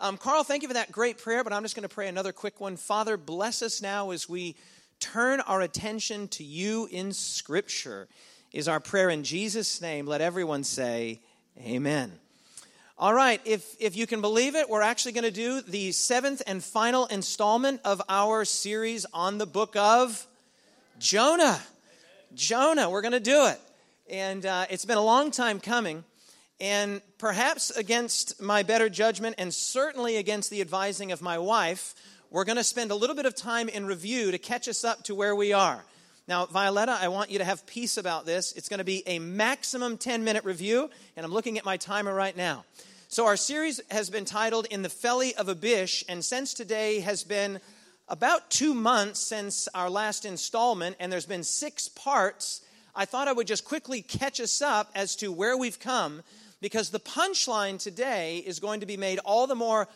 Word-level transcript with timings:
Um, 0.00 0.16
Carl, 0.16 0.44
thank 0.44 0.62
you 0.62 0.68
for 0.68 0.74
that 0.74 0.92
great 0.92 1.18
prayer, 1.18 1.42
but 1.42 1.52
I'm 1.52 1.62
just 1.62 1.74
going 1.74 1.82
to 1.82 1.92
pray 1.92 2.06
another 2.06 2.30
quick 2.30 2.60
one. 2.60 2.76
Father, 2.76 3.16
bless 3.16 3.62
us 3.62 3.82
now 3.82 4.12
as 4.12 4.28
we 4.28 4.54
turn 5.00 5.40
our 5.40 5.60
attention 5.60 6.28
to 6.28 6.44
you 6.44 6.88
in 6.92 7.12
Scripture, 7.12 8.06
is 8.52 8.68
our 8.68 8.78
prayer 8.78 9.10
in 9.10 9.24
Jesus' 9.24 9.80
name. 9.80 10.06
Let 10.06 10.20
everyone 10.20 10.62
say, 10.62 11.20
Amen. 11.60 12.12
All 12.96 13.12
right, 13.12 13.40
if, 13.44 13.74
if 13.80 13.96
you 13.96 14.06
can 14.06 14.20
believe 14.20 14.54
it, 14.54 14.70
we're 14.70 14.82
actually 14.82 15.12
going 15.12 15.24
to 15.24 15.32
do 15.32 15.62
the 15.62 15.90
seventh 15.90 16.42
and 16.46 16.62
final 16.62 17.06
installment 17.06 17.80
of 17.84 18.00
our 18.08 18.44
series 18.44 19.04
on 19.12 19.38
the 19.38 19.46
book 19.46 19.74
of 19.74 20.28
Jonah. 21.00 21.60
Jonah, 22.34 22.88
we're 22.88 23.02
going 23.02 23.12
to 23.12 23.20
do 23.20 23.46
it. 23.46 23.60
And 24.08 24.46
uh, 24.46 24.66
it's 24.70 24.84
been 24.84 24.96
a 24.96 25.04
long 25.04 25.32
time 25.32 25.58
coming. 25.58 26.04
And 26.60 27.02
perhaps 27.18 27.70
against 27.70 28.42
my 28.42 28.62
better 28.62 28.88
judgment, 28.88 29.36
and 29.38 29.54
certainly 29.54 30.16
against 30.16 30.50
the 30.50 30.60
advising 30.60 31.12
of 31.12 31.22
my 31.22 31.38
wife, 31.38 31.94
we're 32.30 32.44
going 32.44 32.56
to 32.56 32.64
spend 32.64 32.90
a 32.90 32.96
little 32.96 33.14
bit 33.14 33.26
of 33.26 33.34
time 33.34 33.68
in 33.68 33.86
review 33.86 34.32
to 34.32 34.38
catch 34.38 34.68
us 34.68 34.84
up 34.84 35.04
to 35.04 35.14
where 35.14 35.36
we 35.36 35.52
are. 35.52 35.84
Now, 36.26 36.44
Violetta, 36.46 36.98
I 37.00 37.08
want 37.08 37.30
you 37.30 37.38
to 37.38 37.44
have 37.44 37.64
peace 37.66 37.96
about 37.96 38.26
this. 38.26 38.52
It's 38.52 38.68
going 38.68 38.78
to 38.78 38.84
be 38.84 39.02
a 39.06 39.18
maximum 39.18 39.96
10 39.96 40.24
minute 40.24 40.44
review, 40.44 40.90
and 41.16 41.24
I'm 41.24 41.32
looking 41.32 41.56
at 41.56 41.64
my 41.64 41.76
timer 41.76 42.12
right 42.12 42.36
now. 42.36 42.64
So, 43.08 43.24
our 43.24 43.36
series 43.36 43.80
has 43.90 44.10
been 44.10 44.26
titled 44.26 44.66
In 44.66 44.82
the 44.82 44.90
Felly 44.90 45.34
of 45.36 45.48
a 45.48 45.54
Bish, 45.54 46.04
and 46.06 46.22
since 46.22 46.52
today 46.52 47.00
has 47.00 47.24
been 47.24 47.60
about 48.08 48.50
two 48.50 48.74
months 48.74 49.20
since 49.20 49.68
our 49.74 49.88
last 49.88 50.26
installment, 50.26 50.96
and 51.00 51.10
there's 51.10 51.24
been 51.24 51.44
six 51.44 51.88
parts, 51.88 52.60
I 52.94 53.06
thought 53.06 53.28
I 53.28 53.32
would 53.32 53.46
just 53.46 53.64
quickly 53.64 54.02
catch 54.02 54.40
us 54.40 54.60
up 54.60 54.90
as 54.94 55.16
to 55.16 55.32
where 55.32 55.56
we've 55.56 55.80
come, 55.80 56.22
because 56.60 56.90
the 56.90 57.00
punchline 57.00 57.78
today 57.78 58.38
is 58.38 58.60
going 58.60 58.80
to 58.80 58.86
be 58.86 58.96
made 58.96 59.18
all 59.20 59.46
the 59.46 59.54
more 59.54 59.88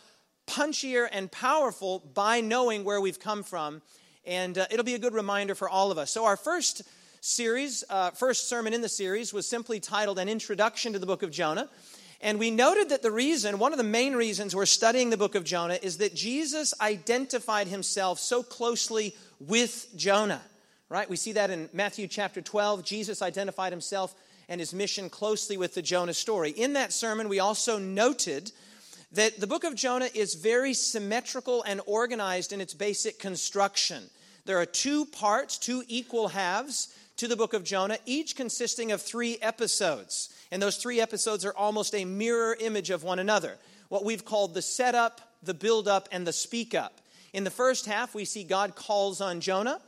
punchier 0.47 1.07
and 1.11 1.31
powerful 1.31 1.99
by 2.13 2.41
knowing 2.41 2.83
where 2.83 3.01
we've 3.01 3.19
come 3.19 3.43
from. 3.43 3.81
And 4.25 4.57
uh, 4.57 4.65
it'll 4.71 4.85
be 4.85 4.95
a 4.95 4.99
good 4.99 5.13
reminder 5.13 5.55
for 5.55 5.69
all 5.69 5.91
of 5.91 5.97
us. 5.97 6.11
So, 6.11 6.25
our 6.25 6.37
first 6.37 6.83
series, 7.21 7.83
uh, 7.89 8.11
first 8.11 8.47
sermon 8.47 8.73
in 8.73 8.81
the 8.81 8.89
series, 8.89 9.33
was 9.33 9.47
simply 9.47 9.79
titled 9.79 10.19
An 10.19 10.29
Introduction 10.29 10.93
to 10.93 10.99
the 10.99 11.05
Book 11.05 11.23
of 11.23 11.31
Jonah. 11.31 11.69
And 12.21 12.39
we 12.39 12.51
noted 12.51 12.89
that 12.89 13.01
the 13.01 13.11
reason, 13.11 13.59
one 13.59 13.73
of 13.73 13.77
the 13.77 13.83
main 13.83 14.13
reasons 14.13 14.55
we're 14.55 14.65
studying 14.65 15.09
the 15.09 15.17
book 15.17 15.35
of 15.35 15.43
Jonah, 15.43 15.77
is 15.81 15.97
that 15.97 16.15
Jesus 16.15 16.73
identified 16.79 17.67
himself 17.67 18.17
so 18.17 18.41
closely 18.41 19.13
with 19.41 19.89
Jonah, 19.97 20.41
right? 20.87 21.09
We 21.09 21.17
see 21.17 21.33
that 21.33 21.49
in 21.49 21.69
Matthew 21.73 22.07
chapter 22.07 22.41
12. 22.41 22.85
Jesus 22.85 23.21
identified 23.21 23.73
himself 23.73 24.15
and 24.49 24.59
his 24.59 24.73
mission 24.73 25.09
closely 25.09 25.57
with 25.57 25.73
the 25.73 25.81
Jonah 25.81 26.13
story. 26.13 26.51
In 26.51 26.73
that 26.73 26.93
sermon, 26.93 27.29
we 27.29 27.39
also 27.39 27.77
noted 27.77 28.51
that 29.11 29.39
the 29.39 29.47
book 29.47 29.63
of 29.63 29.75
Jonah 29.75 30.09
is 30.13 30.33
very 30.33 30.73
symmetrical 30.73 31.63
and 31.63 31.81
organized 31.85 32.51
in 32.51 32.61
its 32.61 32.73
basic 32.73 33.19
construction. 33.19 34.03
There 34.45 34.59
are 34.59 34.65
two 34.65 35.05
parts, 35.05 35.57
two 35.57 35.83
equal 35.87 36.29
halves 36.29 36.93
to 37.17 37.27
the 37.27 37.35
book 37.35 37.53
of 37.53 37.63
Jonah, 37.63 37.99
each 38.05 38.35
consisting 38.35 38.91
of 38.91 39.01
three 39.01 39.37
episodes. 39.41 40.33
And 40.51 40.61
those 40.61 40.77
three 40.77 40.99
episodes 40.99 41.45
are 41.45 41.55
almost 41.55 41.93
a 41.93 42.05
mirror 42.05 42.57
image 42.59 42.89
of 42.89 43.03
one 43.03 43.19
another. 43.19 43.57
What 43.89 44.03
we've 44.03 44.25
called 44.25 44.53
the 44.53 44.61
setup, 44.61 45.21
the 45.43 45.53
build 45.53 45.87
up, 45.87 46.09
and 46.11 46.25
the 46.25 46.33
speak 46.33 46.73
up. 46.73 46.99
In 47.33 47.43
the 47.43 47.51
first 47.51 47.85
half, 47.85 48.15
we 48.15 48.25
see 48.25 48.43
God 48.43 48.75
calls 48.75 49.21
on 49.21 49.39
Jonah. 49.39 49.79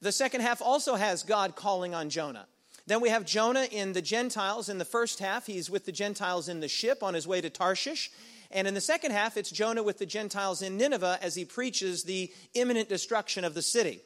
The 0.00 0.12
second 0.12 0.40
half 0.40 0.62
also 0.62 0.94
has 0.94 1.24
God 1.24 1.56
calling 1.56 1.94
on 1.94 2.08
Jonah. 2.08 2.46
Then 2.90 3.00
we 3.00 3.10
have 3.10 3.24
Jonah 3.24 3.68
in 3.70 3.92
the 3.92 4.02
Gentiles. 4.02 4.68
In 4.68 4.78
the 4.78 4.84
first 4.84 5.20
half, 5.20 5.46
he's 5.46 5.70
with 5.70 5.84
the 5.84 5.92
Gentiles 5.92 6.48
in 6.48 6.58
the 6.58 6.66
ship 6.66 7.04
on 7.04 7.14
his 7.14 7.24
way 7.24 7.40
to 7.40 7.48
Tarshish. 7.48 8.10
And 8.50 8.66
in 8.66 8.74
the 8.74 8.80
second 8.80 9.12
half, 9.12 9.36
it's 9.36 9.52
Jonah 9.52 9.84
with 9.84 9.98
the 9.98 10.06
Gentiles 10.06 10.60
in 10.60 10.76
Nineveh 10.76 11.20
as 11.22 11.36
he 11.36 11.44
preaches 11.44 12.02
the 12.02 12.32
imminent 12.54 12.88
destruction 12.88 13.44
of 13.44 13.54
the 13.54 13.62
city. 13.62 14.00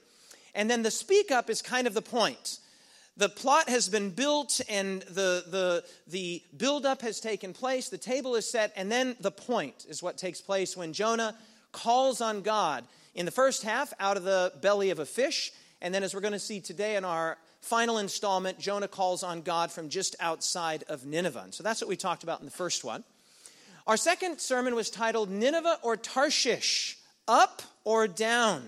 And 0.55 0.70
then 0.70 0.82
the 0.82 0.90
speak 0.90 1.30
up 1.30 1.48
is 1.48 1.62
kind 1.62 1.86
of 1.86 1.94
the 1.94 2.02
point. 2.02 2.58
The 3.16 3.30
plot 3.30 3.70
has 3.70 3.89
been 3.89 4.11
built 4.11 4.61
and 4.68 5.00
the, 5.00 5.44
the, 5.48 5.84
the 6.06 6.42
build 6.55 6.84
up 6.84 7.00
has 7.00 7.20
taken 7.20 7.55
place, 7.55 7.89
the 7.89 7.96
table 7.96 8.34
is 8.34 8.50
set, 8.50 8.70
and 8.77 8.92
then 8.92 9.17
the 9.18 9.30
point 9.30 9.86
is 9.89 10.02
what 10.02 10.18
takes 10.18 10.42
place 10.42 10.77
when 10.77 10.92
Jonah 10.92 11.34
calls 11.73 12.20
on 12.20 12.42
God 12.42 12.84
in 13.14 13.24
the 13.24 13.33
first 13.33 13.62
half 13.62 13.94
out 13.98 14.18
of 14.18 14.24
the 14.24 14.52
belly 14.61 14.90
of 14.90 14.98
a 14.98 15.06
fish. 15.06 15.52
And 15.80 15.94
then, 15.94 16.02
as 16.02 16.14
we're 16.14 16.20
going 16.20 16.33
to 16.34 16.39
see 16.39 16.61
today 16.61 16.96
in 16.96 17.05
our 17.06 17.39
final 17.64 17.98
installment, 17.98 18.58
Jonah 18.58 18.89
calls 18.89 19.23
on 19.23 19.42
God 19.42 19.73
from 19.73 19.89
just 19.89 20.14
outside 20.20 20.85
of 20.89 21.07
Nineveh. 21.07 21.42
And 21.45 21.55
so 21.55 21.63
that's 21.63 21.80
what 21.80 21.89
we 21.89 21.97
talked 21.97 22.23
about 22.23 22.41
in 22.41 22.45
the 22.45 22.52
first 22.52 22.85
one. 22.85 23.05
Our 23.86 23.97
second 23.97 24.39
sermon 24.41 24.75
was 24.75 24.91
titled 24.91 25.30
Nineveh 25.30 25.79
or 25.83 25.97
Tarshish, 25.97 26.98
Up 27.27 27.63
or 27.85 28.07
Down. 28.07 28.63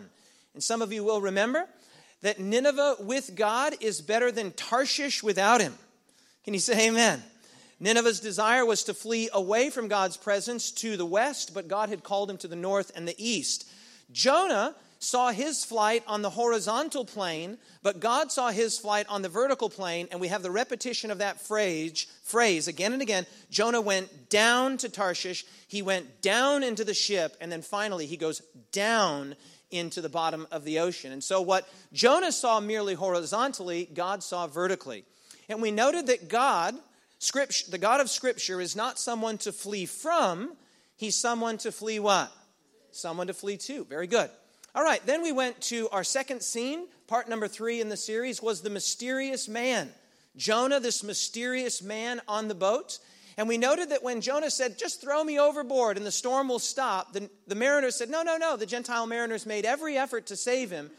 And 0.55 0.63
some 0.63 0.83
of 0.83 0.93
you 0.93 1.05
will 1.05 1.21
remember 1.21 1.67
that 2.23 2.41
Nineveh 2.41 2.97
with 3.01 3.37
God 3.37 3.75
is 3.81 4.01
better 4.01 4.33
than 4.33 4.53
Tarshish 4.53 5.23
without 5.23 5.61
him. 5.61 5.75
Can 6.45 6.55
you 6.55 6.61
say 6.61 6.89
amen? 6.89 7.23
Nineveh's 7.79 8.21
desire 8.21 8.65
was 8.65 8.85
to 8.85 8.95
flee 8.95 9.29
away 9.33 9.69
from 9.69 9.89
God's 9.89 10.17
presence 10.17 10.71
to 10.73 10.97
the 10.97 11.05
west, 11.05 11.53
but 11.53 11.69
God 11.69 11.91
had 11.91 12.03
called 12.03 12.31
him 12.31 12.39
to 12.39 12.49
the 12.49 12.57
north 12.57 12.91
and 12.95 13.07
the 13.07 13.15
east. 13.19 13.69
Jonah 14.11 14.75
saw 14.99 15.31
his 15.31 15.65
flight 15.65 16.03
on 16.07 16.23
the 16.23 16.31
horizontal 16.31 17.05
plane, 17.05 17.59
but 17.83 18.01
God 18.01 18.33
saw 18.33 18.51
his 18.51 18.79
flight 18.79 19.07
on 19.09 19.23
the 19.23 19.29
vertical 19.29 19.69
plane, 19.69 20.09
and 20.11 20.21
we 20.21 20.29
have 20.29 20.43
the 20.43 20.51
repetition 20.51 21.11
of 21.11 21.19
that 21.19 21.41
phrase, 21.41 22.07
phrase 22.23 22.69
again 22.69 22.93
and 22.93 23.03
again. 23.03 23.27
Jonah 23.51 23.81
went 23.81 24.31
down 24.31 24.77
to 24.79 24.89
Tarshish, 24.89 25.45
he 25.69 25.83
went 25.83 26.23
down 26.23 26.63
into 26.63 26.85
the 26.85 26.95
ship, 26.95 27.37
and 27.41 27.51
then 27.53 27.63
finally 27.63 28.07
he 28.07 28.17
goes 28.17 28.41
down 28.73 29.37
into 29.71 30.01
the 30.01 30.09
bottom 30.09 30.47
of 30.51 30.65
the 30.65 30.79
ocean. 30.79 31.13
And 31.13 31.23
so 31.23 31.41
what 31.41 31.69
Jonah 31.93 32.33
saw 32.33 32.61
merely 32.61 32.95
horizontally, 32.95 33.89
God 33.93 34.23
saw 34.23 34.47
vertically. 34.47 35.05
And 35.49 35.61
we 35.61 35.71
noted 35.71 36.07
that 36.07 36.29
God, 36.29 36.75
scripture, 37.19 37.71
the 37.71 37.79
God 37.79 38.01
of 38.01 38.11
Scripture, 38.11 38.61
is 38.61 38.75
not 38.77 38.99
someone 38.99 39.39
to 39.39 39.53
flee 39.53 39.87
from, 39.87 40.57
he's 40.97 41.17
someone 41.17 41.59
to 41.59 41.73
flee 41.73 41.99
what? 41.99 42.33
Someone 42.91 43.27
to 43.27 43.35
flee 43.35 43.57
to. 43.59 43.85
Very 43.85 44.07
good. 44.07 44.31
All 44.77 44.85
right, 44.85 45.01
then 45.07 45.23
we 45.23 45.33
went 45.33 45.59
to 45.63 45.89
our 45.89 46.05
second 46.05 46.43
scene. 46.43 46.87
Part 47.07 47.31
number 47.31 47.49
three 47.49 47.81
in 47.81 47.89
the 47.89 47.97
series 47.97 48.43
was 48.43 48.61
the 48.61 48.69
mysterious 48.69 49.49
man. 49.49 49.89
Jonah, 50.37 50.81
this 50.81 51.03
mysterious 51.03 51.81
man 51.81 52.21
on 52.29 52.49
the 52.49 52.55
boat. 52.55 52.99
And 53.39 53.49
we 53.49 53.57
noted 53.57 53.89
that 53.89 54.03
when 54.03 54.21
Jonah 54.21 54.51
said, 54.51 54.77
Just 54.77 55.01
throw 55.01 55.25
me 55.25 55.41
overboard 55.41 55.97
and 55.97 56.05
the 56.05 56.13
storm 56.13 56.49
will 56.49 56.59
stop, 56.59 57.15
the, 57.15 57.31
the 57.47 57.55
mariners 57.55 57.97
said, 57.97 58.11
No, 58.11 58.23
no, 58.23 58.37
no. 58.37 58.59
The 58.59 58.67
Gentile 58.67 59.07
mariners 59.07 59.47
made 59.47 59.65
every 59.65 59.97
effort 59.97 60.27
to 60.27 60.37
save 60.37 60.71
him. 60.71 60.91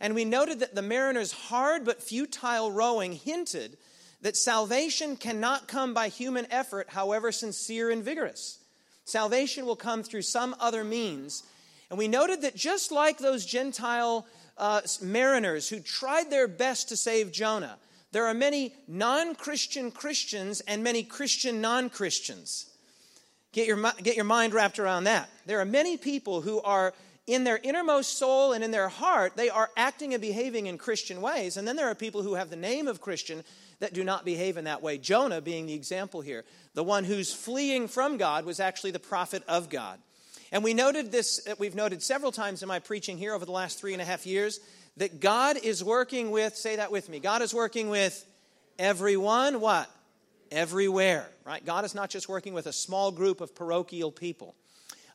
And 0.00 0.14
we 0.14 0.24
noted 0.24 0.60
that 0.60 0.74
the 0.74 0.80
mariners' 0.80 1.32
hard 1.32 1.84
but 1.84 2.02
futile 2.02 2.72
rowing 2.72 3.12
hinted 3.12 3.76
that 4.22 4.38
salvation 4.38 5.14
cannot 5.14 5.68
come 5.68 5.92
by 5.92 6.08
human 6.08 6.50
effort, 6.50 6.88
however 6.88 7.30
sincere 7.32 7.90
and 7.90 8.02
vigorous. 8.02 8.60
Salvation 9.04 9.66
will 9.66 9.76
come 9.76 10.02
through 10.02 10.22
some 10.22 10.56
other 10.58 10.84
means 10.84 11.42
and 11.90 11.98
we 11.98 12.08
noted 12.08 12.42
that 12.42 12.56
just 12.56 12.90
like 12.90 13.18
those 13.18 13.46
Gentile 13.46 14.26
uh, 14.58 14.80
mariners 15.00 15.68
who 15.68 15.80
tried 15.80 16.30
their 16.30 16.48
best 16.48 16.88
to 16.88 16.96
save 16.96 17.32
Jonah, 17.32 17.78
there 18.12 18.26
are 18.26 18.34
many 18.34 18.74
non 18.88 19.34
Christian 19.34 19.90
Christians 19.90 20.60
and 20.60 20.82
many 20.82 21.02
Christian 21.02 21.60
non 21.60 21.90
Christians. 21.90 22.66
Get 23.52 23.66
your, 23.66 23.82
get 24.02 24.16
your 24.16 24.24
mind 24.24 24.52
wrapped 24.52 24.78
around 24.78 25.04
that. 25.04 25.30
There 25.46 25.60
are 25.60 25.64
many 25.64 25.96
people 25.96 26.42
who 26.42 26.60
are 26.60 26.92
in 27.26 27.44
their 27.44 27.58
innermost 27.62 28.18
soul 28.18 28.52
and 28.52 28.62
in 28.62 28.70
their 28.70 28.88
heart, 28.88 29.36
they 29.36 29.48
are 29.48 29.70
acting 29.76 30.14
and 30.14 30.20
behaving 30.20 30.66
in 30.66 30.78
Christian 30.78 31.20
ways. 31.20 31.56
And 31.56 31.66
then 31.66 31.76
there 31.76 31.88
are 31.88 31.94
people 31.94 32.22
who 32.22 32.34
have 32.34 32.50
the 32.50 32.56
name 32.56 32.86
of 32.86 33.00
Christian 33.00 33.42
that 33.80 33.92
do 33.92 34.04
not 34.04 34.24
behave 34.24 34.56
in 34.56 34.64
that 34.64 34.82
way. 34.82 34.98
Jonah 34.98 35.40
being 35.40 35.66
the 35.66 35.74
example 35.74 36.20
here. 36.20 36.44
The 36.74 36.84
one 36.84 37.04
who's 37.04 37.34
fleeing 37.34 37.88
from 37.88 38.16
God 38.16 38.44
was 38.44 38.60
actually 38.60 38.92
the 38.92 38.98
prophet 38.98 39.42
of 39.48 39.68
God. 39.68 39.98
And 40.52 40.62
we 40.62 40.74
noted 40.74 41.12
this, 41.12 41.46
uh, 41.46 41.54
we've 41.58 41.74
noted 41.74 42.02
several 42.02 42.32
times 42.32 42.62
in 42.62 42.68
my 42.68 42.78
preaching 42.78 43.18
here 43.18 43.34
over 43.34 43.44
the 43.44 43.52
last 43.52 43.78
three 43.78 43.92
and 43.92 44.02
a 44.02 44.04
half 44.04 44.26
years 44.26 44.60
that 44.96 45.20
God 45.20 45.56
is 45.56 45.84
working 45.84 46.30
with, 46.30 46.56
say 46.56 46.76
that 46.76 46.90
with 46.90 47.08
me, 47.08 47.20
God 47.20 47.42
is 47.42 47.52
working 47.52 47.88
with 47.88 48.24
everyone, 48.78 49.60
what? 49.60 49.90
Everywhere, 50.50 51.28
right? 51.44 51.64
God 51.64 51.84
is 51.84 51.94
not 51.94 52.08
just 52.08 52.28
working 52.28 52.54
with 52.54 52.66
a 52.66 52.72
small 52.72 53.10
group 53.10 53.40
of 53.40 53.54
parochial 53.54 54.12
people. 54.12 54.54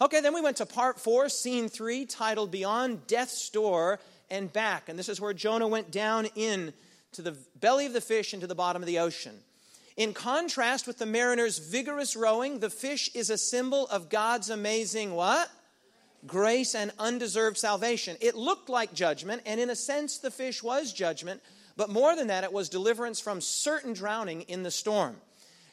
Okay, 0.02 0.20
then 0.20 0.34
we 0.34 0.42
went 0.42 0.58
to 0.58 0.66
part 0.66 1.00
four, 1.00 1.30
scene 1.30 1.70
three, 1.70 2.06
titled 2.06 2.52
Beyond 2.52 3.08
Death's 3.08 3.50
Door 3.50 4.00
and 4.30 4.52
Back. 4.52 4.90
And 4.90 4.98
this 4.98 5.10
is 5.10 5.22
where 5.22 5.34
Jonah 5.34 5.68
went 5.68 5.92
down 5.92 6.28
in 6.36 6.74
to 7.14 7.22
the 7.22 7.38
belly 7.60 7.86
of 7.86 7.94
the 7.94 8.02
fish 8.02 8.34
into 8.34 8.48
the 8.48 8.56
bottom 8.56 8.82
of 8.82 8.88
the 8.88 9.00
ocean. 9.00 9.38
In 9.98 10.14
contrast 10.14 10.88
with 10.88 10.98
the 10.98 11.06
mariner's 11.06 11.60
vigorous 11.60 12.16
rowing, 12.16 12.60
the 12.60 12.70
fish 12.70 13.10
is 13.14 13.30
a 13.30 13.38
symbol 13.38 13.88
of 13.88 14.10
God's 14.10 14.50
amazing 14.50 15.14
what? 15.14 15.50
Grace 16.26 16.76
and 16.76 16.92
undeserved 17.00 17.58
salvation. 17.58 18.16
It 18.22 18.36
looked 18.36 18.70
like 18.70 18.94
judgment, 18.94 19.42
and 19.46 19.60
in 19.60 19.70
a 19.70 19.76
sense, 19.76 20.18
the 20.18 20.32
fish 20.32 20.64
was 20.64 20.94
judgment, 20.94 21.42
but 21.76 21.90
more 21.90 22.16
than 22.16 22.28
that, 22.28 22.44
it 22.44 22.54
was 22.54 22.70
deliverance 22.70 23.20
from 23.20 23.42
certain 23.42 23.94
drowning 23.94 24.42
in 24.44 24.64
the 24.64 24.72
storm. 24.72 25.18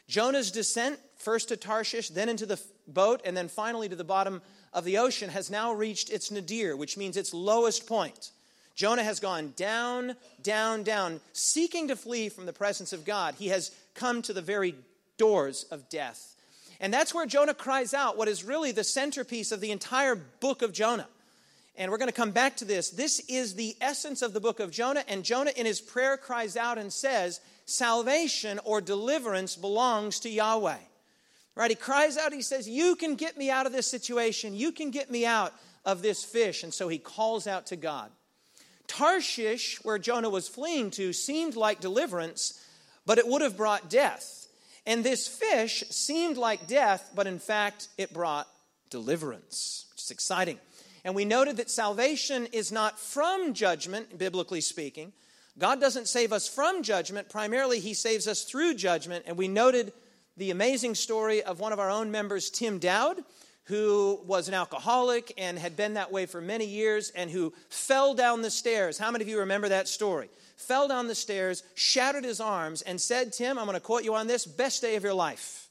Jonah's 0.07 0.51
descent 0.51 0.99
first 1.17 1.49
to 1.49 1.57
Tarshish, 1.57 2.09
then 2.09 2.29
into 2.29 2.45
the 2.45 2.59
boat, 2.87 3.21
and 3.23 3.37
then 3.37 3.47
finally 3.47 3.87
to 3.87 3.95
the 3.95 4.03
bottom 4.03 4.41
of 4.73 4.85
the 4.85 4.97
ocean, 4.97 5.29
has 5.29 5.51
now 5.51 5.71
reached 5.71 6.09
its 6.09 6.31
nadir, 6.31 6.75
which 6.75 6.97
means 6.97 7.15
its 7.15 7.33
lowest 7.33 7.87
point. 7.87 8.31
Jonah 8.75 9.03
has 9.03 9.19
gone 9.19 9.53
down, 9.55 10.15
down, 10.41 10.83
down, 10.83 11.19
seeking 11.33 11.89
to 11.89 11.95
flee 11.95 12.29
from 12.29 12.45
the 12.45 12.53
presence 12.53 12.93
of 12.93 13.05
God. 13.05 13.35
He 13.37 13.49
has 13.49 13.71
come 13.99 14.21
to 14.23 14.33
the 14.33 14.41
very 14.41 14.75
doors 15.17 15.65
of 15.71 15.89
death. 15.89 16.35
And 16.79 16.93
that's 16.93 17.13
where 17.13 17.25
Jonah 17.25 17.53
cries 17.53 17.93
out 17.93 18.17
what 18.17 18.29
is 18.29 18.43
really 18.43 18.71
the 18.71 18.83
centerpiece 18.83 19.51
of 19.51 19.59
the 19.59 19.71
entire 19.71 20.15
book 20.15 20.61
of 20.61 20.71
Jonah. 20.71 21.07
And 21.75 21.91
we're 21.91 21.97
going 21.97 22.09
to 22.09 22.13
come 22.13 22.31
back 22.31 22.57
to 22.57 22.65
this. 22.65 22.89
This 22.89 23.19
is 23.27 23.55
the 23.55 23.75
essence 23.81 24.21
of 24.21 24.33
the 24.33 24.39
book 24.39 24.59
of 24.59 24.71
Jonah. 24.71 25.03
And 25.07 25.23
Jonah, 25.23 25.51
in 25.55 25.65
his 25.65 25.81
prayer, 25.81 26.17
cries 26.17 26.57
out 26.57 26.77
and 26.77 26.91
says, 26.91 27.41
Salvation 27.65 28.59
or 28.63 28.81
deliverance 28.81 29.55
belongs 29.55 30.19
to 30.21 30.29
Yahweh. 30.29 30.77
Right? 31.55 31.69
He 31.69 31.75
cries 31.75 32.17
out, 32.17 32.33
he 32.33 32.41
says, 32.41 32.67
You 32.67 32.95
can 32.95 33.15
get 33.15 33.37
me 33.37 33.49
out 33.49 33.65
of 33.65 33.71
this 33.71 33.87
situation. 33.87 34.55
You 34.55 34.71
can 34.71 34.91
get 34.91 35.11
me 35.11 35.25
out 35.25 35.53
of 35.85 36.01
this 36.01 36.23
fish. 36.23 36.63
And 36.63 36.73
so 36.73 36.87
he 36.87 36.97
calls 36.97 37.47
out 37.47 37.67
to 37.67 37.75
God. 37.75 38.09
Tarshish, 38.87 39.83
where 39.83 39.99
Jonah 39.99 40.29
was 40.29 40.47
fleeing 40.47 40.91
to, 40.91 41.13
seemed 41.13 41.55
like 41.55 41.79
deliverance, 41.79 42.59
but 43.09 43.17
it 43.17 43.27
would 43.27 43.41
have 43.41 43.57
brought 43.57 43.89
death. 43.89 44.45
And 44.85 45.03
this 45.03 45.27
fish 45.27 45.83
seemed 45.89 46.37
like 46.37 46.67
death, 46.67 47.09
but 47.15 47.25
in 47.25 47.39
fact, 47.39 47.87
it 47.97 48.13
brought 48.13 48.47
deliverance, 48.91 49.87
which 49.89 50.03
is 50.03 50.11
exciting. 50.11 50.59
And 51.03 51.15
we 51.15 51.25
noted 51.25 51.57
that 51.57 51.71
salvation 51.71 52.45
is 52.53 52.71
not 52.71 52.99
from 52.99 53.55
judgment, 53.55 54.19
biblically 54.19 54.61
speaking. 54.61 55.11
God 55.57 55.81
doesn't 55.81 56.07
save 56.07 56.31
us 56.31 56.47
from 56.47 56.83
judgment. 56.83 57.29
Primarily, 57.29 57.79
He 57.79 57.95
saves 57.95 58.27
us 58.27 58.43
through 58.43 58.75
judgment. 58.75 59.25
And 59.25 59.37
we 59.37 59.47
noted 59.47 59.91
the 60.37 60.51
amazing 60.51 60.93
story 60.93 61.41
of 61.41 61.59
one 61.59 61.73
of 61.73 61.79
our 61.79 61.89
own 61.89 62.11
members, 62.11 62.51
Tim 62.51 62.77
Dowd, 62.77 63.23
who 63.69 64.19
was 64.25 64.47
an 64.47 64.55
alcoholic 64.55 65.31
and 65.37 65.57
had 65.59 65.77
been 65.77 65.93
that 65.93 66.11
way 66.11 66.25
for 66.25 66.41
many 66.41 66.65
years 66.65 67.11
and 67.11 67.29
who 67.29 67.53
fell 67.69 68.15
down 68.15 68.41
the 68.41 68.49
stairs. 68.49 68.97
How 68.97 69.11
many 69.11 69.23
of 69.23 69.29
you 69.29 69.39
remember 69.39 69.69
that 69.69 69.87
story? 69.87 70.27
Fell 70.57 70.87
down 70.87 71.07
the 71.07 71.13
stairs, 71.13 71.61
shattered 71.75 72.23
his 72.23 72.41
arms, 72.41 72.81
and 72.81 72.99
said, 72.99 73.31
Tim, 73.31 73.59
I'm 73.59 73.65
going 73.65 73.75
to 73.75 73.79
quote 73.79 74.03
you 74.03 74.15
on 74.15 74.25
this 74.25 74.47
best 74.47 74.81
day 74.81 74.95
of 74.95 75.03
your 75.03 75.13
life. 75.13 75.67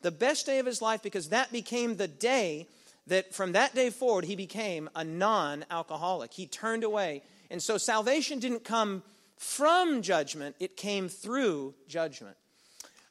The 0.00 0.10
best 0.10 0.46
day 0.46 0.60
of 0.60 0.66
his 0.66 0.80
life 0.80 1.02
because 1.02 1.28
that 1.28 1.52
became 1.52 1.96
the 1.96 2.08
day 2.08 2.68
that 3.08 3.34
from 3.34 3.52
that 3.52 3.74
day 3.74 3.90
forward 3.90 4.24
he 4.24 4.34
became 4.34 4.88
a 4.96 5.04
non 5.04 5.66
alcoholic. 5.70 6.32
He 6.32 6.46
turned 6.46 6.84
away. 6.84 7.22
And 7.50 7.62
so 7.62 7.76
salvation 7.76 8.38
didn't 8.38 8.64
come 8.64 9.02
from 9.36 10.00
judgment, 10.00 10.56
it 10.58 10.78
came 10.78 11.10
through 11.10 11.74
judgment. 11.86 12.36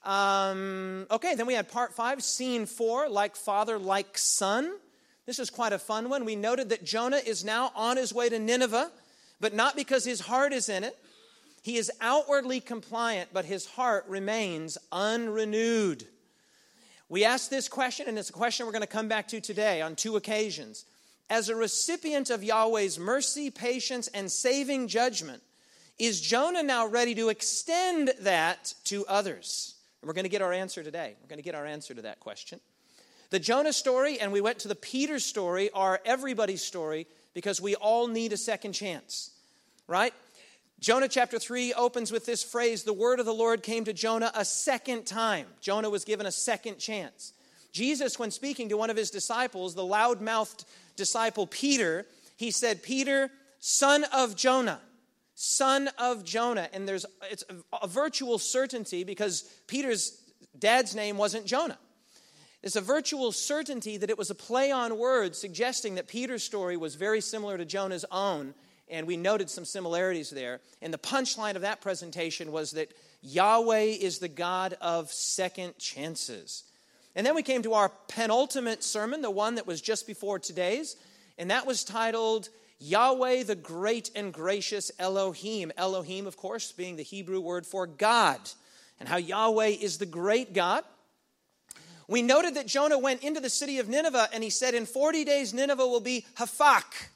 Um, 0.03 1.05
okay, 1.11 1.35
then 1.35 1.45
we 1.45 1.53
had 1.53 1.69
part 1.69 1.93
five, 1.93 2.23
scene 2.23 2.65
four, 2.65 3.07
like 3.07 3.35
father, 3.35 3.77
like 3.77 4.17
son. 4.17 4.71
This 5.25 5.37
is 5.37 5.49
quite 5.49 5.73
a 5.73 5.79
fun 5.79 6.09
one. 6.09 6.25
We 6.25 6.35
noted 6.35 6.69
that 6.69 6.83
Jonah 6.83 7.21
is 7.23 7.45
now 7.45 7.71
on 7.75 7.97
his 7.97 8.13
way 8.13 8.27
to 8.29 8.39
Nineveh, 8.39 8.91
but 9.39 9.53
not 9.53 9.75
because 9.75 10.03
his 10.03 10.21
heart 10.21 10.53
is 10.53 10.69
in 10.69 10.83
it. 10.83 10.97
He 11.61 11.77
is 11.77 11.91
outwardly 12.01 12.59
compliant, 12.59 13.29
but 13.31 13.45
his 13.45 13.67
heart 13.67 14.05
remains 14.07 14.79
unrenewed. 14.91 16.07
We 17.07 17.23
asked 17.23 17.51
this 17.51 17.67
question, 17.67 18.07
and 18.07 18.17
it's 18.17 18.29
a 18.29 18.33
question 18.33 18.65
we're 18.65 18.71
going 18.71 18.81
to 18.81 18.87
come 18.87 19.07
back 19.07 19.27
to 19.27 19.41
today 19.41 19.81
on 19.81 19.95
two 19.95 20.15
occasions. 20.15 20.85
As 21.29 21.49
a 21.49 21.55
recipient 21.55 22.29
of 22.29 22.43
Yahweh's 22.43 22.97
mercy, 22.97 23.51
patience, 23.51 24.07
and 24.07 24.31
saving 24.31 24.87
judgment, 24.87 25.43
is 25.99 26.19
Jonah 26.19 26.63
now 26.63 26.87
ready 26.87 27.13
to 27.15 27.29
extend 27.29 28.13
that 28.21 28.73
to 28.85 29.05
others? 29.05 29.75
And 30.01 30.07
we're 30.07 30.13
going 30.13 30.25
to 30.25 30.29
get 30.29 30.41
our 30.41 30.53
answer 30.53 30.83
today. 30.83 31.15
We're 31.21 31.29
going 31.29 31.39
to 31.39 31.43
get 31.43 31.55
our 31.55 31.65
answer 31.65 31.93
to 31.93 32.01
that 32.03 32.19
question. 32.19 32.59
The 33.29 33.39
Jonah 33.39 33.73
story 33.73 34.19
and 34.19 34.31
we 34.31 34.41
went 34.41 34.59
to 34.59 34.67
the 34.67 34.75
Peter 34.75 35.19
story 35.19 35.69
are 35.73 36.01
everybody's 36.05 36.63
story 36.63 37.07
because 37.33 37.61
we 37.61 37.75
all 37.75 38.07
need 38.07 38.33
a 38.33 38.37
second 38.37 38.73
chance, 38.73 39.31
right? 39.87 40.13
Jonah 40.81 41.07
chapter 41.07 41.39
3 41.39 41.73
opens 41.73 42.11
with 42.11 42.25
this 42.25 42.43
phrase 42.43 42.83
The 42.83 42.91
word 42.91 43.19
of 43.19 43.25
the 43.25 43.33
Lord 43.33 43.63
came 43.63 43.85
to 43.85 43.93
Jonah 43.93 44.31
a 44.35 44.43
second 44.43 45.05
time. 45.05 45.45
Jonah 45.61 45.89
was 45.89 46.03
given 46.03 46.25
a 46.25 46.31
second 46.31 46.79
chance. 46.79 47.33
Jesus, 47.71 48.19
when 48.19 48.31
speaking 48.31 48.67
to 48.69 48.77
one 48.77 48.89
of 48.89 48.97
his 48.97 49.11
disciples, 49.11 49.75
the 49.75 49.85
loud 49.85 50.19
mouthed 50.19 50.65
disciple 50.97 51.47
Peter, 51.47 52.05
he 52.35 52.51
said, 52.51 52.83
Peter, 52.83 53.29
son 53.59 54.03
of 54.11 54.35
Jonah 54.35 54.81
son 55.41 55.89
of 55.97 56.23
Jonah. 56.23 56.69
And 56.71 56.87
there's 56.87 57.03
it's 57.31 57.43
a, 57.81 57.87
virtual 57.87 58.37
certainty 58.37 59.03
because 59.03 59.41
Peter's 59.65 60.21
dad's 60.57 60.95
name 60.95 61.17
wasn't 61.17 61.47
Jonah. 61.47 61.79
It's 62.61 62.75
a 62.75 62.81
virtual 62.81 63.31
certainty 63.31 63.97
that 63.97 64.11
it 64.11 64.19
was 64.19 64.29
a 64.29 64.35
play 64.35 64.71
on 64.71 64.99
words 64.99 65.39
suggesting 65.39 65.95
that 65.95 66.07
Peter's 66.07 66.43
story 66.43 66.77
was 66.77 66.93
very 66.93 67.21
similar 67.21 67.57
to 67.57 67.65
Jonah's 67.65 68.05
own, 68.11 68.53
and 68.87 69.07
we 69.07 69.17
noted 69.17 69.49
some 69.49 69.65
similarities 69.65 70.29
there. 70.29 70.61
And 70.79 70.93
the 70.93 70.99
punchline 70.99 71.55
of 71.55 71.63
that 71.63 71.81
presentation 71.81 72.51
was 72.51 72.71
that 72.73 72.93
Yahweh 73.23 73.97
is 73.99 74.19
the 74.19 74.27
God 74.27 74.77
of 74.79 75.11
second 75.11 75.75
chances. 75.79 76.65
And 77.15 77.25
then 77.25 77.33
we 77.33 77.41
came 77.41 77.63
to 77.63 77.73
our 77.73 77.91
penultimate 78.09 78.83
sermon, 78.83 79.23
the 79.23 79.31
one 79.31 79.55
that 79.55 79.65
was 79.65 79.81
just 79.81 80.05
before 80.05 80.37
today's, 80.37 80.97
and 81.39 81.49
that 81.49 81.65
was 81.65 81.83
titled 81.83 82.49
Yahweh, 82.83 83.43
the 83.43 83.55
great 83.55 84.09
and 84.15 84.33
gracious 84.33 84.91
Elohim. 84.97 85.71
Elohim, 85.77 86.25
of 86.25 86.35
course, 86.35 86.71
being 86.71 86.95
the 86.95 87.03
Hebrew 87.03 87.39
word 87.39 87.65
for 87.65 87.85
God, 87.85 88.39
and 88.99 89.07
how 89.07 89.17
Yahweh 89.17 89.67
is 89.79 89.99
the 89.99 90.07
great 90.07 90.53
God. 90.53 90.83
We 92.07 92.23
noted 92.23 92.55
that 92.55 92.65
Jonah 92.65 92.97
went 92.97 93.23
into 93.23 93.39
the 93.39 93.51
city 93.51 93.77
of 93.77 93.87
Nineveh 93.87 94.29
and 94.33 94.43
he 94.43 94.49
said, 94.49 94.73
In 94.73 94.87
40 94.87 95.23
days, 95.23 95.53
Nineveh 95.53 95.87
will 95.87 96.01
be 96.01 96.25
hafak, 96.37 97.09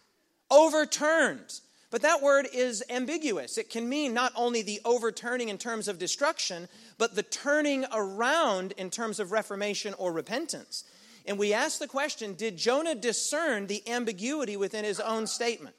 overturned. 0.51 1.59
But 1.89 2.03
that 2.03 2.21
word 2.21 2.47
is 2.53 2.83
ambiguous. 2.89 3.57
It 3.57 3.69
can 3.69 3.89
mean 3.89 4.13
not 4.13 4.33
only 4.35 4.61
the 4.61 4.81
overturning 4.85 5.49
in 5.49 5.57
terms 5.57 5.87
of 5.87 5.97
destruction, 5.97 6.67
but 6.97 7.15
the 7.15 7.23
turning 7.23 7.85
around 7.91 8.73
in 8.73 8.89
terms 8.89 9.19
of 9.19 9.31
reformation 9.31 9.93
or 9.95 10.11
repentance. 10.11 10.83
And 11.25 11.39
we 11.39 11.53
ask 11.53 11.79
the 11.79 11.87
question 11.87 12.33
Did 12.33 12.57
Jonah 12.57 12.95
discern 12.95 13.67
the 13.67 13.87
ambiguity 13.87 14.57
within 14.57 14.85
his 14.85 14.99
own 14.99 15.27
statement? 15.27 15.75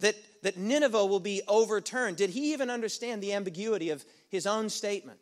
That, 0.00 0.16
that 0.42 0.58
Nineveh 0.58 1.06
will 1.06 1.20
be 1.20 1.42
overturned. 1.48 2.18
Did 2.18 2.30
he 2.30 2.52
even 2.52 2.68
understand 2.68 3.22
the 3.22 3.32
ambiguity 3.32 3.90
of 3.90 4.04
his 4.28 4.46
own 4.46 4.68
statement? 4.68 5.18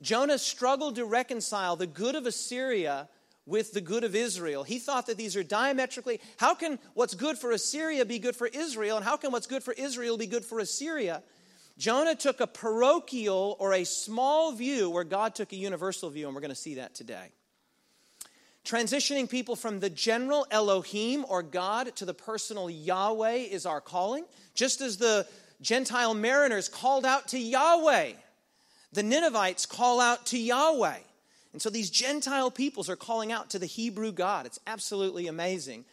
Jonah 0.00 0.38
struggled 0.38 0.96
to 0.96 1.06
reconcile 1.06 1.76
the 1.76 1.86
good 1.86 2.14
of 2.14 2.26
Assyria 2.26 3.08
with 3.46 3.72
the 3.72 3.80
good 3.80 4.04
of 4.04 4.14
Israel. 4.14 4.62
He 4.62 4.78
thought 4.78 5.06
that 5.06 5.16
these 5.16 5.36
are 5.36 5.42
diametrically, 5.42 6.20
how 6.36 6.54
can 6.54 6.78
what's 6.94 7.14
good 7.14 7.38
for 7.38 7.50
Assyria 7.52 8.04
be 8.04 8.18
good 8.18 8.36
for 8.36 8.46
Israel? 8.46 8.96
And 8.96 9.04
how 9.04 9.16
can 9.16 9.32
what's 9.32 9.46
good 9.46 9.62
for 9.62 9.72
Israel 9.72 10.16
be 10.16 10.26
good 10.26 10.44
for 10.44 10.58
Assyria? 10.58 11.22
Jonah 11.76 12.14
took 12.14 12.40
a 12.40 12.46
parochial 12.46 13.56
or 13.58 13.72
a 13.72 13.84
small 13.84 14.52
view 14.52 14.88
where 14.90 15.04
God 15.04 15.34
took 15.34 15.52
a 15.52 15.56
universal 15.56 16.08
view, 16.08 16.26
and 16.26 16.34
we're 16.34 16.40
going 16.40 16.50
to 16.50 16.54
see 16.54 16.76
that 16.76 16.94
today. 16.94 17.30
Transitioning 18.64 19.28
people 19.28 19.56
from 19.56 19.80
the 19.80 19.90
general 19.90 20.46
Elohim 20.50 21.26
or 21.28 21.42
God 21.42 21.94
to 21.96 22.06
the 22.06 22.14
personal 22.14 22.70
Yahweh 22.70 23.34
is 23.34 23.66
our 23.66 23.80
calling. 23.80 24.24
Just 24.54 24.80
as 24.80 24.96
the 24.96 25.26
Gentile 25.60 26.14
mariners 26.14 26.68
called 26.68 27.04
out 27.04 27.28
to 27.28 27.38
Yahweh, 27.38 28.12
the 28.92 29.02
Ninevites 29.02 29.66
call 29.66 30.00
out 30.00 30.26
to 30.26 30.38
Yahweh. 30.38 30.98
And 31.52 31.60
so 31.60 31.68
these 31.68 31.90
Gentile 31.90 32.50
peoples 32.50 32.88
are 32.88 32.96
calling 32.96 33.32
out 33.32 33.50
to 33.50 33.58
the 33.58 33.66
Hebrew 33.66 34.12
God. 34.12 34.46
It's 34.46 34.60
absolutely 34.66 35.26
amazing. 35.26 35.84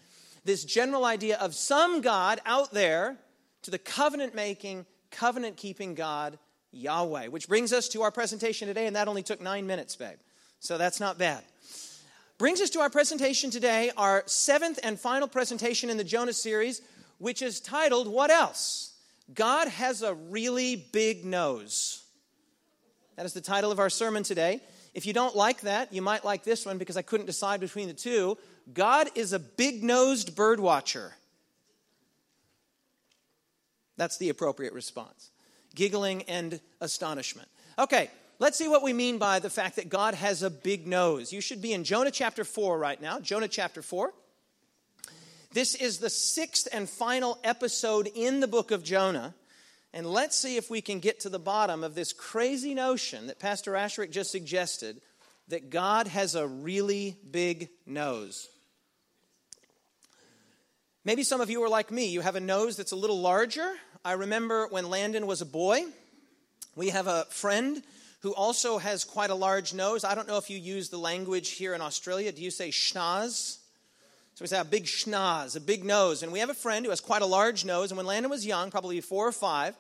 This 0.46 0.64
general 0.64 1.06
idea 1.06 1.38
of 1.38 1.54
some 1.54 2.02
God 2.02 2.40
out 2.46 2.72
there 2.72 3.18
to 3.64 3.72
the 3.72 3.78
covenant 3.78 4.34
making, 4.34 4.86
covenant 5.12 5.58
keeping 5.58 5.94
God, 5.94 6.40
Yahweh. 6.72 7.28
Which 7.28 7.48
brings 7.48 7.74
us 7.74 7.90
to 7.90 8.02
our 8.02 8.12
presentation 8.12 8.68
today, 8.68 8.88
and 8.88 8.96
that 8.96 9.08
only 9.08 9.24
took 9.24 9.42
nine 9.42 9.68
minutes, 9.68 9.96
babe. 9.96 10.18
So 10.60 10.78
that's 10.78 11.00
not 11.00 11.18
bad. 11.18 11.44
Brings 12.42 12.60
us 12.60 12.72
to 12.72 12.80
our 12.80 12.90
presentation 12.90 13.52
today, 13.52 13.92
our 13.96 14.24
seventh 14.26 14.80
and 14.82 15.00
final 15.00 15.28
presentation 15.28 15.92
in 15.92 15.98
the 15.98 16.04
Jonah 16.04 16.34
series, 16.34 16.82
which 17.20 17.44
is 17.44 17.60
titled 17.60 18.08
What 18.08 18.32
Else? 18.32 18.96
God 19.32 19.68
has 19.68 20.02
a 20.02 20.16
really 20.16 20.76
big 20.76 21.24
nose. 21.24 22.04
That 23.16 23.28
is 23.28 23.34
the 23.34 23.42
title 23.42 23.72
of 23.72 23.78
our 23.78 23.92
sermon 23.92 24.24
today. 24.24 24.60
If 24.96 25.06
you 25.06 25.14
don't 25.14 25.36
like 25.36 25.62
that, 25.62 25.94
you 25.94 26.02
might 26.02 26.26
like 26.26 26.44
this 26.44 26.66
one 26.66 26.80
because 26.80 26.98
I 26.98 27.04
couldn't 27.04 27.28
decide 27.28 27.60
between 27.60 27.88
the 27.88 27.94
two. 27.94 28.40
God 28.74 29.10
is 29.14 29.34
a 29.34 29.40
big 29.40 29.84
nosed 29.84 30.36
bird 30.36 30.60
watcher. 30.60 31.14
That's 33.98 34.18
the 34.18 34.30
appropriate 34.30 34.74
response. 34.74 35.30
Giggling 35.76 36.24
and 36.24 36.60
astonishment. 36.80 37.50
Okay, 37.78 38.10
Let's 38.42 38.58
see 38.58 38.68
what 38.68 38.82
we 38.82 38.92
mean 38.92 39.20
by 39.20 39.38
the 39.38 39.52
fact 39.52 39.76
that 39.76 39.88
God 39.88 40.16
has 40.16 40.42
a 40.42 40.50
big 40.50 40.88
nose. 40.88 41.32
You 41.32 41.42
should 41.42 41.62
be 41.62 41.74
in 41.74 41.84
Jonah 41.84 42.10
chapter 42.10 42.44
4 42.44 42.76
right 42.76 43.00
now. 43.00 43.20
Jonah 43.20 43.48
chapter 43.48 43.84
4. 43.84 44.12
This 45.54 45.76
is 45.76 46.00
the 46.00 46.10
sixth 46.10 46.68
and 46.74 46.90
final 46.90 47.38
episode 47.44 48.10
in 48.16 48.40
the 48.40 48.48
book 48.48 48.72
of 48.72 48.84
Jonah. 48.84 49.36
And 49.94 50.08
let's 50.08 50.36
see 50.36 50.58
if 50.58 50.72
we 50.72 50.82
can 50.82 50.98
get 50.98 51.20
to 51.20 51.30
the 51.30 51.38
bottom 51.38 51.84
of 51.84 51.94
this 51.94 52.14
crazy 52.14 52.74
notion 52.74 53.28
that 53.28 53.38
Pastor 53.38 53.74
Asscherick 53.74 54.10
just 54.10 54.32
suggested 54.32 55.02
that 55.50 55.70
God 55.70 56.08
has 56.08 56.34
a 56.34 56.48
really 56.48 57.18
big 57.30 57.70
nose. 57.86 58.50
Maybe 61.06 61.22
some 61.22 61.42
of 61.42 61.52
you 61.52 61.62
are 61.62 61.70
like 61.70 61.92
me. 61.92 62.08
You 62.08 62.22
have 62.22 62.36
a 62.36 62.40
nose 62.40 62.76
that's 62.76 62.92
a 62.92 62.96
little 62.96 63.22
larger. 63.22 63.72
I 64.04 64.14
remember 64.14 64.66
when 64.66 64.90
Landon 64.90 65.28
was 65.28 65.42
a 65.42 65.46
boy, 65.46 65.84
we 66.76 66.90
have 66.90 67.06
a 67.06 67.26
friend 67.26 67.84
who 68.22 68.34
also 68.34 68.78
has 68.78 69.04
quite 69.04 69.30
a 69.30 69.36
large 69.36 69.74
nose. 69.74 70.04
I 70.04 70.16
don't 70.16 70.28
know 70.28 70.38
if 70.38 70.50
you 70.50 70.58
use 70.58 70.90
the 70.90 70.98
language 70.98 71.52
here 71.52 71.74
in 71.74 71.82
Australia. 71.82 72.32
Do 72.32 72.42
you 72.42 72.52
say 72.52 72.70
schnoz? 72.70 73.58
So 74.36 74.44
we 74.44 74.48
say 74.48 74.60
a 74.60 74.66
big 74.66 74.86
schnoz, 74.86 75.56
a 75.56 75.60
big 75.60 75.84
nose. 75.84 76.24
And 76.24 76.32
we 76.32 76.40
have 76.40 76.50
a 76.50 76.56
friend 76.56 76.86
who 76.86 76.92
has 76.92 77.02
quite 77.02 77.22
a 77.22 77.28
large 77.28 77.66
nose. 77.66 77.92
And 77.92 77.98
when 77.98 78.06
Landon 78.06 78.30
was 78.30 78.46
young, 78.46 78.72
probably 78.72 79.02
four 79.02 79.28
or 79.28 79.32
five, 79.32 79.76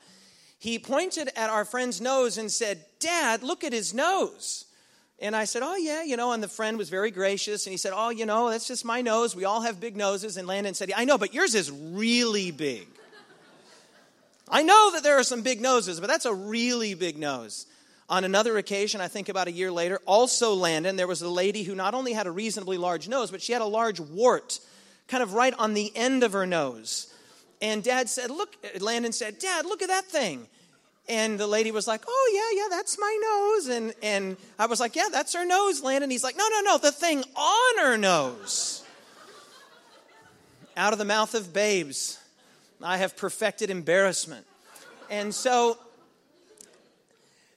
he 0.57 0.79
pointed 0.79 1.29
at 1.35 1.49
our 1.49 1.65
friend's 1.65 2.01
nose 2.01 2.37
and 2.37 2.51
said, 2.51 2.83
Dad, 2.99 3.43
look 3.43 3.63
at 3.63 3.73
his 3.73 3.93
nose. 3.93 4.65
And 5.19 5.35
I 5.35 5.45
said, 5.45 5.61
Oh, 5.63 5.75
yeah, 5.75 6.03
you 6.03 6.17
know, 6.17 6.31
and 6.33 6.41
the 6.41 6.47
friend 6.47 6.79
was 6.79 6.89
very 6.89 7.11
gracious. 7.11 7.67
And 7.67 7.71
he 7.71 7.77
said, 7.77 7.93
Oh, 7.95 8.09
you 8.09 8.25
know, 8.25 8.49
that's 8.49 8.67
just 8.67 8.83
my 8.83 9.01
nose. 9.01 9.35
We 9.35 9.45
all 9.45 9.61
have 9.61 9.79
big 9.79 9.95
noses. 9.95 10.35
And 10.37 10.47
Landon 10.47 10.73
said, 10.73 10.91
I 10.95 11.05
know, 11.05 11.19
but 11.19 11.33
yours 11.33 11.53
is 11.53 11.71
really 11.71 12.49
big. 12.49 12.87
I 14.49 14.63
know 14.63 14.91
that 14.93 15.03
there 15.03 15.17
are 15.17 15.23
some 15.23 15.43
big 15.43 15.61
noses, 15.61 15.99
but 15.99 16.07
that's 16.07 16.25
a 16.25 16.33
really 16.33 16.95
big 16.95 17.17
nose. 17.17 17.67
On 18.11 18.25
another 18.25 18.57
occasion, 18.57 18.99
I 18.99 19.07
think 19.07 19.29
about 19.29 19.47
a 19.47 19.53
year 19.53 19.71
later, 19.71 20.01
also 20.05 20.53
Landon, 20.53 20.97
there 20.97 21.07
was 21.07 21.21
a 21.21 21.29
lady 21.29 21.63
who 21.63 21.73
not 21.73 21.93
only 21.93 22.11
had 22.11 22.27
a 22.27 22.31
reasonably 22.31 22.77
large 22.77 23.07
nose, 23.07 23.31
but 23.31 23.41
she 23.41 23.53
had 23.53 23.61
a 23.61 23.65
large 23.65 24.01
wart 24.01 24.59
kind 25.07 25.23
of 25.23 25.33
right 25.33 25.53
on 25.57 25.73
the 25.73 25.95
end 25.95 26.21
of 26.21 26.33
her 26.33 26.45
nose. 26.45 27.07
And 27.61 27.81
dad 27.81 28.09
said, 28.09 28.29
Look, 28.29 28.57
Landon 28.81 29.13
said, 29.13 29.39
Dad, 29.39 29.65
look 29.65 29.81
at 29.81 29.87
that 29.87 30.07
thing. 30.07 30.45
And 31.07 31.39
the 31.39 31.47
lady 31.47 31.71
was 31.71 31.87
like, 31.87 32.01
Oh, 32.05 32.31
yeah, 32.33 32.61
yeah, 32.61 32.67
that's 32.69 32.99
my 32.99 33.17
nose. 33.23 33.77
And, 33.77 33.93
and 34.03 34.37
I 34.59 34.65
was 34.65 34.81
like, 34.81 34.93
Yeah, 34.93 35.07
that's 35.09 35.33
her 35.33 35.45
nose, 35.45 35.81
Landon. 35.81 36.09
He's 36.09 36.23
like, 36.23 36.35
No, 36.35 36.49
no, 36.49 36.59
no, 36.59 36.77
the 36.79 36.91
thing 36.91 37.23
on 37.33 37.77
her 37.79 37.95
nose. 37.95 38.83
Out 40.75 40.91
of 40.91 40.99
the 40.99 41.05
mouth 41.05 41.33
of 41.33 41.53
babes, 41.53 42.19
I 42.83 42.97
have 42.97 43.15
perfected 43.15 43.69
embarrassment. 43.69 44.45
And 45.09 45.33
so 45.33 45.77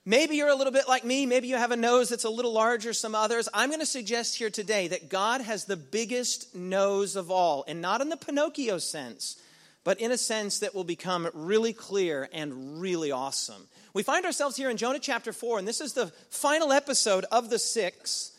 maybe 0.05 0.37
you're 0.37 0.49
a 0.49 0.55
little 0.55 0.73
bit 0.73 0.89
like 0.89 1.05
me. 1.05 1.27
Maybe 1.27 1.49
you 1.49 1.57
have 1.57 1.71
a 1.71 1.77
nose 1.77 2.09
that's 2.09 2.25
a 2.25 2.31
little 2.31 2.53
larger, 2.53 2.93
some 2.93 3.15
others. 3.15 3.49
I'm 3.53 3.71
going 3.71 3.81
to 3.81 3.87
suggest 3.87 4.37
here 4.37 4.51
today 4.51 4.89
that 4.89 5.09
God 5.09 5.41
has 5.41 5.65
the 5.65 5.77
biggest 5.77 6.55
nose 6.55 7.17
of 7.17 7.31
all, 7.31 7.65
and 7.69 7.81
not 7.81 8.01
in 8.01 8.09
the 8.09 8.17
Pinocchio 8.17 8.79
sense 8.79 9.41
but 9.85 10.01
in 10.01 10.11
a 10.11 10.19
sense 10.19 10.61
that 10.61 10.75
will 10.75 10.85
become 10.85 11.29
really 11.35 11.73
clear 11.73 12.29
and 12.33 12.81
really 12.81 13.13
awesome. 13.13 13.69
We 13.93 14.03
find 14.03 14.25
ourselves 14.25 14.57
here 14.57 14.71
in 14.71 14.79
Jonah 14.79 14.99
chapter 14.99 15.33
4, 15.33 15.59
and 15.59 15.69
this 15.69 15.81
is 15.81 15.93
the 15.93 16.07
final 16.31 16.73
episode 16.73 17.27
of 17.31 17.51
the 17.51 17.59
six. 17.59 18.33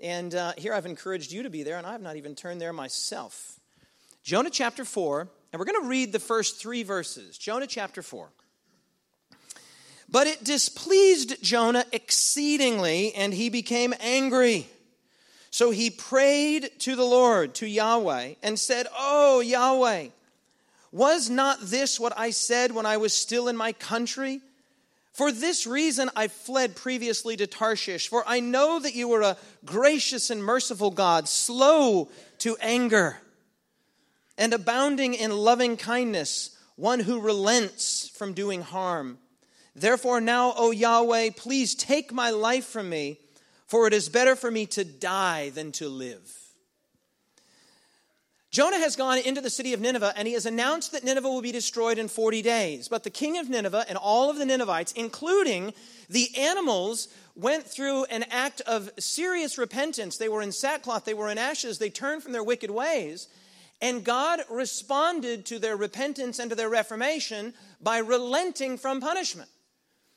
And 0.00 0.34
uh, 0.34 0.52
here 0.56 0.72
I've 0.72 0.86
encouraged 0.86 1.32
you 1.32 1.42
to 1.42 1.50
be 1.50 1.64
there, 1.64 1.76
and 1.76 1.86
I 1.86 1.92
have 1.92 2.00
not 2.00 2.16
even 2.16 2.36
turned 2.36 2.60
there 2.60 2.72
myself. 2.72 3.58
Jonah 4.22 4.50
chapter 4.50 4.84
4, 4.84 5.28
and 5.52 5.58
we're 5.58 5.66
going 5.66 5.82
to 5.82 5.88
read 5.88 6.12
the 6.12 6.20
first 6.20 6.60
three 6.60 6.84
verses. 6.84 7.36
Jonah 7.36 7.66
chapter 7.66 8.00
4. 8.00 8.28
But 10.08 10.26
it 10.26 10.44
displeased 10.44 11.42
Jonah 11.42 11.84
exceedingly, 11.92 13.14
and 13.14 13.34
he 13.34 13.48
became 13.48 13.92
angry. 14.00 14.68
So 15.50 15.70
he 15.70 15.90
prayed 15.90 16.70
to 16.80 16.96
the 16.96 17.04
Lord, 17.04 17.54
to 17.56 17.66
Yahweh, 17.66 18.34
and 18.42 18.58
said, 18.58 18.86
Oh, 18.96 19.40
Yahweh, 19.40 20.08
was 20.92 21.28
not 21.28 21.58
this 21.60 21.98
what 21.98 22.12
I 22.16 22.30
said 22.30 22.72
when 22.72 22.86
I 22.86 22.98
was 22.98 23.12
still 23.12 23.48
in 23.48 23.56
my 23.56 23.72
country? 23.72 24.40
For 25.12 25.32
this 25.32 25.66
reason 25.66 26.10
I 26.14 26.28
fled 26.28 26.76
previously 26.76 27.38
to 27.38 27.46
Tarshish, 27.46 28.08
for 28.08 28.22
I 28.26 28.40
know 28.40 28.78
that 28.78 28.94
you 28.94 29.10
are 29.14 29.22
a 29.22 29.36
gracious 29.64 30.28
and 30.28 30.44
merciful 30.44 30.90
God, 30.90 31.26
slow 31.26 32.10
to 32.40 32.56
anger, 32.60 33.18
and 34.36 34.52
abounding 34.52 35.14
in 35.14 35.30
loving 35.30 35.78
kindness, 35.78 36.56
one 36.76 37.00
who 37.00 37.18
relents 37.18 38.10
from 38.10 38.34
doing 38.34 38.60
harm. 38.60 39.18
Therefore, 39.76 40.22
now, 40.22 40.54
O 40.56 40.70
Yahweh, 40.70 41.30
please 41.36 41.74
take 41.74 42.10
my 42.10 42.30
life 42.30 42.64
from 42.64 42.88
me, 42.88 43.20
for 43.66 43.86
it 43.86 43.92
is 43.92 44.08
better 44.08 44.34
for 44.34 44.50
me 44.50 44.64
to 44.66 44.84
die 44.84 45.50
than 45.50 45.70
to 45.72 45.86
live. 45.86 46.32
Jonah 48.50 48.78
has 48.78 48.96
gone 48.96 49.18
into 49.18 49.42
the 49.42 49.50
city 49.50 49.74
of 49.74 49.82
Nineveh 49.82 50.14
and 50.16 50.26
he 50.26 50.32
has 50.32 50.46
announced 50.46 50.92
that 50.92 51.04
Nineveh 51.04 51.28
will 51.28 51.42
be 51.42 51.52
destroyed 51.52 51.98
in 51.98 52.08
40 52.08 52.40
days. 52.40 52.88
But 52.88 53.04
the 53.04 53.10
king 53.10 53.36
of 53.36 53.50
Nineveh 53.50 53.84
and 53.86 53.98
all 53.98 54.30
of 54.30 54.38
the 54.38 54.46
Ninevites, 54.46 54.92
including 54.92 55.74
the 56.08 56.34
animals, 56.38 57.08
went 57.34 57.66
through 57.66 58.04
an 58.04 58.24
act 58.30 58.62
of 58.62 58.88
serious 58.98 59.58
repentance. 59.58 60.16
They 60.16 60.30
were 60.30 60.40
in 60.40 60.52
sackcloth, 60.52 61.04
they 61.04 61.12
were 61.12 61.28
in 61.28 61.36
ashes, 61.36 61.76
they 61.76 61.90
turned 61.90 62.22
from 62.22 62.32
their 62.32 62.42
wicked 62.42 62.70
ways. 62.70 63.28
And 63.82 64.02
God 64.02 64.40
responded 64.48 65.44
to 65.46 65.58
their 65.58 65.76
repentance 65.76 66.38
and 66.38 66.48
to 66.48 66.56
their 66.56 66.70
reformation 66.70 67.52
by 67.82 67.98
relenting 67.98 68.78
from 68.78 69.02
punishment. 69.02 69.50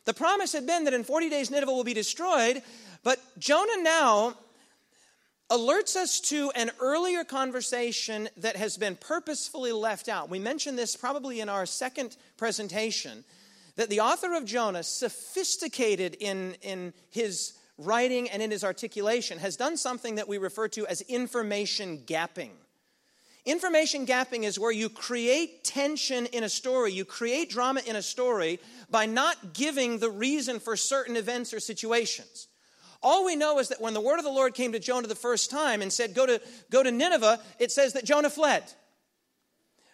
The 0.09 0.15
promise 0.15 0.53
had 0.53 0.65
been 0.65 0.85
that 0.85 0.93
in 0.95 1.03
40 1.03 1.29
days 1.29 1.51
Nineveh 1.51 1.71
will 1.71 1.83
be 1.83 1.93
destroyed, 1.93 2.63
but 3.03 3.19
Jonah 3.37 3.83
now 3.83 4.33
alerts 5.51 5.95
us 5.95 6.19
to 6.21 6.49
an 6.55 6.71
earlier 6.79 7.23
conversation 7.23 8.27
that 8.37 8.55
has 8.55 8.75
been 8.75 8.95
purposefully 8.95 9.71
left 9.71 10.09
out. 10.09 10.27
We 10.27 10.39
mentioned 10.39 10.79
this 10.79 10.95
probably 10.95 11.41
in 11.41 11.47
our 11.47 11.67
second 11.67 12.17
presentation 12.37 13.23
that 13.75 13.91
the 13.91 13.99
author 13.99 14.33
of 14.33 14.45
Jonah, 14.45 14.81
sophisticated 14.81 16.17
in, 16.19 16.55
in 16.63 16.91
his 17.11 17.53
writing 17.77 18.31
and 18.31 18.41
in 18.41 18.49
his 18.49 18.63
articulation, 18.63 19.37
has 19.37 19.57
done 19.57 19.77
something 19.77 20.15
that 20.15 20.27
we 20.27 20.39
refer 20.39 20.67
to 20.69 20.87
as 20.87 21.01
information 21.01 21.99
gapping. 22.07 22.49
Information 23.49 24.05
gapping 24.05 24.43
is 24.43 24.59
where 24.59 24.71
you 24.71 24.89
create 24.89 25.63
tension 25.63 26.27
in 26.27 26.43
a 26.43 26.49
story, 26.49 26.93
you 26.93 27.03
create 27.03 27.49
drama 27.49 27.81
in 27.83 27.95
a 27.95 28.01
story 28.03 28.59
by 28.91 29.07
not 29.07 29.55
giving 29.55 29.97
the 29.97 30.11
reason 30.11 30.59
for 30.59 30.77
certain 30.77 31.17
events 31.17 31.51
or 31.51 31.59
situations. 31.59 32.47
All 33.01 33.25
we 33.25 33.35
know 33.35 33.57
is 33.57 33.69
that 33.69 33.81
when 33.81 33.95
the 33.95 34.01
word 34.01 34.19
of 34.19 34.23
the 34.23 34.29
Lord 34.29 34.53
came 34.53 34.73
to 34.73 34.79
Jonah 34.79 35.07
the 35.07 35.15
first 35.15 35.49
time 35.49 35.81
and 35.81 35.91
said, 35.91 36.13
Go 36.13 36.27
to, 36.27 36.39
go 36.69 36.83
to 36.83 36.91
Nineveh, 36.91 37.39
it 37.57 37.71
says 37.71 37.93
that 37.93 38.05
Jonah 38.05 38.29
fled. 38.29 38.63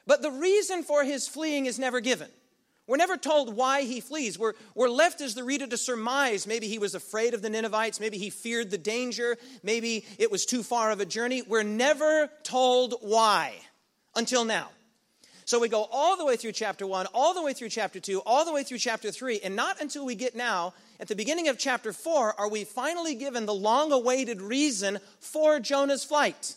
But 0.05 0.21
the 0.21 0.31
reason 0.31 0.83
for 0.83 1.05
his 1.05 1.29
fleeing 1.29 1.65
is 1.65 1.79
never 1.79 2.01
given. 2.01 2.27
We're 2.88 2.98
never 2.98 3.18
told 3.18 3.56
why 3.56 3.82
he 3.82 4.00
flees. 4.00 4.38
We're, 4.38 4.54
we're 4.75 4.89
left 4.89 5.20
as 5.20 5.34
the 5.34 5.44
reader 5.44 5.65
to 5.65 5.77
surmise. 5.77 6.46
Maybe 6.46 6.68
he 6.68 6.77
was 6.77 6.94
afraid 6.94 7.34
of 7.34 7.42
the 7.42 7.50
Ninevites. 7.50 8.00
Maybe 8.00 8.18
he 8.18 8.30
feared 8.30 8.70
the 8.70 8.77
danger. 8.77 9.38
Maybe 9.63 10.06
it 10.20 10.32
was 10.32 10.46
too 10.46 10.62
far 10.62 10.92
of 10.92 11.00
a 11.00 11.06
journey. 11.06 11.42
We're 11.42 11.63
never 11.63 12.30
told 12.44 12.96
why 13.01 13.54
until 14.15 14.46
now. 14.46 14.70
So 15.46 15.60
we 15.60 15.70
go 15.70 15.88
all 15.92 16.18
the 16.18 16.25
way 16.25 16.38
through 16.38 16.54
chapter 16.54 16.88
1, 16.88 17.08
all 17.13 17.36
the 17.36 17.44
way 17.44 17.54
through 17.54 17.70
chapter 17.70 18.00
2, 18.00 18.20
all 18.25 18.46
the 18.46 18.54
way 18.54 18.63
through 18.63 18.80
chapter 18.80 19.12
3, 19.12 19.42
and 19.44 19.56
not 19.56 19.80
until 19.80 20.04
we 20.04 20.15
get 20.15 20.36
now 20.36 20.74
at 21.00 21.08
the 21.08 21.15
beginning 21.15 21.50
of 21.50 21.60
chapter 21.60 21.94
4 21.94 22.39
are 22.39 22.50
we 22.50 22.63
finally 22.63 23.13
given 23.13 23.46
the 23.46 23.54
long 23.54 23.92
awaited 23.92 24.42
reason 24.42 25.00
for 25.20 25.60
Jonah's 25.60 26.04
flight. 26.04 26.56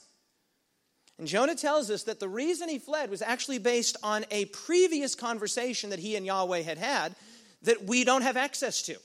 And 1.19 1.27
Jonah 1.27 1.57
tells 1.57 1.91
us 1.91 2.05
that 2.05 2.21
the 2.21 2.29
reason 2.29 2.69
he 2.69 2.79
fled 2.79 3.11
was 3.11 3.23
actually 3.23 3.59
based 3.59 3.97
on 4.03 4.25
a 4.31 4.45
previous 4.47 5.15
conversation 5.15 5.91
that 5.91 5.99
he 5.99 6.15
and 6.15 6.25
Yahweh 6.25 6.63
had 6.63 6.79
had 6.79 7.17
that 7.63 7.85
we 7.85 8.05
don't 8.05 8.23
have 8.23 8.37
access 8.37 8.83
to. 8.83 8.93
He 8.93 8.99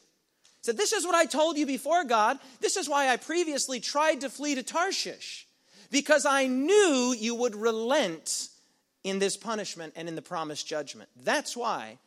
said, 0.61 0.77
This 0.77 0.93
is 0.93 1.05
what 1.05 1.15
I 1.15 1.25
told 1.25 1.57
you 1.57 1.65
before, 1.65 2.03
God. 2.03 2.37
This 2.61 2.77
is 2.77 2.87
why 2.87 3.09
I 3.09 3.17
previously 3.17 3.79
tried 3.79 4.21
to 4.21 4.29
flee 4.29 4.55
to 4.55 4.63
Tarshish, 4.63 5.47
because 5.89 6.25
I 6.25 6.45
knew 6.45 7.15
you 7.17 7.33
would 7.35 7.55
relent 7.55 8.49
in 9.03 9.17
this 9.19 9.35
punishment 9.35 9.93
and 9.95 10.07
in 10.07 10.15
the 10.15 10.21
promised 10.21 10.67
judgment. 10.67 11.09
That's 11.23 11.57
why 11.57 11.97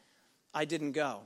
I 0.54 0.64
didn't 0.64 0.92
go. 0.92 1.22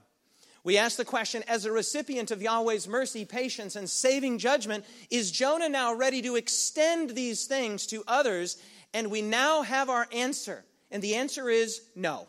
We 0.62 0.76
ask 0.76 0.96
the 0.96 1.04
question 1.04 1.42
as 1.48 1.64
a 1.64 1.72
recipient 1.72 2.30
of 2.30 2.42
Yahweh's 2.42 2.86
mercy, 2.86 3.24
patience, 3.24 3.76
and 3.76 3.88
saving 3.88 4.38
judgment, 4.38 4.84
is 5.10 5.30
Jonah 5.30 5.68
now 5.68 5.94
ready 5.94 6.20
to 6.22 6.36
extend 6.36 7.10
these 7.10 7.46
things 7.46 7.86
to 7.88 8.04
others? 8.06 8.58
And 8.92 9.10
we 9.10 9.22
now 9.22 9.62
have 9.62 9.88
our 9.88 10.06
answer. 10.12 10.64
And 10.90 11.02
the 11.02 11.14
answer 11.14 11.48
is 11.48 11.80
no. 11.94 12.28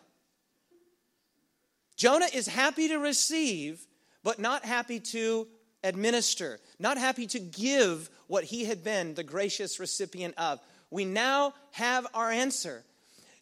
Jonah 1.98 2.30
is 2.34 2.48
happy 2.48 2.88
to 2.88 2.98
receive, 2.98 3.86
but 4.24 4.40
not 4.40 4.66
happy 4.66 5.00
to 5.00 5.48
administer, 5.84 6.60
not 6.80 6.98
happy 6.98 7.28
to 7.28 7.40
give 7.40 8.10
what 8.28 8.44
he 8.46 8.66
had 8.66 8.84
been 8.84 9.14
the 9.14 9.24
gracious 9.24 9.80
recipient 9.80 10.36
of. 10.38 10.60
We 10.90 11.06
now 11.06 11.54
have 11.72 12.08
our 12.14 12.32
answer. 12.32 12.84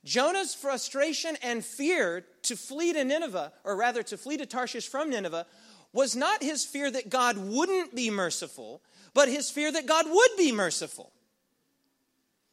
Jonah's 0.06 0.56
frustration 0.56 1.38
and 1.44 1.64
fear 1.64 2.26
to 2.44 2.56
flee 2.56 2.94
to 2.94 3.04
Nineveh, 3.04 3.52
or 3.64 3.76
rather 3.76 4.04
to 4.04 4.18
flee 4.18 4.38
to 4.38 4.46
Tarshish 4.46 4.88
from 4.88 5.10
Nineveh, 5.10 5.46
was 5.92 6.16
not 6.16 6.44
his 6.44 6.64
fear 6.64 6.90
that 6.90 7.10
God 7.10 7.38
wouldn't 7.38 7.96
be 7.96 8.10
merciful, 8.10 8.82
but 9.14 9.28
his 9.28 9.50
fear 9.50 9.72
that 9.72 9.88
God 9.88 10.06
would 10.10 10.32
be 10.38 10.52
merciful. 10.52 11.12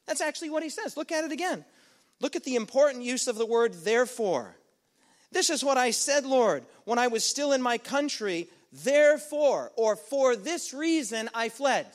That's 0.06 0.20
actually 0.20 0.50
what 0.50 0.62
he 0.62 0.70
says. 0.70 0.96
Look 0.96 1.12
at 1.12 1.24
it 1.24 1.32
again. 1.32 1.64
Look 2.20 2.36
at 2.36 2.44
the 2.44 2.56
important 2.56 3.04
use 3.04 3.26
of 3.28 3.36
the 3.36 3.46
word 3.46 3.74
therefore. 3.84 4.56
This 5.32 5.50
is 5.50 5.64
what 5.64 5.76
I 5.76 5.90
said, 5.90 6.24
Lord, 6.24 6.64
when 6.84 6.98
I 6.98 7.08
was 7.08 7.24
still 7.24 7.52
in 7.52 7.60
my 7.60 7.78
country, 7.78 8.48
therefore, 8.72 9.72
or 9.76 9.96
for 9.96 10.34
this 10.34 10.72
reason, 10.72 11.28
I 11.34 11.48
fled. 11.48 11.86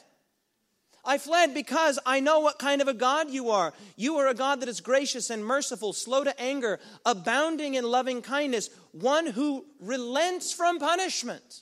I 1.04 1.18
fled 1.18 1.54
because 1.54 1.98
I 2.06 2.20
know 2.20 2.40
what 2.40 2.60
kind 2.60 2.82
of 2.82 2.88
a 2.88 2.94
God 2.94 3.30
you 3.30 3.50
are. 3.50 3.74
You 3.96 4.18
are 4.18 4.28
a 4.28 4.36
God 4.36 4.62
that 4.62 4.70
is 4.70 4.82
gracious 4.82 5.30
and 5.30 5.44
merciful, 5.44 5.94
slow 5.94 6.24
to 6.24 6.40
anger, 6.40 6.80
abounding 7.06 7.74
in 7.74 7.84
loving 7.84 8.22
kindness, 8.22 8.70
one 8.92 9.26
who 9.26 9.66
relents 9.80 10.54
from 10.54 10.80
punishment. 10.80 11.62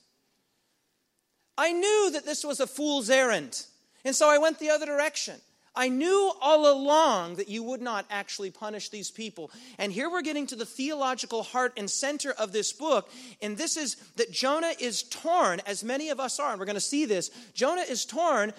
I 1.57 1.71
knew 1.71 2.11
that 2.13 2.25
this 2.25 2.43
was 2.43 2.59
a 2.59 2.67
fool's 2.67 3.09
errand, 3.09 3.65
and 4.03 4.15
so 4.15 4.29
I 4.29 4.37
went 4.37 4.59
the 4.59 4.69
other 4.69 4.85
direction. 4.85 5.35
I 5.75 5.87
knew 5.87 6.33
all 6.41 6.69
along 6.69 7.35
that 7.35 7.47
you 7.47 7.63
would 7.63 7.81
not 7.81 8.05
actually 8.09 8.51
punish 8.51 8.89
these 8.89 9.11
people. 9.11 9.51
And 9.77 9.93
here 9.93 10.09
we're 10.09 10.21
getting 10.21 10.47
to 10.47 10.55
the 10.55 10.65
theological 10.65 11.43
heart 11.43 11.73
and 11.77 11.89
center 11.89 12.31
of 12.33 12.51
this 12.51 12.73
book. 12.73 13.09
And 13.41 13.55
this 13.55 13.77
is 13.77 13.95
that 14.17 14.31
Jonah 14.31 14.73
is 14.79 15.03
torn, 15.03 15.61
as 15.65 15.83
many 15.83 16.09
of 16.09 16.19
us 16.19 16.39
are, 16.39 16.51
and 16.51 16.59
we're 16.59 16.65
going 16.65 16.73
to 16.73 16.81
see 16.81 17.05
this. 17.05 17.29
Jonah 17.53 17.83
is 17.83 18.03
torn 18.03 18.51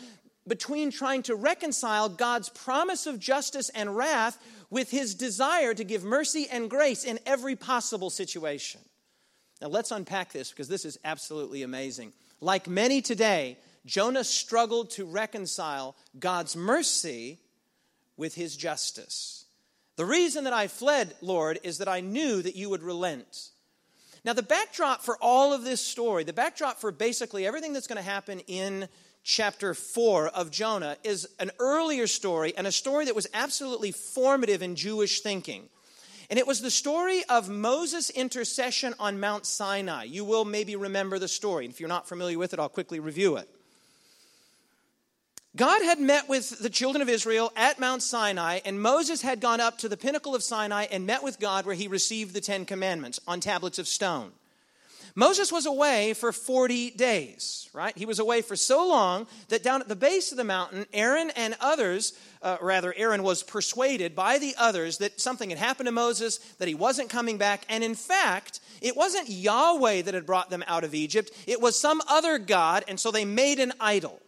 between 0.50 0.90
trying 0.90 1.22
to 1.22 1.36
reconcile 1.36 2.08
God's 2.08 2.48
promise 2.48 3.06
of 3.06 3.20
justice 3.20 3.68
and 3.68 3.96
wrath 3.96 4.36
with 4.68 4.90
his 4.90 5.14
desire 5.14 5.72
to 5.72 5.84
give 5.84 6.02
mercy 6.02 6.48
and 6.50 6.68
grace 6.68 7.04
in 7.04 7.20
every 7.24 7.54
possible 7.54 8.10
situation. 8.10 8.80
Now, 9.62 9.68
let's 9.68 9.92
unpack 9.92 10.32
this 10.32 10.50
because 10.50 10.66
this 10.66 10.84
is 10.84 10.98
absolutely 11.04 11.62
amazing. 11.62 12.12
Like 12.40 12.66
many 12.66 13.00
today, 13.00 13.58
Jonah 13.86 14.24
struggled 14.24 14.90
to 14.90 15.04
reconcile 15.04 15.94
God's 16.18 16.56
mercy 16.56 17.38
with 18.16 18.34
his 18.34 18.56
justice. 18.56 19.44
The 19.94 20.04
reason 20.04 20.44
that 20.44 20.52
I 20.52 20.66
fled, 20.66 21.14
Lord, 21.20 21.60
is 21.62 21.78
that 21.78 21.88
I 21.88 22.00
knew 22.00 22.42
that 22.42 22.56
you 22.56 22.70
would 22.70 22.82
relent. 22.82 23.50
Now, 24.24 24.32
the 24.32 24.42
backdrop 24.42 25.02
for 25.02 25.16
all 25.20 25.52
of 25.52 25.62
this 25.62 25.80
story, 25.80 26.24
the 26.24 26.32
backdrop 26.32 26.80
for 26.80 26.90
basically 26.90 27.46
everything 27.46 27.72
that's 27.72 27.86
going 27.86 28.02
to 28.02 28.02
happen 28.02 28.40
in 28.48 28.88
chapter 29.22 29.74
4 29.74 30.28
of 30.28 30.50
Jonah 30.50 30.96
is 31.04 31.28
an 31.38 31.50
earlier 31.58 32.06
story 32.06 32.54
and 32.56 32.66
a 32.66 32.72
story 32.72 33.04
that 33.04 33.14
was 33.14 33.26
absolutely 33.34 33.92
formative 33.92 34.62
in 34.62 34.76
Jewish 34.76 35.20
thinking. 35.20 35.68
And 36.30 36.38
it 36.38 36.46
was 36.46 36.60
the 36.60 36.70
story 36.70 37.22
of 37.28 37.48
Moses' 37.48 38.10
intercession 38.10 38.94
on 39.00 39.18
Mount 39.18 39.46
Sinai. 39.46 40.04
You 40.04 40.24
will 40.24 40.44
maybe 40.44 40.76
remember 40.76 41.18
the 41.18 41.26
story. 41.26 41.66
If 41.66 41.80
you're 41.80 41.88
not 41.88 42.08
familiar 42.08 42.38
with 42.38 42.52
it, 42.52 42.60
I'll 42.60 42.68
quickly 42.68 43.00
review 43.00 43.36
it. 43.36 43.48
God 45.56 45.82
had 45.82 45.98
met 45.98 46.28
with 46.28 46.60
the 46.60 46.70
children 46.70 47.02
of 47.02 47.08
Israel 47.08 47.52
at 47.56 47.80
Mount 47.80 48.04
Sinai, 48.04 48.60
and 48.64 48.80
Moses 48.80 49.22
had 49.22 49.40
gone 49.40 49.60
up 49.60 49.78
to 49.78 49.88
the 49.88 49.96
pinnacle 49.96 50.36
of 50.36 50.44
Sinai 50.44 50.86
and 50.92 51.04
met 51.04 51.24
with 51.24 51.40
God 51.40 51.66
where 51.66 51.74
he 51.74 51.88
received 51.88 52.34
the 52.34 52.40
Ten 52.40 52.64
Commandments 52.64 53.18
on 53.26 53.40
tablets 53.40 53.80
of 53.80 53.88
stone. 53.88 54.30
Moses 55.14 55.52
was 55.52 55.66
away 55.66 56.14
for 56.14 56.32
40 56.32 56.90
days, 56.92 57.68
right? 57.72 57.96
He 57.96 58.06
was 58.06 58.18
away 58.18 58.42
for 58.42 58.56
so 58.56 58.88
long 58.88 59.26
that 59.48 59.62
down 59.62 59.80
at 59.80 59.88
the 59.88 59.96
base 59.96 60.30
of 60.30 60.36
the 60.36 60.44
mountain, 60.44 60.86
Aaron 60.92 61.30
and 61.36 61.56
others, 61.60 62.12
uh, 62.42 62.58
rather, 62.60 62.94
Aaron 62.96 63.22
was 63.22 63.42
persuaded 63.42 64.14
by 64.14 64.38
the 64.38 64.54
others 64.58 64.98
that 64.98 65.20
something 65.20 65.50
had 65.50 65.58
happened 65.58 65.86
to 65.86 65.92
Moses, 65.92 66.38
that 66.58 66.68
he 66.68 66.74
wasn't 66.74 67.10
coming 67.10 67.38
back. 67.38 67.64
And 67.68 67.82
in 67.82 67.94
fact, 67.94 68.60
it 68.80 68.96
wasn't 68.96 69.28
Yahweh 69.28 70.02
that 70.02 70.14
had 70.14 70.26
brought 70.26 70.50
them 70.50 70.64
out 70.66 70.84
of 70.84 70.94
Egypt, 70.94 71.30
it 71.46 71.60
was 71.60 71.78
some 71.78 72.00
other 72.08 72.38
God, 72.38 72.84
and 72.88 72.98
so 72.98 73.10
they 73.10 73.24
made 73.24 73.58
an 73.58 73.72
idol. 73.80 74.20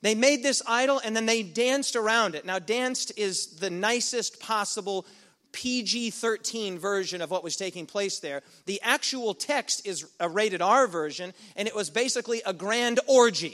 They 0.00 0.14
made 0.14 0.42
this 0.42 0.62
idol 0.66 1.00
and 1.04 1.16
then 1.16 1.26
they 1.26 1.42
danced 1.42 1.96
around 1.96 2.34
it. 2.34 2.44
Now, 2.44 2.58
danced 2.58 3.12
is 3.16 3.58
the 3.58 3.70
nicest 3.70 4.40
possible 4.40 5.06
PG 5.52 6.10
13 6.10 6.78
version 6.78 7.22
of 7.22 7.30
what 7.30 7.44
was 7.44 7.56
taking 7.56 7.86
place 7.86 8.18
there. 8.18 8.42
The 8.66 8.80
actual 8.82 9.34
text 9.34 9.86
is 9.86 10.06
a 10.20 10.28
rated 10.28 10.62
R 10.62 10.86
version, 10.86 11.32
and 11.56 11.66
it 11.66 11.74
was 11.74 11.90
basically 11.90 12.42
a 12.44 12.52
grand 12.52 13.00
orgy. 13.06 13.46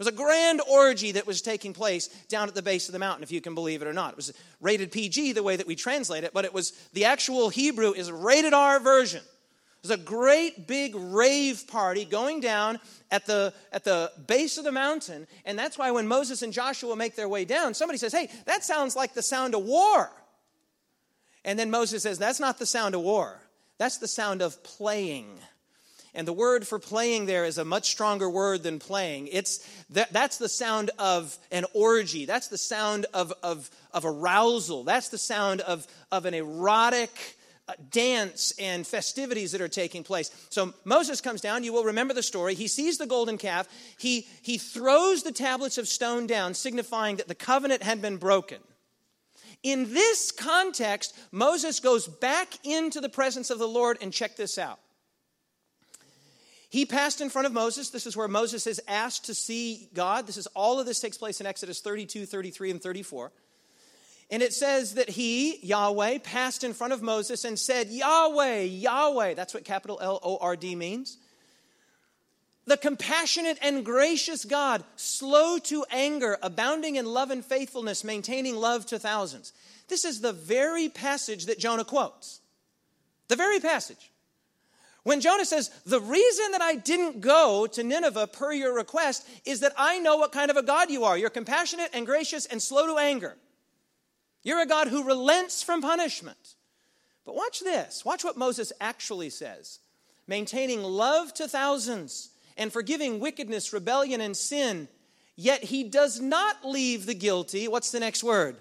It 0.00 0.04
was 0.06 0.08
a 0.08 0.12
grand 0.12 0.62
orgy 0.68 1.12
that 1.12 1.26
was 1.26 1.42
taking 1.42 1.74
place 1.74 2.08
down 2.28 2.48
at 2.48 2.54
the 2.54 2.62
base 2.62 2.88
of 2.88 2.94
the 2.94 2.98
mountain, 2.98 3.22
if 3.22 3.30
you 3.30 3.42
can 3.42 3.54
believe 3.54 3.82
it 3.82 3.88
or 3.88 3.92
not. 3.92 4.12
It 4.12 4.16
was 4.16 4.32
rated 4.60 4.92
PG 4.92 5.32
the 5.32 5.42
way 5.42 5.56
that 5.56 5.66
we 5.66 5.76
translate 5.76 6.24
it, 6.24 6.32
but 6.32 6.46
it 6.46 6.54
was 6.54 6.72
the 6.94 7.04
actual 7.04 7.50
Hebrew 7.50 7.92
is 7.92 8.10
rated 8.10 8.54
R 8.54 8.80
version. 8.80 9.22
There's 9.82 9.98
a 9.98 10.02
great 10.02 10.66
big 10.66 10.94
rave 10.94 11.64
party 11.66 12.04
going 12.04 12.40
down 12.40 12.78
at 13.10 13.24
the, 13.24 13.54
at 13.72 13.84
the 13.84 14.12
base 14.26 14.58
of 14.58 14.64
the 14.64 14.72
mountain. 14.72 15.26
And 15.46 15.58
that's 15.58 15.78
why 15.78 15.90
when 15.90 16.06
Moses 16.06 16.42
and 16.42 16.52
Joshua 16.52 16.96
make 16.96 17.16
their 17.16 17.28
way 17.28 17.46
down, 17.46 17.72
somebody 17.72 17.98
says, 17.98 18.12
Hey, 18.12 18.28
that 18.44 18.62
sounds 18.62 18.94
like 18.94 19.14
the 19.14 19.22
sound 19.22 19.54
of 19.54 19.64
war. 19.64 20.10
And 21.44 21.58
then 21.58 21.70
Moses 21.70 22.02
says, 22.02 22.18
That's 22.18 22.40
not 22.40 22.58
the 22.58 22.66
sound 22.66 22.94
of 22.94 23.02
war, 23.02 23.40
that's 23.78 23.98
the 23.98 24.08
sound 24.08 24.42
of 24.42 24.62
playing. 24.62 25.26
And 26.12 26.26
the 26.26 26.32
word 26.32 26.66
for 26.66 26.78
playing 26.78 27.26
there 27.26 27.44
is 27.44 27.58
a 27.58 27.64
much 27.64 27.88
stronger 27.88 28.28
word 28.28 28.64
than 28.64 28.80
playing. 28.80 29.28
It's 29.28 29.64
that, 29.90 30.12
that's 30.12 30.38
the 30.38 30.48
sound 30.48 30.90
of 30.98 31.38
an 31.52 31.64
orgy. 31.72 32.24
That's 32.24 32.48
the 32.48 32.58
sound 32.58 33.06
of, 33.14 33.32
of, 33.44 33.70
of 33.92 34.04
arousal. 34.04 34.82
That's 34.82 35.08
the 35.08 35.18
sound 35.18 35.60
of, 35.60 35.86
of 36.10 36.26
an 36.26 36.34
erotic 36.34 37.36
uh, 37.68 37.74
dance 37.90 38.52
and 38.58 38.84
festivities 38.84 39.52
that 39.52 39.60
are 39.60 39.68
taking 39.68 40.02
place. 40.02 40.32
So 40.50 40.74
Moses 40.84 41.20
comes 41.20 41.40
down. 41.40 41.62
You 41.62 41.72
will 41.72 41.84
remember 41.84 42.12
the 42.12 42.24
story. 42.24 42.54
He 42.56 42.66
sees 42.66 42.98
the 42.98 43.06
golden 43.06 43.38
calf. 43.38 43.68
He, 43.96 44.26
he 44.42 44.58
throws 44.58 45.22
the 45.22 45.30
tablets 45.30 45.78
of 45.78 45.86
stone 45.86 46.26
down, 46.26 46.54
signifying 46.54 47.16
that 47.16 47.28
the 47.28 47.36
covenant 47.36 47.84
had 47.84 48.02
been 48.02 48.16
broken. 48.16 48.58
In 49.62 49.92
this 49.92 50.32
context, 50.32 51.16
Moses 51.32 51.80
goes 51.80 52.06
back 52.06 52.48
into 52.64 53.00
the 53.00 53.08
presence 53.08 53.50
of 53.50 53.58
the 53.58 53.68
Lord 53.68 53.98
and 54.00 54.12
check 54.12 54.36
this 54.36 54.58
out. 54.58 54.78
He 56.70 56.86
passed 56.86 57.20
in 57.20 57.30
front 57.30 57.46
of 57.46 57.52
Moses. 57.52 57.90
This 57.90 58.06
is 58.06 58.16
where 58.16 58.28
Moses 58.28 58.66
is 58.66 58.80
asked 58.86 59.26
to 59.26 59.34
see 59.34 59.88
God. 59.92 60.26
This 60.26 60.36
is 60.36 60.46
all 60.48 60.78
of 60.78 60.86
this 60.86 61.00
takes 61.00 61.18
place 61.18 61.40
in 61.40 61.46
Exodus 61.46 61.80
32, 61.80 62.26
33, 62.26 62.70
and 62.70 62.82
34. 62.82 63.32
And 64.30 64.42
it 64.42 64.52
says 64.52 64.94
that 64.94 65.10
he, 65.10 65.58
Yahweh, 65.66 66.18
passed 66.18 66.62
in 66.62 66.72
front 66.72 66.92
of 66.92 67.02
Moses 67.02 67.44
and 67.44 67.58
said, 67.58 67.88
Yahweh, 67.88 68.60
Yahweh. 68.60 69.34
That's 69.34 69.52
what 69.52 69.64
capital 69.64 69.98
L 70.00 70.20
O 70.22 70.38
R 70.40 70.54
D 70.54 70.76
means. 70.76 71.18
The 72.70 72.76
compassionate 72.76 73.58
and 73.62 73.84
gracious 73.84 74.44
God, 74.44 74.84
slow 74.94 75.58
to 75.58 75.84
anger, 75.90 76.38
abounding 76.40 76.94
in 76.94 77.04
love 77.04 77.32
and 77.32 77.44
faithfulness, 77.44 78.04
maintaining 78.04 78.54
love 78.54 78.86
to 78.86 78.98
thousands. 79.00 79.52
This 79.88 80.04
is 80.04 80.20
the 80.20 80.32
very 80.32 80.88
passage 80.88 81.46
that 81.46 81.58
Jonah 81.58 81.84
quotes. 81.84 82.40
The 83.26 83.34
very 83.34 83.58
passage. 83.58 84.12
When 85.02 85.20
Jonah 85.20 85.46
says, 85.46 85.72
The 85.84 86.00
reason 86.00 86.52
that 86.52 86.62
I 86.62 86.76
didn't 86.76 87.20
go 87.20 87.66
to 87.66 87.82
Nineveh 87.82 88.28
per 88.28 88.52
your 88.52 88.72
request 88.72 89.28
is 89.44 89.58
that 89.60 89.72
I 89.76 89.98
know 89.98 90.18
what 90.18 90.30
kind 90.30 90.48
of 90.48 90.56
a 90.56 90.62
God 90.62 90.92
you 90.92 91.02
are. 91.02 91.18
You're 91.18 91.28
compassionate 91.28 91.90
and 91.92 92.06
gracious 92.06 92.46
and 92.46 92.62
slow 92.62 92.86
to 92.86 92.98
anger. 93.00 93.36
You're 94.44 94.62
a 94.62 94.66
God 94.66 94.86
who 94.86 95.02
relents 95.02 95.60
from 95.60 95.82
punishment. 95.82 96.54
But 97.26 97.34
watch 97.34 97.58
this. 97.58 98.04
Watch 98.04 98.22
what 98.22 98.36
Moses 98.36 98.72
actually 98.80 99.30
says 99.30 99.80
maintaining 100.28 100.84
love 100.84 101.34
to 101.34 101.48
thousands 101.48 102.30
and 102.56 102.72
forgiving 102.72 103.20
wickedness, 103.20 103.72
rebellion, 103.72 104.20
and 104.20 104.36
sin. 104.36 104.88
Yet 105.36 105.64
he 105.64 105.84
does 105.84 106.20
not 106.20 106.64
leave 106.64 107.06
the 107.06 107.14
guilty, 107.14 107.66
what's 107.68 107.90
the 107.90 108.00
next 108.00 108.22
word? 108.22 108.56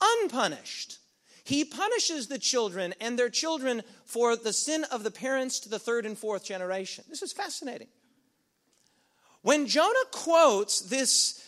Unpunished. 0.00 0.98
He 1.44 1.64
punishes 1.64 2.28
the 2.28 2.38
children 2.38 2.94
and 3.00 3.18
their 3.18 3.30
children 3.30 3.82
for 4.04 4.36
the 4.36 4.52
sin 4.52 4.84
of 4.92 5.02
the 5.02 5.10
parents 5.10 5.60
to 5.60 5.68
the 5.68 5.78
third 5.78 6.06
and 6.06 6.16
fourth 6.16 6.44
generation. 6.44 7.04
This 7.08 7.22
is 7.22 7.32
fascinating. 7.32 7.88
When 9.42 9.66
Jonah 9.66 9.94
quotes 10.10 10.80
this, 10.80 11.44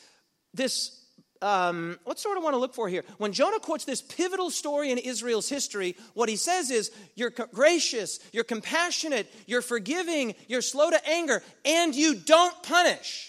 this 0.54 0.99
um, 1.42 1.98
what 2.04 2.18
sort 2.18 2.36
of 2.36 2.44
want 2.44 2.54
to 2.54 2.58
look 2.58 2.74
for 2.74 2.88
here? 2.88 3.04
When 3.18 3.32
Jonah 3.32 3.60
quotes 3.60 3.84
this 3.84 4.02
pivotal 4.02 4.50
story 4.50 4.90
in 4.90 4.98
Israel's 4.98 5.48
history, 5.48 5.96
what 6.14 6.28
he 6.28 6.36
says 6.36 6.70
is, 6.70 6.90
You're 7.14 7.30
gracious, 7.30 8.20
you're 8.32 8.44
compassionate, 8.44 9.26
you're 9.46 9.62
forgiving, 9.62 10.34
you're 10.48 10.62
slow 10.62 10.90
to 10.90 11.08
anger, 11.08 11.42
and 11.64 11.94
you 11.94 12.14
don't 12.14 12.62
punish. 12.62 13.28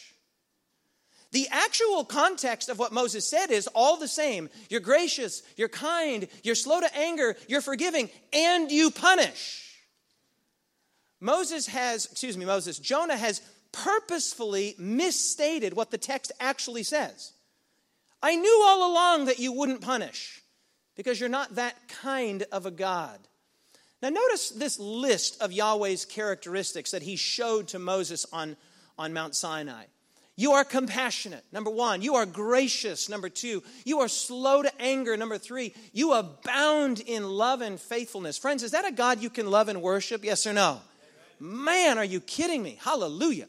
The 1.32 1.48
actual 1.50 2.04
context 2.04 2.68
of 2.68 2.78
what 2.78 2.92
Moses 2.92 3.26
said 3.26 3.52
is 3.52 3.68
all 3.68 3.98
the 3.98 4.08
same. 4.08 4.50
You're 4.70 4.82
gracious, 4.82 5.44
you're 5.56 5.70
kind, 5.70 6.28
you're 6.44 6.56
slow 6.56 6.82
to 6.82 6.98
anger, 6.98 7.38
you're 7.48 7.62
forgiving, 7.62 8.10
and 8.34 8.70
you 8.70 8.92
punish. 8.92 9.80
Moses 11.22 11.68
has, 11.68 12.08
excuse 12.08 12.36
me, 12.36 12.44
Moses, 12.44 12.80
Jonah 12.80 13.16
has 13.16 13.42
purposefully 13.72 14.76
misstated 14.78 15.74
what 15.74 15.92
the 15.92 15.98
text 15.98 16.34
actually 16.42 16.84
says. 16.84 17.32
I 18.24 18.36
knew 18.36 18.64
all 18.66 18.92
along 18.92 19.26
that 19.26 19.40
you 19.40 19.52
wouldn't 19.52 19.82
punish 19.82 20.42
because 20.96 21.20
you're 21.20 21.30
not 21.30 21.56
that 21.56 21.76
kind 21.88 22.44
of 22.52 22.66
a 22.66 22.72
God. 22.72 23.20
Now, 24.02 24.10
notice 24.10 24.50
this 24.50 24.80
list 24.80 25.42
of 25.42 25.52
Yahweh's 25.52 26.06
characteristics 26.06 26.92
that 26.92 27.04
he 27.04 27.16
showed 27.16 27.68
to 27.70 27.80
Moses 27.80 28.26
on, 28.34 28.58
on 28.98 29.14
Mount 29.14 29.36
Sinai. 29.36 29.86
You 30.36 30.54
are 30.54 30.64
compassionate, 30.64 31.44
number 31.52 31.70
one. 31.70 32.02
You 32.02 32.16
are 32.16 32.26
gracious, 32.26 33.10
number 33.10 33.30
two. 33.30 33.62
You 33.86 34.00
are 34.00 34.08
slow 34.08 34.64
to 34.64 34.82
anger, 34.82 35.16
number 35.16 35.38
three. 35.38 35.76
You 35.94 36.14
abound 36.14 37.00
in 37.00 37.30
love 37.30 37.62
and 37.62 37.80
faithfulness. 37.80 38.40
Friends, 38.40 38.64
is 38.64 38.72
that 38.72 38.88
a 38.88 38.92
God 38.92 39.22
you 39.22 39.30
can 39.30 39.52
love 39.52 39.68
and 39.68 39.84
worship? 39.84 40.24
Yes 40.24 40.48
or 40.48 40.54
no? 40.54 40.82
Man, 41.40 41.98
are 41.98 42.06
you 42.06 42.22
kidding 42.22 42.64
me? 42.64 42.80
Hallelujah. 42.82 43.48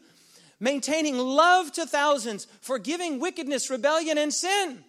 Maintaining 0.63 1.19
love 1.19 1.73
to 1.73 1.87
thousands, 1.87 2.47
forgiving 2.61 3.19
wickedness, 3.19 3.69
rebellion, 3.69 4.17
and 4.17 4.33
sin. 4.33 4.85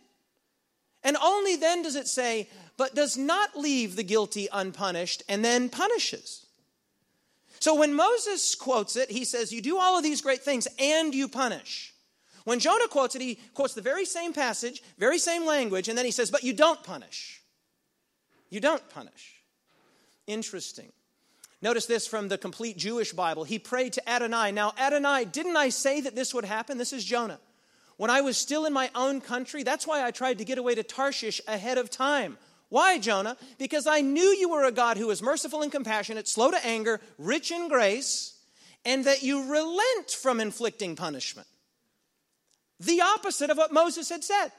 And 1.04 1.18
only 1.18 1.56
then 1.56 1.82
does 1.82 1.96
it 1.96 2.08
say, 2.08 2.48
but 2.78 2.94
does 2.94 3.18
not 3.18 3.58
leave 3.58 3.96
the 3.96 4.04
guilty 4.04 4.48
unpunished 4.54 5.24
and 5.28 5.44
then 5.44 5.70
punishes. 5.70 6.46
So 7.60 7.74
when 7.74 7.96
Moses 7.96 8.54
quotes 8.54 8.96
it, 8.96 9.10
he 9.10 9.26
says, 9.26 9.52
You 9.52 9.64
do 9.64 9.80
all 9.80 9.98
of 9.98 10.04
these 10.04 10.22
great 10.22 10.44
things 10.44 10.68
and 10.78 11.12
you 11.12 11.28
punish. 11.28 11.96
When 12.44 12.60
Jonah 12.60 12.88
quotes 12.88 13.16
it, 13.16 13.24
he 13.24 13.40
quotes 13.56 13.74
the 13.74 13.82
very 13.82 14.06
same 14.06 14.32
passage, 14.32 14.84
very 15.00 15.18
same 15.18 15.44
language, 15.44 15.90
and 15.90 15.98
then 15.98 16.06
he 16.06 16.12
says, 16.12 16.30
But 16.30 16.44
you 16.44 16.54
don't 16.54 16.84
punish. 16.84 17.42
You 18.52 18.60
don't 18.60 18.88
punish. 18.90 19.42
Interesting. 20.28 20.92
Notice 21.64 21.86
this 21.86 22.06
from 22.06 22.28
the 22.28 22.38
complete 22.38 22.76
Jewish 22.76 23.14
Bible. 23.14 23.46
He 23.46 23.58
prayed 23.58 23.94
to 23.94 24.10
Adonai. 24.10 24.52
Now, 24.52 24.74
Adonai, 24.78 25.24
didn't 25.24 25.56
I 25.56 25.70
say 25.70 26.02
that 26.02 26.14
this 26.14 26.34
would 26.34 26.44
happen? 26.44 26.78
This 26.78 26.92
is 26.92 27.06
Jonah. 27.06 27.40
When 27.96 28.10
I 28.10 28.20
was 28.20 28.38
still 28.38 28.66
in 28.66 28.74
my 28.74 28.92
own 28.94 29.22
country, 29.22 29.64
that's 29.64 29.88
why 29.88 30.06
I 30.06 30.12
tried 30.12 30.40
to 30.40 30.46
get 30.46 30.58
away 30.58 30.76
to 30.76 30.84
Tarshish 30.84 31.40
ahead 31.48 31.78
of 31.78 31.90
time. 31.90 32.38
Why, 32.68 33.00
Jonah? 33.00 33.38
Because 33.60 33.88
I 33.88 34.02
knew 34.02 34.36
you 34.36 34.50
were 34.50 34.66
a 34.66 34.74
God 34.74 34.98
who 34.98 35.10
is 35.10 35.22
merciful 35.22 35.62
and 35.62 35.72
compassionate, 35.72 36.28
slow 36.28 36.52
to 36.52 36.66
anger, 36.66 37.00
rich 37.18 37.50
in 37.50 37.70
grace, 37.70 38.38
and 38.84 39.06
that 39.06 39.24
you 39.24 39.50
relent 39.50 40.12
from 40.12 40.42
inflicting 40.42 40.98
punishment. 40.98 41.48
The 42.82 43.00
opposite 43.00 43.50
of 43.50 43.58
what 43.58 43.72
Moses 43.72 44.10
had 44.10 44.26
said. 44.26 44.52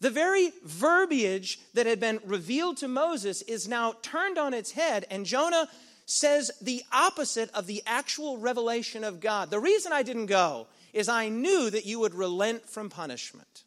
The 0.00 0.10
very 0.10 0.52
verbiage 0.64 1.60
that 1.74 1.86
had 1.86 2.00
been 2.00 2.20
revealed 2.24 2.78
to 2.78 2.88
Moses 2.88 3.42
is 3.42 3.68
now 3.68 3.94
turned 4.02 4.38
on 4.38 4.54
its 4.54 4.72
head, 4.72 5.04
and 5.10 5.26
Jonah 5.26 5.68
says 6.06 6.50
the 6.60 6.82
opposite 6.90 7.50
of 7.54 7.66
the 7.66 7.82
actual 7.86 8.38
revelation 8.38 9.04
of 9.04 9.20
God. 9.20 9.50
The 9.50 9.60
reason 9.60 9.92
I 9.92 10.02
didn't 10.02 10.26
go 10.26 10.66
is 10.92 11.08
I 11.08 11.28
knew 11.28 11.70
that 11.70 11.86
you 11.86 12.00
would 12.00 12.14
relent 12.14 12.68
from 12.68 12.90
punishment. 12.90 13.64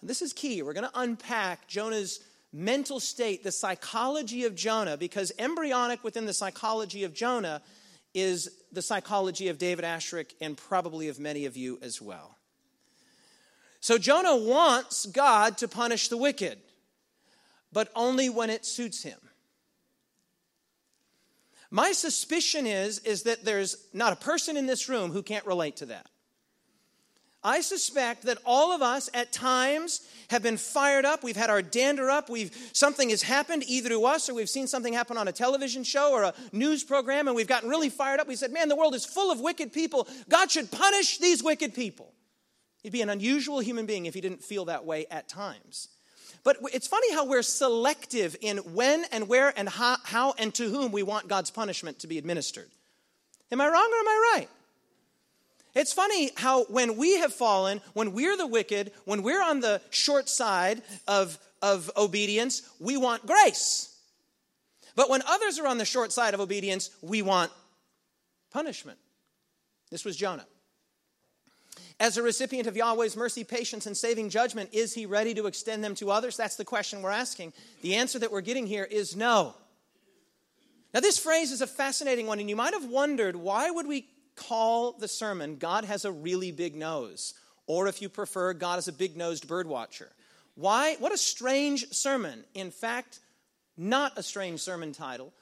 And 0.00 0.10
this 0.10 0.20
is 0.20 0.32
key. 0.32 0.62
We're 0.62 0.72
going 0.72 0.88
to 0.88 1.00
unpack 1.00 1.68
Jonah's 1.68 2.20
mental 2.52 2.98
state, 3.00 3.44
the 3.44 3.52
psychology 3.52 4.44
of 4.44 4.54
Jonah, 4.54 4.96
because 4.96 5.32
embryonic 5.38 6.02
within 6.02 6.26
the 6.26 6.32
psychology 6.32 7.04
of 7.04 7.14
Jonah 7.14 7.62
is 8.12 8.50
the 8.72 8.82
psychology 8.82 9.48
of 9.48 9.58
David 9.58 9.84
Asscherick 9.84 10.34
and 10.40 10.56
probably 10.56 11.08
of 11.08 11.20
many 11.20 11.46
of 11.46 11.56
you 11.56 11.78
as 11.80 12.02
well. 12.02 12.36
So 13.80 13.96
Jonah 13.96 14.36
wants 14.36 15.06
God 15.06 15.58
to 15.58 15.68
punish 15.68 16.08
the 16.08 16.18
wicked, 16.18 16.58
but 17.72 17.90
only 17.96 18.28
when 18.28 18.50
it 18.50 18.66
suits 18.66 19.02
him. 19.02 19.18
My 21.70 21.92
suspicion 21.92 22.66
is, 22.66 22.98
is 23.00 23.22
that 23.22 23.44
there's 23.44 23.76
not 23.94 24.12
a 24.12 24.16
person 24.16 24.56
in 24.56 24.66
this 24.66 24.88
room 24.88 25.12
who 25.12 25.22
can't 25.22 25.46
relate 25.46 25.76
to 25.76 25.86
that. 25.86 26.06
I 27.42 27.62
suspect 27.62 28.24
that 28.24 28.36
all 28.44 28.72
of 28.72 28.82
us 28.82 29.08
at 29.14 29.32
times 29.32 30.06
have 30.28 30.42
been 30.42 30.58
fired 30.58 31.06
up. 31.06 31.24
We've 31.24 31.36
had 31.36 31.48
our 31.48 31.62
dander 31.62 32.10
up. 32.10 32.28
We've 32.28 32.54
something 32.74 33.08
has 33.08 33.22
happened 33.22 33.64
either 33.66 33.88
to 33.88 34.04
us 34.04 34.28
or 34.28 34.34
we've 34.34 34.50
seen 34.50 34.66
something 34.66 34.92
happen 34.92 35.16
on 35.16 35.26
a 35.26 35.32
television 35.32 35.84
show 35.84 36.12
or 36.12 36.24
a 36.24 36.34
news 36.52 36.84
program 36.84 37.28
and 37.28 37.34
we've 37.34 37.46
gotten 37.46 37.70
really 37.70 37.88
fired 37.88 38.20
up. 38.20 38.28
We 38.28 38.36
said, 38.36 38.52
"Man, 38.52 38.68
the 38.68 38.76
world 38.76 38.94
is 38.94 39.06
full 39.06 39.30
of 39.30 39.40
wicked 39.40 39.72
people. 39.72 40.06
God 40.28 40.50
should 40.50 40.70
punish 40.70 41.16
these 41.16 41.42
wicked 41.42 41.72
people." 41.72 42.12
He'd 42.82 42.92
be 42.92 43.02
an 43.02 43.10
unusual 43.10 43.60
human 43.60 43.86
being 43.86 44.06
if 44.06 44.14
he 44.14 44.20
didn't 44.20 44.42
feel 44.42 44.66
that 44.66 44.84
way 44.84 45.06
at 45.10 45.28
times. 45.28 45.88
But 46.42 46.56
it's 46.72 46.86
funny 46.86 47.12
how 47.12 47.26
we're 47.26 47.42
selective 47.42 48.36
in 48.40 48.58
when 48.58 49.04
and 49.12 49.28
where 49.28 49.52
and 49.56 49.68
how, 49.68 49.96
how 50.04 50.34
and 50.38 50.54
to 50.54 50.68
whom 50.68 50.90
we 50.90 51.02
want 51.02 51.28
God's 51.28 51.50
punishment 51.50 51.98
to 52.00 52.06
be 52.06 52.16
administered. 52.16 52.68
Am 53.52 53.60
I 53.60 53.66
wrong 53.66 53.74
or 53.92 53.98
am 53.98 54.08
I 54.08 54.32
right? 54.36 54.48
It's 55.74 55.92
funny 55.92 56.30
how 56.36 56.64
when 56.64 56.96
we 56.96 57.18
have 57.18 57.32
fallen, 57.32 57.80
when 57.92 58.12
we're 58.12 58.36
the 58.36 58.46
wicked, 58.46 58.92
when 59.04 59.22
we're 59.22 59.42
on 59.42 59.60
the 59.60 59.80
short 59.90 60.28
side 60.28 60.82
of, 61.06 61.38
of 61.62 61.90
obedience, 61.96 62.62
we 62.80 62.96
want 62.96 63.26
grace. 63.26 63.94
But 64.96 65.10
when 65.10 65.22
others 65.28 65.58
are 65.58 65.66
on 65.66 65.78
the 65.78 65.84
short 65.84 66.12
side 66.12 66.34
of 66.34 66.40
obedience, 66.40 66.90
we 67.02 67.22
want 67.22 67.52
punishment. 68.50 68.98
This 69.90 70.04
was 70.04 70.16
Jonah. 70.16 70.46
As 72.00 72.16
a 72.16 72.22
recipient 72.22 72.66
of 72.66 72.78
Yahweh's 72.78 73.14
mercy, 73.14 73.44
patience, 73.44 73.86
and 73.86 73.94
saving 73.94 74.30
judgment, 74.30 74.70
is 74.72 74.94
he 74.94 75.04
ready 75.04 75.34
to 75.34 75.46
extend 75.46 75.84
them 75.84 75.94
to 75.96 76.10
others? 76.10 76.34
That's 76.34 76.56
the 76.56 76.64
question 76.64 77.02
we're 77.02 77.10
asking. 77.10 77.52
The 77.82 77.96
answer 77.96 78.18
that 78.18 78.32
we're 78.32 78.40
getting 78.40 78.66
here 78.66 78.84
is 78.84 79.14
no. 79.14 79.54
Now, 80.94 81.00
this 81.00 81.18
phrase 81.18 81.52
is 81.52 81.60
a 81.60 81.66
fascinating 81.66 82.26
one, 82.26 82.40
and 82.40 82.48
you 82.48 82.56
might 82.56 82.72
have 82.72 82.86
wondered 82.86 83.36
why 83.36 83.70
would 83.70 83.86
we 83.86 84.08
call 84.34 84.92
the 84.92 85.08
sermon 85.08 85.56
God 85.56 85.84
has 85.84 86.06
a 86.06 86.10
really 86.10 86.52
big 86.52 86.74
nose, 86.74 87.34
or 87.66 87.86
if 87.86 88.00
you 88.00 88.08
prefer, 88.08 88.54
God 88.54 88.78
is 88.78 88.88
a 88.88 88.92
big 88.92 89.14
nosed 89.14 89.46
bird 89.46 89.66
watcher. 89.66 90.08
Why? 90.54 90.96
What 91.00 91.12
a 91.12 91.18
strange 91.18 91.92
sermon. 91.92 92.44
In 92.54 92.70
fact, 92.70 93.20
not 93.76 94.16
a 94.16 94.22
strange 94.22 94.60
sermon 94.60 94.92
title. 94.92 95.34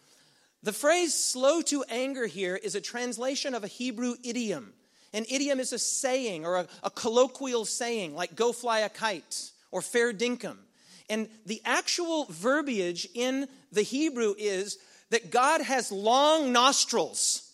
The 0.65 0.73
phrase 0.73 1.15
slow 1.15 1.63
to 1.63 1.85
anger 1.85 2.27
here 2.27 2.57
is 2.57 2.75
a 2.75 2.81
translation 2.81 3.55
of 3.55 3.63
a 3.63 3.69
Hebrew 3.69 4.17
idiom. 4.25 4.73
An 5.13 5.25
idiom 5.29 5.61
is 5.61 5.73
a 5.73 5.79
saying 5.79 6.45
or 6.45 6.57
a, 6.57 6.67
a 6.83 6.91
colloquial 6.91 7.65
saying 7.65 8.15
like 8.15 8.35
go 8.35 8.53
fly 8.53 8.81
a 8.81 8.89
kite 8.89 9.51
or 9.71 9.83
fair 9.83 10.13
dinkum. 10.13 10.57
And 11.09 11.29
the 11.47 11.63
actual 11.65 12.27
verbiage 12.27 13.09
in 13.15 13.49
the 13.73 13.83
Hebrew 13.83 14.35
is 14.37 14.79
that 15.11 15.31
God 15.31 15.63
has 15.63 15.91
long 15.91 16.53
nostrils. 16.53 17.51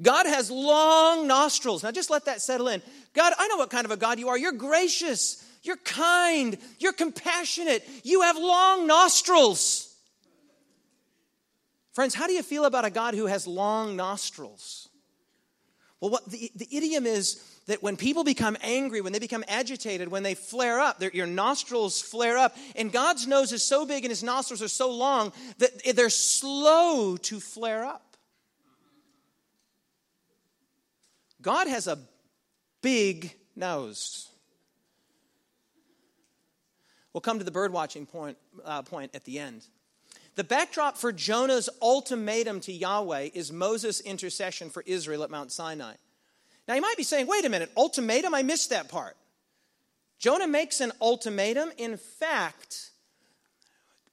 God 0.00 0.24
has 0.24 0.50
long 0.50 1.26
nostrils. 1.26 1.82
Now 1.82 1.90
just 1.90 2.08
let 2.08 2.24
that 2.24 2.40
settle 2.40 2.68
in. 2.68 2.80
God, 3.12 3.34
I 3.38 3.48
know 3.48 3.56
what 3.56 3.70
kind 3.70 3.84
of 3.84 3.90
a 3.90 3.96
God 3.96 4.18
you 4.18 4.28
are. 4.28 4.38
You're 4.38 4.52
gracious, 4.52 5.44
you're 5.62 5.76
kind, 5.76 6.56
you're 6.78 6.92
compassionate, 6.94 7.86
you 8.02 8.22
have 8.22 8.38
long 8.38 8.86
nostrils. 8.86 9.94
Friends, 11.92 12.14
how 12.14 12.26
do 12.26 12.32
you 12.32 12.42
feel 12.42 12.64
about 12.64 12.84
a 12.84 12.90
God 12.90 13.14
who 13.14 13.26
has 13.26 13.46
long 13.46 13.96
nostrils? 13.96 14.88
Well, 16.00 16.10
what 16.10 16.30
the, 16.30 16.50
the 16.56 16.66
idiom 16.70 17.04
is 17.06 17.44
that 17.66 17.82
when 17.82 17.96
people 17.96 18.24
become 18.24 18.56
angry, 18.62 19.02
when 19.02 19.12
they 19.12 19.18
become 19.18 19.44
agitated, 19.46 20.08
when 20.08 20.22
they 20.22 20.34
flare 20.34 20.80
up, 20.80 21.02
your 21.12 21.26
nostrils 21.26 22.00
flare 22.00 22.38
up, 22.38 22.56
and 22.74 22.90
God's 22.90 23.26
nose 23.26 23.52
is 23.52 23.62
so 23.62 23.84
big 23.84 24.04
and 24.04 24.10
his 24.10 24.22
nostrils 24.22 24.62
are 24.62 24.68
so 24.68 24.90
long 24.90 25.32
that 25.58 25.94
they're 25.94 26.08
slow 26.08 27.18
to 27.18 27.38
flare 27.38 27.84
up. 27.84 28.16
God 31.42 31.68
has 31.68 31.86
a 31.86 31.98
big 32.82 33.34
nose. 33.54 34.28
We'll 37.12 37.20
come 37.20 37.38
to 37.38 37.44
the 37.44 37.50
bird 37.50 37.72
watching 37.72 38.06
point, 38.06 38.38
uh, 38.64 38.82
point 38.82 39.14
at 39.14 39.24
the 39.24 39.38
end. 39.38 39.66
The 40.36 40.44
backdrop 40.44 40.96
for 40.96 41.12
Jonah's 41.12 41.68
ultimatum 41.82 42.60
to 42.60 42.72
Yahweh 42.72 43.30
is 43.34 43.52
Moses' 43.52 44.00
intercession 44.00 44.70
for 44.70 44.82
Israel 44.86 45.22
at 45.24 45.30
Mount 45.30 45.52
Sinai. 45.52 45.94
Now, 46.68 46.74
you 46.74 46.80
might 46.80 46.96
be 46.96 47.02
saying, 47.02 47.26
wait 47.26 47.44
a 47.44 47.48
minute, 47.48 47.70
ultimatum? 47.76 48.34
I 48.34 48.42
missed 48.42 48.70
that 48.70 48.88
part. 48.88 49.16
Jonah 50.18 50.46
makes 50.46 50.80
an 50.80 50.92
ultimatum. 51.00 51.72
In 51.78 51.96
fact, 51.96 52.90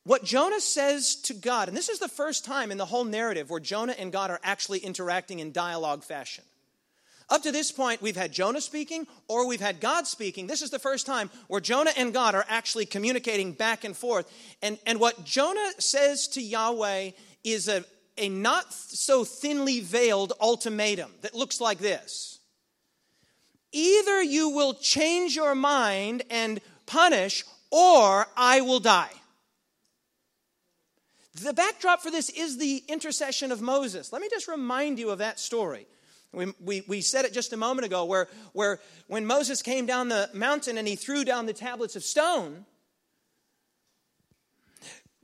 what 0.04 0.24
Jonah 0.24 0.62
says 0.62 1.18
to 1.24 1.34
God, 1.34 1.68
and 1.68 1.78
this 1.78 1.90
is 1.90 2.00
the 2.00 2.08
first 2.08 2.46
time 2.46 2.72
in 2.72 2.78
the 2.78 2.86
whole 2.86 3.04
narrative 3.04 3.50
where 3.50 3.60
Jonah 3.60 3.96
and 3.98 4.12
God 4.12 4.32
are 4.32 4.40
actually 4.42 4.80
interacting 4.80 5.40
in 5.40 5.52
dialogue 5.52 6.04
fashion. 6.04 6.46
Up 7.30 7.44
to 7.44 7.52
this 7.52 7.72
point, 7.72 8.02
we've 8.02 8.16
had 8.16 8.32
Jonah 8.32 8.62
speaking 8.62 9.06
or 9.28 9.48
we've 9.48 9.60
had 9.60 9.82
God 9.82 10.08
speaking. 10.08 10.48
This 10.48 10.62
is 10.62 10.70
the 10.70 10.80
first 10.80 11.06
time 11.06 11.30
where 11.48 11.60
Jonah 11.60 11.92
and 11.98 12.14
God 12.14 12.36
are 12.36 12.46
actually 12.48 12.86
communicating 12.86 13.52
back 13.52 13.84
and 13.84 13.96
forth. 13.98 14.32
And, 14.62 14.78
and 14.86 15.00
what 15.00 15.26
Jonah 15.26 15.72
says 15.78 16.30
to 16.30 16.42
Yahweh 16.42 17.12
is 17.44 17.68
a, 17.68 17.84
a 18.18 18.30
not 18.30 18.74
so 18.74 19.26
thinly 19.26 19.82
veiled 19.82 20.34
ultimatum 20.40 21.12
that 21.22 21.36
looks 21.36 21.60
like 21.60 21.80
this 21.80 22.40
Either 23.74 24.24
you 24.24 24.50
will 24.50 24.74
change 24.74 25.36
your 25.36 25.54
mind 25.54 26.24
and 26.30 26.62
punish, 26.86 27.44
or 27.70 28.26
I 28.38 28.62
will 28.62 28.80
die. 28.80 29.12
The 31.44 31.54
backdrop 31.54 32.02
for 32.02 32.10
this 32.10 32.30
is 32.30 32.58
the 32.58 32.84
intercession 32.88 33.52
of 33.52 33.62
Moses. 33.62 34.12
Let 34.12 34.22
me 34.22 34.30
just 34.32 34.48
remind 34.48 34.98
you 34.98 35.10
of 35.10 35.20
that 35.20 35.40
story. 35.40 35.86
We, 36.38 36.54
we, 36.64 36.84
we 36.88 37.02
said 37.02 37.26
it 37.26 37.34
just 37.34 37.52
a 37.52 37.58
moment 37.58 37.88
ago 37.88 38.06
where, 38.06 38.28
where 38.54 38.80
when 39.08 39.26
Moses 39.26 39.64
came 39.64 39.88
down 39.88 40.08
the 40.08 40.30
mountain 40.34 40.78
and 40.78 40.88
he 40.88 40.96
threw 40.96 41.26
down 41.26 41.48
the 41.48 41.54
tablets 41.54 41.96
of 41.96 42.04
stone, 42.04 42.66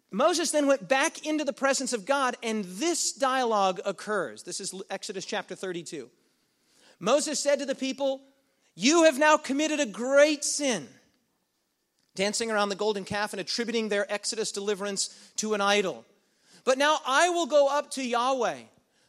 Moses 0.10 0.50
then 0.50 0.66
went 0.66 0.88
back 0.88 1.26
into 1.26 1.44
the 1.44 1.54
presence 1.54 1.94
of 1.94 2.06
God, 2.06 2.36
and 2.42 2.66
this 2.66 3.14
dialogue 3.14 3.80
occurs. 3.86 4.44
This 4.44 4.60
is 4.60 4.74
Exodus 4.90 5.26
chapter 5.26 5.56
32. 5.56 6.10
Moses 7.00 7.40
said 7.40 7.60
to 7.60 7.66
the 7.66 7.76
people, 7.76 8.22
You 8.76 9.04
have 9.04 9.20
now 9.20 9.38
committed 9.38 9.80
a 9.80 9.86
great 9.86 10.44
sin, 10.44 10.88
dancing 12.16 12.50
around 12.50 12.70
the 12.70 12.76
golden 12.76 13.06
calf 13.06 13.34
and 13.34 13.40
attributing 13.40 13.90
their 13.90 14.12
Exodus 14.12 14.52
deliverance 14.52 15.16
to 15.38 15.54
an 15.54 15.62
idol. 15.62 16.06
But 16.64 16.80
now 16.80 16.98
I 17.06 17.30
will 17.30 17.48
go 17.48 17.68
up 17.68 17.92
to 17.92 18.04
Yahweh. 18.04 18.62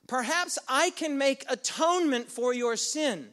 Perhaps 0.06 0.58
I 0.68 0.90
can 0.90 1.16
make 1.16 1.44
atonement 1.48 2.30
for 2.30 2.52
your 2.52 2.76
sin. 2.76 3.28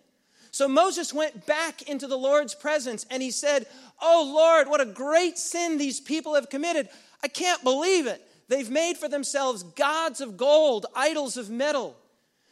So 0.51 0.67
Moses 0.67 1.13
went 1.13 1.45
back 1.45 1.83
into 1.83 2.07
the 2.07 2.17
Lord's 2.17 2.55
presence 2.55 3.05
and 3.09 3.21
he 3.21 3.31
said, 3.31 3.65
Oh 4.01 4.31
Lord, 4.35 4.67
what 4.67 4.81
a 4.81 4.85
great 4.85 5.37
sin 5.37 5.77
these 5.77 5.99
people 5.99 6.35
have 6.35 6.49
committed. 6.49 6.89
I 7.23 7.27
can't 7.27 7.63
believe 7.63 8.07
it. 8.07 8.21
They've 8.47 8.69
made 8.69 8.97
for 8.97 9.07
themselves 9.07 9.63
gods 9.63 10.19
of 10.19 10.35
gold, 10.35 10.85
idols 10.95 11.37
of 11.37 11.49
metal. 11.49 11.95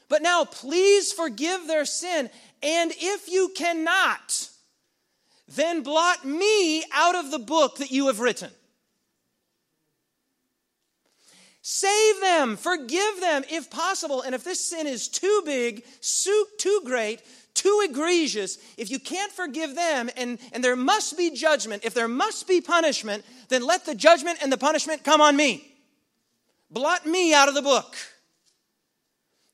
But 0.07 0.21
now 0.21 0.45
please 0.45 1.11
forgive 1.11 1.67
their 1.67 1.85
sin. 1.85 2.29
And 2.63 2.91
if 2.97 3.29
you 3.29 3.51
cannot, 3.55 4.49
then 5.47 5.83
blot 5.83 6.25
me 6.25 6.83
out 6.93 7.15
of 7.15 7.31
the 7.31 7.39
book 7.39 7.77
that 7.77 7.91
you 7.91 8.07
have 8.07 8.19
written. 8.19 8.49
Save 11.71 12.21
them, 12.21 12.57
forgive 12.57 13.19
them 13.21 13.43
if 13.47 13.69
possible. 13.69 14.23
And 14.23 14.33
if 14.33 14.43
this 14.43 14.59
sin 14.59 14.87
is 14.87 15.07
too 15.07 15.43
big, 15.45 15.85
too 16.57 16.81
great, 16.83 17.21
too 17.53 17.85
egregious, 17.87 18.57
if 18.75 18.89
you 18.89 18.97
can't 18.97 19.31
forgive 19.31 19.75
them 19.75 20.09
and, 20.17 20.39
and 20.51 20.63
there 20.63 20.75
must 20.75 21.15
be 21.15 21.29
judgment, 21.29 21.85
if 21.85 21.93
there 21.93 22.07
must 22.07 22.47
be 22.47 22.59
punishment, 22.59 23.23
then 23.49 23.63
let 23.63 23.85
the 23.85 23.93
judgment 23.93 24.39
and 24.41 24.51
the 24.51 24.57
punishment 24.57 25.03
come 25.03 25.21
on 25.21 25.37
me. 25.37 25.71
Blot 26.71 27.05
me 27.05 27.35
out 27.35 27.49
of 27.49 27.53
the 27.53 27.61
book. 27.61 27.95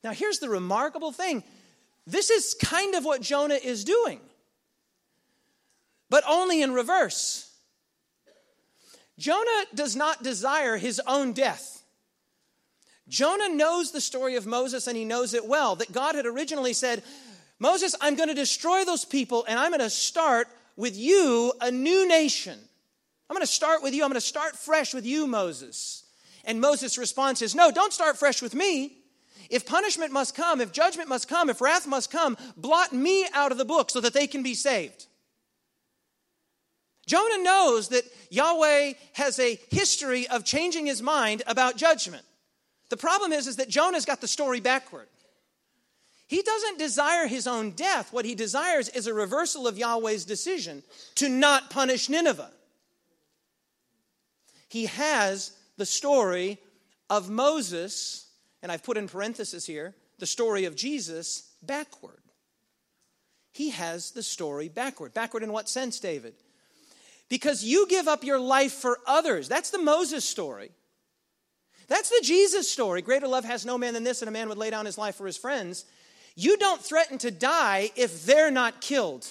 Now, 0.01 0.11
here's 0.11 0.39
the 0.39 0.47
remarkable 0.49 1.11
thing 1.11 1.43
this 2.07 2.29
is 2.29 2.55
kind 2.63 2.95
of 2.95 3.03
what 3.03 3.19
Jonah 3.23 3.59
is 3.61 3.83
doing, 3.83 4.21
but 6.09 6.23
only 6.25 6.61
in 6.61 6.71
reverse. 6.71 7.51
Jonah 9.19 9.65
does 9.73 9.97
not 9.97 10.23
desire 10.23 10.77
his 10.77 11.01
own 11.05 11.33
death. 11.33 11.74
Jonah 13.07 13.49
knows 13.49 13.91
the 13.91 14.01
story 14.01 14.35
of 14.35 14.47
Moses 14.47 14.87
and 14.87 14.97
he 14.97 15.05
knows 15.05 15.33
it 15.33 15.45
well 15.45 15.75
that 15.75 15.91
God 15.91 16.15
had 16.15 16.25
originally 16.25 16.73
said, 16.73 17.03
Moses, 17.59 17.95
I'm 18.01 18.15
going 18.15 18.29
to 18.29 18.35
destroy 18.35 18.83
those 18.83 19.05
people 19.05 19.45
and 19.47 19.59
I'm 19.59 19.71
going 19.71 19.79
to 19.79 19.89
start 19.89 20.47
with 20.75 20.97
you 20.97 21.53
a 21.61 21.71
new 21.71 22.07
nation. 22.07 22.57
I'm 23.29 23.35
going 23.35 23.45
to 23.45 23.51
start 23.51 23.81
with 23.81 23.93
you. 23.93 24.03
I'm 24.03 24.09
going 24.09 24.19
to 24.19 24.21
start 24.21 24.55
fresh 24.55 24.93
with 24.93 25.05
you, 25.05 25.27
Moses. 25.27 26.03
And 26.43 26.61
Moses' 26.61 26.97
response 26.97 27.41
is, 27.41 27.55
No, 27.55 27.71
don't 27.71 27.93
start 27.93 28.17
fresh 28.17 28.41
with 28.41 28.53
me. 28.53 28.97
If 29.49 29.65
punishment 29.65 30.11
must 30.11 30.35
come, 30.35 30.59
if 30.59 30.71
judgment 30.71 31.09
must 31.09 31.27
come, 31.27 31.49
if 31.49 31.61
wrath 31.61 31.87
must 31.87 32.11
come, 32.11 32.37
blot 32.57 32.93
me 32.93 33.27
out 33.33 33.51
of 33.51 33.57
the 33.57 33.65
book 33.65 33.89
so 33.89 34.01
that 34.01 34.13
they 34.13 34.27
can 34.27 34.43
be 34.43 34.55
saved. 34.55 35.05
Jonah 37.05 37.43
knows 37.43 37.89
that 37.89 38.03
Yahweh 38.31 38.93
has 39.13 39.37
a 39.39 39.59
history 39.69 40.27
of 40.27 40.43
changing 40.43 40.87
his 40.87 41.03
mind 41.03 41.43
about 41.45 41.77
judgment. 41.77 42.23
The 42.89 42.97
problem 42.97 43.31
is, 43.33 43.47
is 43.47 43.55
that 43.55 43.69
Jonah's 43.69 44.05
got 44.05 44.21
the 44.21 44.27
story 44.27 44.59
backward. 44.59 45.07
He 46.27 46.41
doesn't 46.41 46.79
desire 46.79 47.27
his 47.27 47.47
own 47.47 47.71
death. 47.71 48.11
What 48.11 48.25
he 48.25 48.35
desires 48.35 48.89
is 48.89 49.07
a 49.07 49.13
reversal 49.13 49.67
of 49.67 49.77
Yahweh's 49.77 50.25
decision 50.25 50.83
to 51.15 51.29
not 51.29 51.69
punish 51.69 52.09
Nineveh. 52.09 52.51
He 54.69 54.87
has 54.87 55.51
the 55.77 55.85
story 55.85 56.57
of 57.09 57.29
Moses, 57.29 58.27
and 58.63 58.71
I've 58.71 58.83
put 58.83 58.97
in 58.97 59.07
parenthesis 59.07 59.65
here 59.65 59.95
the 60.17 60.25
story 60.25 60.65
of 60.65 60.75
Jesus 60.75 61.51
backward. 61.61 62.21
He 63.51 63.69
has 63.69 64.11
the 64.11 64.23
story 64.23 64.67
backward. 64.67 65.13
Backward 65.13 65.43
in 65.43 65.51
what 65.51 65.69
sense, 65.69 65.99
David? 65.99 66.33
Because 67.29 67.63
you 67.63 67.87
give 67.87 68.07
up 68.07 68.23
your 68.23 68.39
life 68.39 68.73
for 68.73 68.99
others. 69.07 69.47
That's 69.47 69.69
the 69.69 69.79
Moses 69.79 70.25
story. 70.25 70.71
That's 71.87 72.09
the 72.09 72.21
Jesus 72.23 72.69
story. 72.69 73.01
Greater 73.01 73.27
love 73.27 73.45
has 73.45 73.65
no 73.65 73.77
man 73.77 73.93
than 73.93 74.03
this, 74.03 74.21
and 74.21 74.29
a 74.29 74.31
man 74.31 74.49
would 74.49 74.57
lay 74.57 74.69
down 74.69 74.85
his 74.85 74.97
life 74.97 75.15
for 75.15 75.25
his 75.25 75.37
friends. 75.37 75.85
You 76.35 76.57
don't 76.57 76.81
threaten 76.81 77.17
to 77.19 77.31
die 77.31 77.91
if 77.95 78.25
they're 78.25 78.51
not 78.51 78.81
killed. 78.81 79.27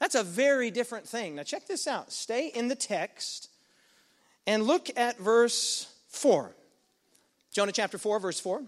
That's 0.00 0.14
a 0.14 0.22
very 0.22 0.70
different 0.70 1.06
thing. 1.06 1.36
Now, 1.36 1.42
check 1.42 1.66
this 1.66 1.86
out. 1.86 2.10
Stay 2.12 2.48
in 2.48 2.68
the 2.68 2.74
text 2.74 3.50
and 4.46 4.64
look 4.64 4.88
at 4.96 5.18
verse 5.18 5.92
4. 6.08 6.54
Jonah 7.52 7.72
chapter 7.72 7.98
4, 7.98 8.18
verse 8.18 8.40
4. 8.40 8.62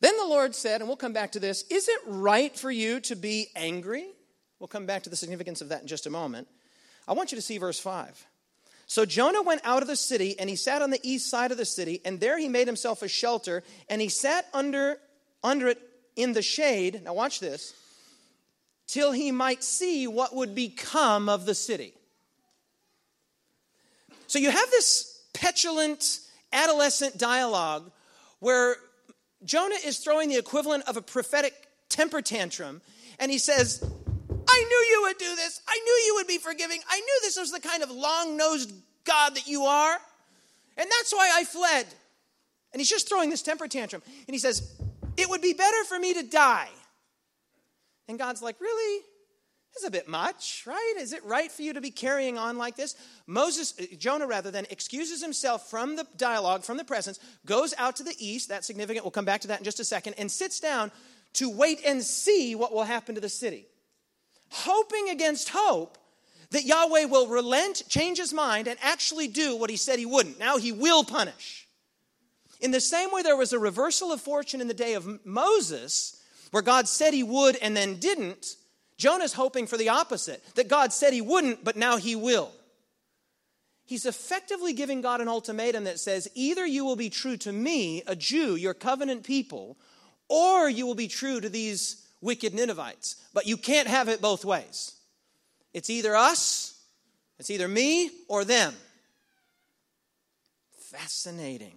Then 0.00 0.16
the 0.16 0.26
Lord 0.26 0.54
said, 0.54 0.80
and 0.80 0.88
we'll 0.88 0.96
come 0.96 1.12
back 1.12 1.32
to 1.32 1.40
this 1.40 1.64
Is 1.70 1.88
it 1.88 2.00
right 2.06 2.56
for 2.56 2.70
you 2.70 2.98
to 3.00 3.14
be 3.14 3.48
angry? 3.54 4.06
We'll 4.58 4.68
come 4.68 4.86
back 4.86 5.02
to 5.04 5.10
the 5.10 5.16
significance 5.16 5.60
of 5.60 5.68
that 5.68 5.82
in 5.82 5.86
just 5.86 6.06
a 6.06 6.10
moment. 6.10 6.48
I 7.06 7.12
want 7.12 7.32
you 7.32 7.36
to 7.36 7.42
see 7.42 7.58
verse 7.58 7.78
5. 7.78 8.26
So 8.92 9.06
Jonah 9.06 9.40
went 9.40 9.62
out 9.64 9.80
of 9.80 9.88
the 9.88 9.96
city, 9.96 10.38
and 10.38 10.50
he 10.50 10.56
sat 10.56 10.82
on 10.82 10.90
the 10.90 11.00
east 11.02 11.30
side 11.30 11.50
of 11.50 11.56
the 11.56 11.64
city, 11.64 12.02
and 12.04 12.20
there 12.20 12.36
he 12.36 12.46
made 12.46 12.66
himself 12.66 13.00
a 13.00 13.08
shelter, 13.08 13.62
and 13.88 14.02
he 14.02 14.10
sat 14.10 14.46
under, 14.52 14.98
under 15.42 15.68
it 15.68 15.78
in 16.14 16.34
the 16.34 16.42
shade. 16.42 17.00
Now, 17.02 17.14
watch 17.14 17.40
this 17.40 17.72
till 18.86 19.12
he 19.12 19.32
might 19.32 19.64
see 19.64 20.06
what 20.06 20.36
would 20.36 20.54
become 20.54 21.30
of 21.30 21.46
the 21.46 21.54
city. 21.54 21.94
So 24.26 24.38
you 24.38 24.50
have 24.50 24.70
this 24.70 25.22
petulant, 25.32 26.20
adolescent 26.52 27.16
dialogue 27.16 27.90
where 28.40 28.76
Jonah 29.42 29.78
is 29.86 30.00
throwing 30.00 30.28
the 30.28 30.36
equivalent 30.36 30.84
of 30.86 30.98
a 30.98 31.02
prophetic 31.02 31.54
temper 31.88 32.20
tantrum, 32.20 32.82
and 33.18 33.30
he 33.30 33.38
says, 33.38 33.82
I 34.52 34.64
knew 34.68 34.96
you 34.96 35.02
would 35.06 35.18
do 35.18 35.34
this. 35.36 35.62
I 35.66 35.78
knew 35.82 35.92
you 36.06 36.14
would 36.16 36.26
be 36.26 36.38
forgiving. 36.38 36.80
I 36.88 37.00
knew 37.00 37.20
this 37.22 37.38
was 37.38 37.52
the 37.52 37.60
kind 37.60 37.82
of 37.82 37.90
long 37.90 38.36
nosed 38.36 38.72
God 39.04 39.34
that 39.34 39.46
you 39.46 39.62
are. 39.62 39.96
And 40.76 40.90
that's 40.98 41.12
why 41.12 41.30
I 41.34 41.44
fled. 41.44 41.86
And 42.72 42.80
he's 42.80 42.90
just 42.90 43.08
throwing 43.08 43.30
this 43.30 43.42
temper 43.42 43.66
tantrum. 43.66 44.02
And 44.06 44.34
he 44.34 44.38
says, 44.38 44.78
It 45.16 45.28
would 45.30 45.40
be 45.40 45.54
better 45.54 45.84
for 45.84 45.98
me 45.98 46.14
to 46.14 46.22
die. 46.22 46.68
And 48.08 48.18
God's 48.18 48.42
like, 48.42 48.60
Really? 48.60 49.04
This 49.72 49.84
is 49.84 49.88
a 49.88 49.90
bit 49.90 50.06
much, 50.06 50.64
right? 50.66 50.94
Is 50.98 51.14
it 51.14 51.24
right 51.24 51.50
for 51.50 51.62
you 51.62 51.72
to 51.72 51.80
be 51.80 51.90
carrying 51.90 52.36
on 52.36 52.58
like 52.58 52.76
this? 52.76 52.94
Moses, 53.26 53.72
uh, 53.80 53.84
Jonah 53.96 54.26
rather 54.26 54.50
then 54.50 54.66
excuses 54.68 55.22
himself 55.22 55.70
from 55.70 55.96
the 55.96 56.06
dialogue, 56.18 56.62
from 56.62 56.76
the 56.76 56.84
presence, 56.84 57.18
goes 57.46 57.72
out 57.78 57.96
to 57.96 58.02
the 58.02 58.14
east, 58.18 58.50
that's 58.50 58.66
significant, 58.66 59.02
we'll 59.02 59.12
come 59.12 59.24
back 59.24 59.40
to 59.40 59.48
that 59.48 59.60
in 59.60 59.64
just 59.64 59.80
a 59.80 59.84
second, 59.84 60.12
and 60.18 60.30
sits 60.30 60.60
down 60.60 60.92
to 61.32 61.48
wait 61.48 61.80
and 61.86 62.02
see 62.02 62.54
what 62.54 62.74
will 62.74 62.84
happen 62.84 63.14
to 63.14 63.20
the 63.22 63.30
city 63.30 63.64
hoping 64.52 65.08
against 65.08 65.48
hope 65.48 65.98
that 66.50 66.64
Yahweh 66.64 67.06
will 67.06 67.26
relent, 67.26 67.82
change 67.88 68.18
his 68.18 68.32
mind, 68.32 68.68
and 68.68 68.78
actually 68.82 69.26
do 69.26 69.56
what 69.56 69.70
he 69.70 69.76
said 69.76 69.98
he 69.98 70.06
wouldn't. 70.06 70.38
Now 70.38 70.58
he 70.58 70.70
will 70.70 71.02
punish. 71.02 71.66
In 72.60 72.70
the 72.70 72.80
same 72.80 73.10
way, 73.10 73.22
there 73.22 73.36
was 73.36 73.52
a 73.52 73.58
reversal 73.58 74.12
of 74.12 74.20
fortune 74.20 74.60
in 74.60 74.68
the 74.68 74.74
day 74.74 74.94
of 74.94 75.24
Moses, 75.26 76.20
where 76.50 76.62
God 76.62 76.86
said 76.86 77.14
he 77.14 77.22
would 77.22 77.56
and 77.56 77.76
then 77.76 77.96
didn't. 77.96 78.56
Jonah's 78.98 79.32
hoping 79.32 79.66
for 79.66 79.76
the 79.76 79.88
opposite 79.88 80.44
that 80.54 80.68
God 80.68 80.92
said 80.92 81.12
he 81.12 81.20
wouldn't, 81.20 81.64
but 81.64 81.76
now 81.76 81.96
he 81.96 82.14
will. 82.14 82.52
He's 83.84 84.06
effectively 84.06 84.72
giving 84.74 85.00
God 85.00 85.20
an 85.20 85.28
ultimatum 85.28 85.84
that 85.84 85.98
says 85.98 86.28
either 86.34 86.64
you 86.64 86.84
will 86.84 86.96
be 86.96 87.10
true 87.10 87.36
to 87.38 87.52
me, 87.52 88.02
a 88.06 88.14
Jew, 88.14 88.54
your 88.54 88.74
covenant 88.74 89.24
people, 89.24 89.76
or 90.28 90.68
you 90.68 90.86
will 90.86 90.94
be 90.94 91.08
true 91.08 91.40
to 91.40 91.48
these 91.48 92.01
wicked 92.22 92.54
Ninevites. 92.54 93.16
But 93.34 93.46
you 93.46 93.58
can't 93.58 93.88
have 93.88 94.08
it 94.08 94.22
both 94.22 94.44
ways. 94.44 94.94
It's 95.74 95.90
either 95.90 96.16
us, 96.16 96.80
it's 97.38 97.50
either 97.50 97.68
me 97.68 98.10
or 98.28 98.44
them. 98.44 98.74
Fascinating. 100.80 101.74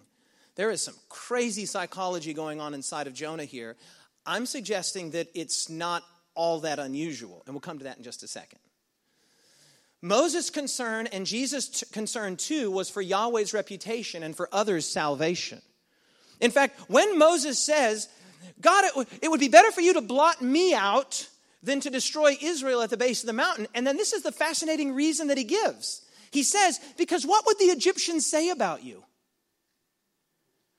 There 0.56 0.72
is 0.72 0.82
some 0.82 0.96
crazy 1.10 1.66
psychology 1.66 2.34
going 2.34 2.62
on 2.62 2.74
inside 2.74 3.08
of 3.08 3.14
Jonah 3.14 3.46
here. 3.46 3.76
I'm 4.26 4.46
suggesting 4.46 5.12
that 5.12 5.28
it's 5.34 5.70
not 5.70 6.04
all 6.34 6.62
that 6.62 6.80
unusual, 6.80 7.44
and 7.46 7.54
we'll 7.54 7.62
come 7.62 7.78
to 7.80 7.86
that 7.86 7.98
in 7.98 8.04
just 8.04 8.24
a 8.24 8.28
second. 8.28 8.60
Moses' 10.02 10.50
concern 10.50 11.08
and 11.08 11.26
Jesus' 11.26 11.84
concern 11.92 12.36
too 12.36 12.70
was 12.70 12.90
for 12.90 13.02
Yahweh's 13.02 13.54
reputation 13.54 14.24
and 14.24 14.36
for 14.36 14.50
others' 14.52 14.86
salvation. 14.86 15.62
In 16.40 16.52
fact, 16.52 16.80
when 16.90 17.18
Moses 17.18 17.58
says, 17.58 18.08
God, 18.62 18.86
it, 18.86 19.08
it 19.24 19.28
would 19.30 19.40
be 19.40 19.48
better 19.48 19.72
for 19.72 19.82
you 19.82 19.94
to 19.94 20.02
blot 20.02 20.42
me 20.42 20.74
out 20.74 21.28
than 21.64 21.80
to 21.82 21.90
destroy 21.90 22.38
Israel 22.42 22.82
at 22.82 22.90
the 22.90 22.98
base 22.98 23.24
of 23.24 23.28
the 23.28 23.34
mountain. 23.34 23.68
And 23.74 23.86
then 23.86 23.98
this 23.98 24.14
is 24.14 24.24
the 24.24 24.32
fascinating 24.32 24.94
reason 24.94 25.28
that 25.28 25.38
he 25.38 25.44
gives. 25.44 26.02
He 26.32 26.44
says, 26.44 26.80
Because 26.98 27.26
what 27.26 27.46
would 27.46 27.60
the 27.60 27.66
Egyptians 27.66 28.26
say 28.26 28.50
about 28.50 28.84
you? 28.84 29.04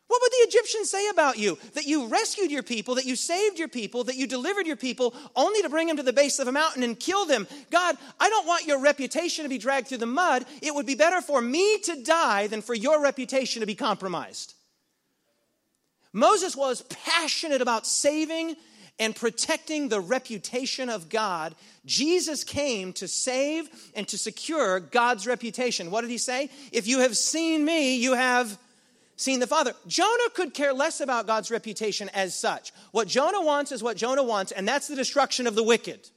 What 0.09 0.23
would 0.23 0.33
the 0.33 0.49
Egyptians 0.49 0.89
say 0.89 1.09
about 1.09 1.37
you? 1.37 1.59
That 1.75 1.87
you 1.87 2.07
rescued 2.07 2.53
your 2.53 2.63
people, 2.63 2.95
that 2.95 3.07
you 3.07 3.17
saved 3.17 3.59
your 3.59 3.69
people, 3.69 4.05
that 4.05 4.15
you 4.15 4.29
delivered 4.29 4.67
your 4.67 4.77
people, 4.77 5.15
only 5.35 5.63
to 5.63 5.69
bring 5.69 5.89
them 5.89 5.97
to 5.97 6.03
the 6.03 6.13
base 6.13 6.39
of 6.39 6.47
a 6.47 6.53
mountain 6.53 6.85
and 6.85 6.99
kill 6.99 7.27
them. 7.27 7.49
God, 7.71 7.97
I 8.21 8.31
don't 8.31 8.47
want 8.47 8.67
your 8.67 8.81
reputation 8.81 9.43
to 9.43 9.49
be 9.49 9.59
dragged 9.59 9.89
through 9.89 9.99
the 9.99 10.07
mud. 10.07 10.45
It 10.63 10.75
would 10.75 10.87
be 10.87 10.95
better 10.95 11.21
for 11.21 11.41
me 11.41 11.79
to 11.81 12.03
die 12.03 12.47
than 12.47 12.63
for 12.63 12.75
your 12.75 13.03
reputation 13.03 13.61
to 13.61 13.67
be 13.67 13.75
compromised. 13.75 14.55
Moses 16.13 16.57
was 16.57 16.83
passionate 16.83 17.63
about 17.63 17.87
saving 17.87 18.57
and 18.99 19.15
protecting 19.15 19.89
the 19.89 20.01
reputation 20.01 20.89
of 20.89 21.09
God, 21.09 21.55
Jesus 21.85 22.45
came 22.45 22.93
to 22.95 23.07
save 23.07 23.69
and 23.95 24.09
to 24.09 24.17
secure 24.17 24.81
God's 24.81 25.27
reputation. 25.27 25.91
What 25.91 26.01
did 26.01 26.11
he 26.11 26.19
say? 26.19 26.51
If 26.73 26.87
you 26.87 27.01
have 27.01 27.17
seen 27.17 27.65
me, 27.65 27.97
you 27.97 28.15
have 28.15 28.59
seen 29.17 29.41
the 29.41 29.47
Father. 29.47 29.75
Jonah 29.87 30.31
could 30.35 30.55
care 30.55 30.73
less 30.73 31.01
about 31.01 31.27
God's 31.27 31.51
reputation 31.51 32.09
as 32.15 32.35
such. 32.35 32.73
What 32.93 33.09
Jonah 33.09 33.43
wants 33.43 33.73
is 33.73 33.83
what 33.83 33.97
Jonah 33.97 34.23
wants, 34.23 34.53
and 34.53 34.67
that's 34.67 34.89
the 34.89 34.97
destruction 34.97 35.47
of 35.47 35.55
the 35.55 35.63
wicked. 35.63 36.09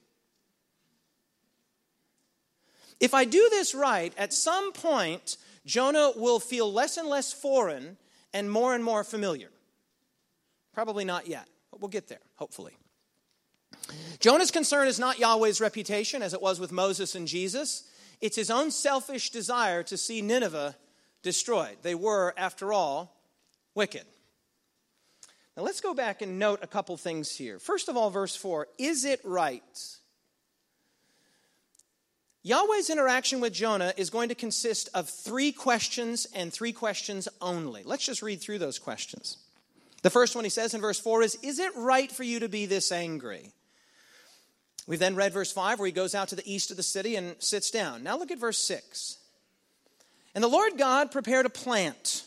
If 2.99 3.13
I 3.13 3.25
do 3.25 3.47
this 3.49 3.73
right, 3.73 4.13
at 4.17 4.33
some 4.33 4.73
point, 4.73 5.37
Jonah 5.65 6.11
will 6.15 6.39
feel 6.39 6.71
less 6.71 6.97
and 6.97 7.07
less 7.07 7.31
foreign 7.31 7.97
and 8.33 8.51
more 8.51 8.73
and 8.75 8.83
more 8.83 9.03
familiar. 9.03 9.49
Probably 10.79 11.03
not 11.03 11.27
yet, 11.27 11.45
but 11.71 11.81
we'll 11.81 11.89
get 11.89 12.07
there, 12.07 12.21
hopefully. 12.37 12.71
Jonah's 14.21 14.49
concern 14.49 14.87
is 14.87 14.97
not 14.97 15.19
Yahweh's 15.19 15.59
reputation, 15.59 16.21
as 16.21 16.33
it 16.33 16.41
was 16.41 16.57
with 16.57 16.71
Moses 16.71 17.15
and 17.15 17.27
Jesus. 17.27 17.83
It's 18.21 18.37
his 18.37 18.49
own 18.49 18.71
selfish 18.71 19.29
desire 19.29 19.83
to 19.83 19.97
see 19.97 20.21
Nineveh 20.21 20.77
destroyed. 21.21 21.75
They 21.81 21.95
were, 21.95 22.33
after 22.37 22.71
all, 22.71 23.21
wicked. 23.75 24.05
Now 25.57 25.63
let's 25.63 25.81
go 25.81 25.93
back 25.93 26.21
and 26.21 26.39
note 26.39 26.59
a 26.61 26.67
couple 26.67 26.95
things 26.95 27.35
here. 27.35 27.59
First 27.59 27.89
of 27.89 27.97
all, 27.97 28.09
verse 28.09 28.37
4 28.37 28.69
Is 28.77 29.03
it 29.03 29.19
right? 29.25 29.61
Yahweh's 32.41 32.89
interaction 32.89 33.41
with 33.41 33.51
Jonah 33.51 33.93
is 33.97 34.09
going 34.09 34.29
to 34.29 34.35
consist 34.35 34.87
of 34.93 35.09
three 35.09 35.51
questions 35.51 36.25
and 36.33 36.53
three 36.53 36.71
questions 36.71 37.27
only. 37.41 37.83
Let's 37.83 38.05
just 38.05 38.21
read 38.21 38.39
through 38.39 38.59
those 38.59 38.79
questions. 38.79 39.39
The 40.01 40.09
first 40.09 40.35
one 40.35 40.43
he 40.43 40.49
says 40.49 40.73
in 40.73 40.81
verse 40.81 40.99
4 40.99 41.23
is 41.23 41.35
Is 41.41 41.59
it 41.59 41.75
right 41.75 42.11
for 42.11 42.23
you 42.23 42.39
to 42.39 42.49
be 42.49 42.65
this 42.65 42.91
angry? 42.91 43.51
We've 44.87 44.99
then 44.99 45.15
read 45.15 45.33
verse 45.33 45.51
5 45.51 45.79
where 45.79 45.85
he 45.85 45.91
goes 45.91 46.15
out 46.15 46.29
to 46.29 46.35
the 46.35 46.51
east 46.51 46.71
of 46.71 46.77
the 46.77 46.83
city 46.83 47.15
and 47.15 47.35
sits 47.39 47.69
down. 47.69 48.01
Now 48.01 48.17
look 48.17 48.31
at 48.31 48.39
verse 48.39 48.57
6. 48.57 49.17
And 50.33 50.43
the 50.43 50.47
Lord 50.47 50.77
God 50.77 51.11
prepared 51.11 51.45
a 51.45 51.49
plant, 51.49 52.23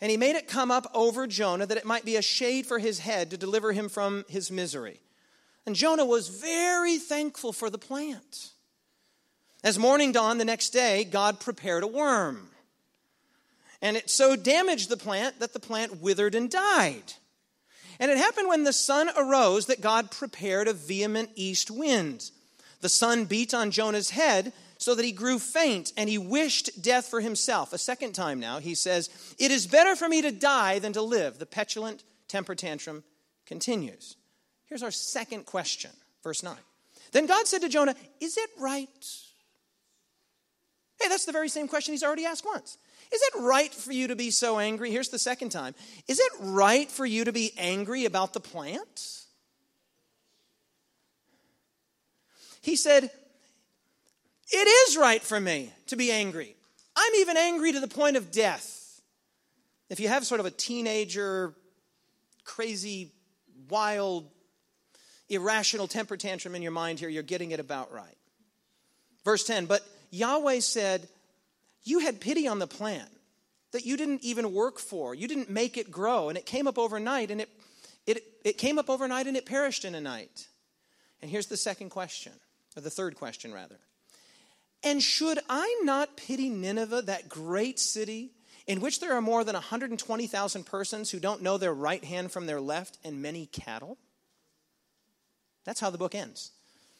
and 0.00 0.10
he 0.10 0.16
made 0.16 0.36
it 0.36 0.48
come 0.48 0.70
up 0.70 0.90
over 0.94 1.26
Jonah 1.26 1.66
that 1.66 1.78
it 1.78 1.84
might 1.84 2.04
be 2.04 2.16
a 2.16 2.22
shade 2.22 2.66
for 2.66 2.78
his 2.78 2.98
head 2.98 3.30
to 3.30 3.36
deliver 3.36 3.72
him 3.72 3.88
from 3.88 4.24
his 4.28 4.50
misery. 4.50 5.00
And 5.64 5.74
Jonah 5.74 6.04
was 6.04 6.28
very 6.28 6.98
thankful 6.98 7.52
for 7.52 7.70
the 7.70 7.78
plant. 7.78 8.50
As 9.64 9.78
morning 9.78 10.12
dawned 10.12 10.40
the 10.40 10.44
next 10.44 10.70
day, 10.70 11.04
God 11.04 11.40
prepared 11.40 11.82
a 11.82 11.88
worm. 11.88 12.50
And 13.82 13.96
it 13.96 14.10
so 14.10 14.36
damaged 14.36 14.88
the 14.88 14.96
plant 14.96 15.40
that 15.40 15.52
the 15.52 15.60
plant 15.60 16.00
withered 16.00 16.34
and 16.34 16.50
died. 16.50 17.14
And 17.98 18.10
it 18.10 18.18
happened 18.18 18.48
when 18.48 18.64
the 18.64 18.72
sun 18.72 19.10
arose 19.16 19.66
that 19.66 19.80
God 19.80 20.10
prepared 20.10 20.68
a 20.68 20.72
vehement 20.72 21.30
east 21.34 21.70
wind. 21.70 22.30
The 22.80 22.88
sun 22.88 23.24
beat 23.24 23.54
on 23.54 23.70
Jonah's 23.70 24.10
head 24.10 24.52
so 24.78 24.94
that 24.94 25.04
he 25.04 25.12
grew 25.12 25.38
faint 25.38 25.92
and 25.96 26.08
he 26.08 26.18
wished 26.18 26.82
death 26.82 27.06
for 27.06 27.20
himself. 27.20 27.72
A 27.72 27.78
second 27.78 28.12
time 28.12 28.38
now, 28.38 28.58
he 28.58 28.74
says, 28.74 29.08
It 29.38 29.50
is 29.50 29.66
better 29.66 29.96
for 29.96 30.08
me 30.08 30.22
to 30.22 30.30
die 30.30 30.78
than 30.78 30.92
to 30.92 31.02
live. 31.02 31.38
The 31.38 31.46
petulant 31.46 32.04
temper 32.28 32.54
tantrum 32.54 33.02
continues. 33.46 34.16
Here's 34.66 34.82
our 34.82 34.90
second 34.90 35.46
question, 35.46 35.90
verse 36.22 36.42
9. 36.42 36.54
Then 37.12 37.26
God 37.26 37.46
said 37.46 37.62
to 37.62 37.68
Jonah, 37.68 37.94
Is 38.20 38.36
it 38.36 38.50
right? 38.58 38.88
Hey, 41.00 41.08
that's 41.08 41.24
the 41.24 41.32
very 41.32 41.48
same 41.48 41.68
question 41.68 41.92
he's 41.92 42.02
already 42.02 42.24
asked 42.24 42.44
once. 42.44 42.78
Is 43.12 43.20
it 43.22 43.40
right 43.40 43.72
for 43.72 43.92
you 43.92 44.08
to 44.08 44.16
be 44.16 44.30
so 44.30 44.58
angry? 44.58 44.90
Here's 44.90 45.10
the 45.10 45.18
second 45.18 45.50
time. 45.50 45.74
Is 46.08 46.18
it 46.18 46.32
right 46.40 46.90
for 46.90 47.06
you 47.06 47.24
to 47.24 47.32
be 47.32 47.52
angry 47.56 48.04
about 48.04 48.32
the 48.32 48.40
plant? 48.40 49.24
He 52.62 52.74
said, 52.76 53.04
It 53.04 54.88
is 54.88 54.96
right 54.96 55.22
for 55.22 55.38
me 55.38 55.72
to 55.86 55.96
be 55.96 56.10
angry. 56.10 56.56
I'm 56.96 57.14
even 57.16 57.36
angry 57.36 57.72
to 57.72 57.80
the 57.80 57.88
point 57.88 58.16
of 58.16 58.32
death. 58.32 59.00
If 59.88 60.00
you 60.00 60.08
have 60.08 60.26
sort 60.26 60.40
of 60.40 60.46
a 60.46 60.50
teenager, 60.50 61.54
crazy, 62.44 63.12
wild, 63.68 64.28
irrational 65.28 65.86
temper 65.86 66.16
tantrum 66.16 66.54
in 66.54 66.62
your 66.62 66.72
mind 66.72 66.98
here, 66.98 67.08
you're 67.08 67.22
getting 67.22 67.52
it 67.52 67.60
about 67.60 67.92
right. 67.92 68.16
Verse 69.24 69.44
10 69.44 69.66
But 69.66 69.86
Yahweh 70.10 70.60
said, 70.60 71.08
You 71.86 72.00
had 72.00 72.20
pity 72.20 72.48
on 72.48 72.58
the 72.58 72.66
plant 72.66 73.08
that 73.70 73.86
you 73.86 73.96
didn't 73.96 74.22
even 74.24 74.52
work 74.52 74.78
for. 74.78 75.14
You 75.14 75.28
didn't 75.28 75.48
make 75.48 75.76
it 75.76 75.90
grow. 75.90 76.28
And 76.28 76.36
it 76.36 76.44
came 76.44 76.66
up 76.66 76.78
overnight 76.78 77.30
and 77.30 77.40
it, 77.40 77.48
it, 78.06 78.24
it 78.44 78.58
came 78.58 78.78
up 78.78 78.90
overnight 78.90 79.28
and 79.28 79.36
it 79.36 79.46
perished 79.46 79.84
in 79.84 79.94
a 79.94 80.00
night. 80.00 80.48
And 81.22 81.30
here's 81.30 81.46
the 81.46 81.56
second 81.56 81.90
question, 81.90 82.32
or 82.76 82.80
the 82.82 82.90
third 82.90 83.14
question, 83.16 83.52
rather. 83.52 83.78
And 84.82 85.00
should 85.02 85.38
I 85.48 85.80
not 85.84 86.16
pity 86.16 86.50
Nineveh, 86.50 87.02
that 87.02 87.28
great 87.28 87.78
city, 87.78 88.32
in 88.66 88.80
which 88.80 88.98
there 89.00 89.14
are 89.14 89.22
more 89.22 89.44
than 89.44 89.54
120,000 89.54 90.66
persons 90.66 91.10
who 91.10 91.20
don't 91.20 91.42
know 91.42 91.56
their 91.56 91.72
right 91.72 92.04
hand 92.04 92.32
from 92.32 92.46
their 92.46 92.60
left 92.60 92.98
and 93.04 93.22
many 93.22 93.46
cattle? 93.46 93.96
That's 95.64 95.80
how 95.80 95.90
the 95.90 95.98
book 95.98 96.16
ends. 96.16 96.50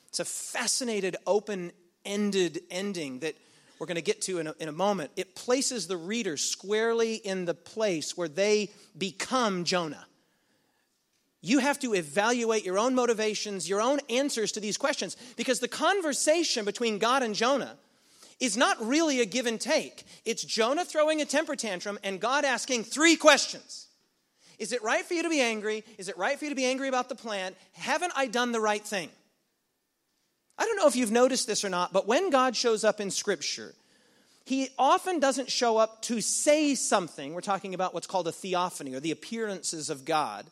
It's 0.09 0.21
a 0.21 0.25
fascinated, 0.25 1.17
open 1.27 1.73
ended 2.05 2.61
ending 2.71 3.19
that 3.19 3.35
we're 3.79 3.87
going 3.87 3.97
to 3.97 4.03
get 4.03 4.23
to 4.23 4.39
in 4.39 4.47
a, 4.47 4.55
in 4.59 4.69
a 4.69 4.73
moment. 4.73 5.11
It 5.17 5.35
places 5.35 5.87
the 5.87 5.97
reader 5.97 6.37
squarely 6.37 7.15
in 7.15 7.45
the 7.45 7.55
place 7.55 8.17
where 8.17 8.29
they 8.29 8.71
become 8.97 9.65
Jonah. 9.65 10.07
You 11.43 11.59
have 11.59 11.79
to 11.81 11.95
evaluate 11.95 12.65
your 12.65 12.79
own 12.79 12.95
motivations, 12.95 13.69
your 13.69 13.81
own 13.81 14.01
answers 14.11 14.53
to 14.53 14.61
these 14.61 14.77
questions, 14.77 15.17
because 15.37 15.61
the 15.61 15.69
conversation 15.69 16.65
between 16.65 16.99
God 16.99 17.23
and 17.23 17.35
Jonah 17.35 17.77
is 18.41 18.57
not 18.57 18.85
really 18.85 19.21
a 19.21 19.27
give 19.27 19.47
and 19.47 19.61
take. 19.61 20.05
It's 20.25 20.43
Jonah 20.43 20.85
throwing 20.85 21.21
a 21.21 21.25
temper 21.25 21.57
tantrum 21.57 21.99
and 22.03 22.21
God 22.21 22.45
asking 22.45 22.85
three 22.85 23.17
questions. 23.17 23.87
Is 24.59 24.73
it 24.73 24.83
right 24.83 25.05
for 25.05 25.15
you 25.15 25.23
to 25.23 25.31
be 25.31 25.41
angry? 25.41 25.85
Is 25.99 26.09
it 26.09 26.19
right 26.19 26.39
for 26.39 26.47
you 26.47 26.51
to 26.51 26.57
be 26.57 26.65
angry 26.65 26.89
about 26.89 27.09
the 27.09 27.15
plant? 27.15 27.57
Haven't 27.73 28.13
I 28.17 28.27
done 28.27 28.53
the 28.53 28.61
right 28.61 28.85
thing? 28.85 29.11
I 30.59 30.65
don't 30.65 30.77
know 30.77 30.87
if 30.87 30.97
you've 30.97 31.13
noticed 31.13 31.47
this 31.47 31.65
or 31.65 31.69
not, 31.69 31.93
but 31.93 32.07
when 32.07 32.31
God 32.31 32.57
shows 32.57 32.85
up 32.85 33.01
in 33.01 33.11
Scripture, 33.11 33.75
he 34.45 34.69
often 34.79 35.19
doesn't 35.19 35.51
show 35.51 35.77
up 35.77 36.03
to 36.03 36.21
say 36.21 36.75
something. 36.75 37.35
We're 37.35 37.41
talking 37.41 37.75
about 37.75 37.93
what's 37.93 38.07
called 38.07 38.29
a 38.29 38.33
theophany 38.33 38.95
or 38.95 39.01
the 39.01 39.11
appearances 39.11 39.91
of 39.91 40.05
God. 40.05 40.47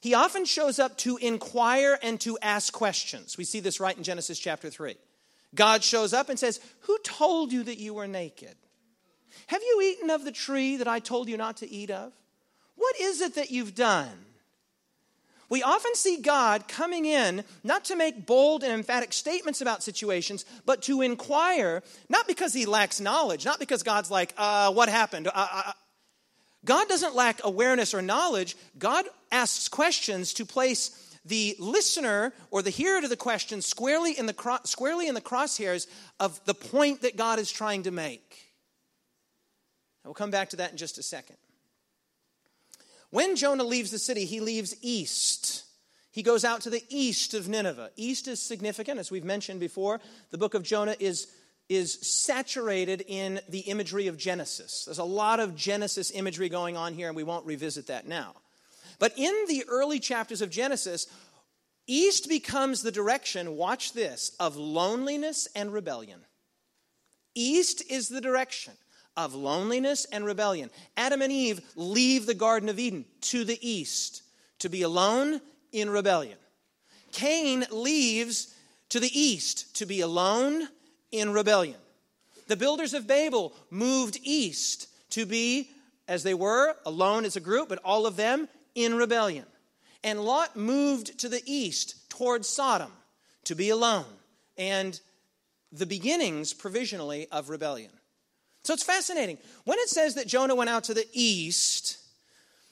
He 0.00 0.14
often 0.14 0.44
shows 0.44 0.78
up 0.78 0.96
to 0.98 1.16
inquire 1.16 1.98
and 2.02 2.20
to 2.20 2.38
ask 2.40 2.72
questions. 2.72 3.36
We 3.36 3.44
see 3.44 3.60
this 3.60 3.80
right 3.80 3.96
in 3.96 4.04
Genesis 4.04 4.38
chapter 4.38 4.70
3. 4.70 4.96
God 5.54 5.82
shows 5.82 6.12
up 6.12 6.28
and 6.28 6.38
says, 6.38 6.60
Who 6.80 6.98
told 7.02 7.52
you 7.52 7.62
that 7.64 7.78
you 7.78 7.94
were 7.94 8.06
naked? 8.06 8.54
Have 9.48 9.62
you 9.62 9.80
eaten 9.82 10.10
of 10.10 10.24
the 10.24 10.32
tree 10.32 10.76
that 10.76 10.88
I 10.88 11.00
told 11.00 11.28
you 11.28 11.36
not 11.36 11.58
to 11.58 11.70
eat 11.70 11.90
of? 11.90 12.12
What 12.76 12.98
is 13.00 13.20
it 13.20 13.34
that 13.34 13.50
you've 13.50 13.74
done? 13.74 14.24
We 15.48 15.62
often 15.62 15.94
see 15.94 16.20
God 16.20 16.68
coming 16.68 17.04
in 17.04 17.44
not 17.62 17.84
to 17.86 17.96
make 17.96 18.26
bold 18.26 18.62
and 18.62 18.72
emphatic 18.72 19.12
statements 19.12 19.60
about 19.60 19.82
situations, 19.82 20.44
but 20.64 20.82
to 20.82 21.02
inquire, 21.02 21.82
not 22.08 22.26
because 22.26 22.54
he 22.54 22.66
lacks 22.66 23.00
knowledge, 23.00 23.44
not 23.44 23.58
because 23.58 23.82
God's 23.82 24.10
like, 24.10 24.34
uh, 24.36 24.72
what 24.72 24.88
happened? 24.88 25.28
Uh, 25.28 25.32
uh, 25.34 25.62
uh. 25.66 25.72
God 26.64 26.88
doesn't 26.88 27.14
lack 27.14 27.40
awareness 27.44 27.92
or 27.92 28.00
knowledge. 28.00 28.56
God 28.78 29.04
asks 29.30 29.68
questions 29.68 30.32
to 30.34 30.46
place 30.46 31.00
the 31.24 31.56
listener 31.58 32.32
or 32.50 32.62
the 32.62 32.70
hearer 32.70 33.00
to 33.00 33.08
the 33.08 33.16
question 33.16 33.60
squarely 33.60 34.18
in 34.18 34.26
the, 34.26 34.32
cro- 34.32 34.58
squarely 34.64 35.08
in 35.08 35.14
the 35.14 35.20
crosshairs 35.20 35.86
of 36.20 36.42
the 36.44 36.54
point 36.54 37.02
that 37.02 37.16
God 37.16 37.38
is 37.38 37.50
trying 37.50 37.84
to 37.84 37.90
make. 37.90 38.40
We'll 40.04 40.14
come 40.14 40.30
back 40.30 40.50
to 40.50 40.56
that 40.56 40.70
in 40.72 40.76
just 40.76 40.98
a 40.98 41.02
second. 41.02 41.36
When 43.14 43.36
Jonah 43.36 43.62
leaves 43.62 43.92
the 43.92 44.00
city, 44.00 44.24
he 44.24 44.40
leaves 44.40 44.74
east. 44.82 45.62
He 46.10 46.24
goes 46.24 46.44
out 46.44 46.62
to 46.62 46.70
the 46.70 46.82
east 46.88 47.32
of 47.32 47.46
Nineveh. 47.46 47.90
East 47.94 48.26
is 48.26 48.42
significant, 48.42 48.98
as 48.98 49.08
we've 49.08 49.22
mentioned 49.22 49.60
before. 49.60 50.00
The 50.32 50.38
book 50.38 50.54
of 50.54 50.64
Jonah 50.64 50.96
is, 50.98 51.28
is 51.68 51.92
saturated 51.92 53.04
in 53.06 53.38
the 53.48 53.60
imagery 53.60 54.08
of 54.08 54.16
Genesis. 54.16 54.84
There's 54.84 54.98
a 54.98 55.04
lot 55.04 55.38
of 55.38 55.54
Genesis 55.54 56.10
imagery 56.10 56.48
going 56.48 56.76
on 56.76 56.92
here, 56.92 57.06
and 57.06 57.14
we 57.14 57.22
won't 57.22 57.46
revisit 57.46 57.86
that 57.86 58.08
now. 58.08 58.34
But 58.98 59.16
in 59.16 59.32
the 59.46 59.62
early 59.68 60.00
chapters 60.00 60.42
of 60.42 60.50
Genesis, 60.50 61.06
east 61.86 62.28
becomes 62.28 62.82
the 62.82 62.90
direction, 62.90 63.56
watch 63.56 63.92
this, 63.92 64.32
of 64.40 64.56
loneliness 64.56 65.46
and 65.54 65.72
rebellion. 65.72 66.18
East 67.36 67.80
is 67.88 68.08
the 68.08 68.20
direction 68.20 68.74
of 69.16 69.34
loneliness 69.34 70.06
and 70.06 70.24
rebellion. 70.24 70.70
Adam 70.96 71.22
and 71.22 71.32
Eve 71.32 71.60
leave 71.76 72.26
the 72.26 72.34
Garden 72.34 72.68
of 72.68 72.78
Eden 72.78 73.04
to 73.22 73.44
the 73.44 73.58
east 73.66 74.22
to 74.58 74.68
be 74.68 74.82
alone 74.82 75.40
in 75.72 75.90
rebellion. 75.90 76.38
Cain 77.12 77.64
leaves 77.70 78.54
to 78.88 79.00
the 79.00 79.20
east 79.20 79.76
to 79.76 79.86
be 79.86 80.00
alone 80.00 80.68
in 81.12 81.32
rebellion. 81.32 81.76
The 82.48 82.56
builders 82.56 82.94
of 82.94 83.06
Babel 83.06 83.54
moved 83.70 84.18
east 84.22 84.88
to 85.10 85.24
be, 85.24 85.70
as 86.08 86.22
they 86.22 86.34
were, 86.34 86.74
alone 86.84 87.24
as 87.24 87.36
a 87.36 87.40
group, 87.40 87.68
but 87.68 87.78
all 87.84 88.06
of 88.06 88.16
them 88.16 88.48
in 88.74 88.96
rebellion. 88.96 89.46
And 90.02 90.24
Lot 90.24 90.56
moved 90.56 91.18
to 91.20 91.28
the 91.28 91.42
east 91.46 92.10
towards 92.10 92.48
Sodom 92.48 92.90
to 93.44 93.54
be 93.54 93.70
alone. 93.70 94.04
And 94.58 95.00
the 95.72 95.86
beginnings, 95.86 96.52
provisionally, 96.52 97.26
of 97.32 97.48
rebellion. 97.48 97.90
So 98.64 98.72
it's 98.72 98.82
fascinating. 98.82 99.38
When 99.64 99.78
it 99.78 99.88
says 99.88 100.14
that 100.14 100.26
Jonah 100.26 100.54
went 100.54 100.70
out 100.70 100.84
to 100.84 100.94
the 100.94 101.06
east, 101.12 101.98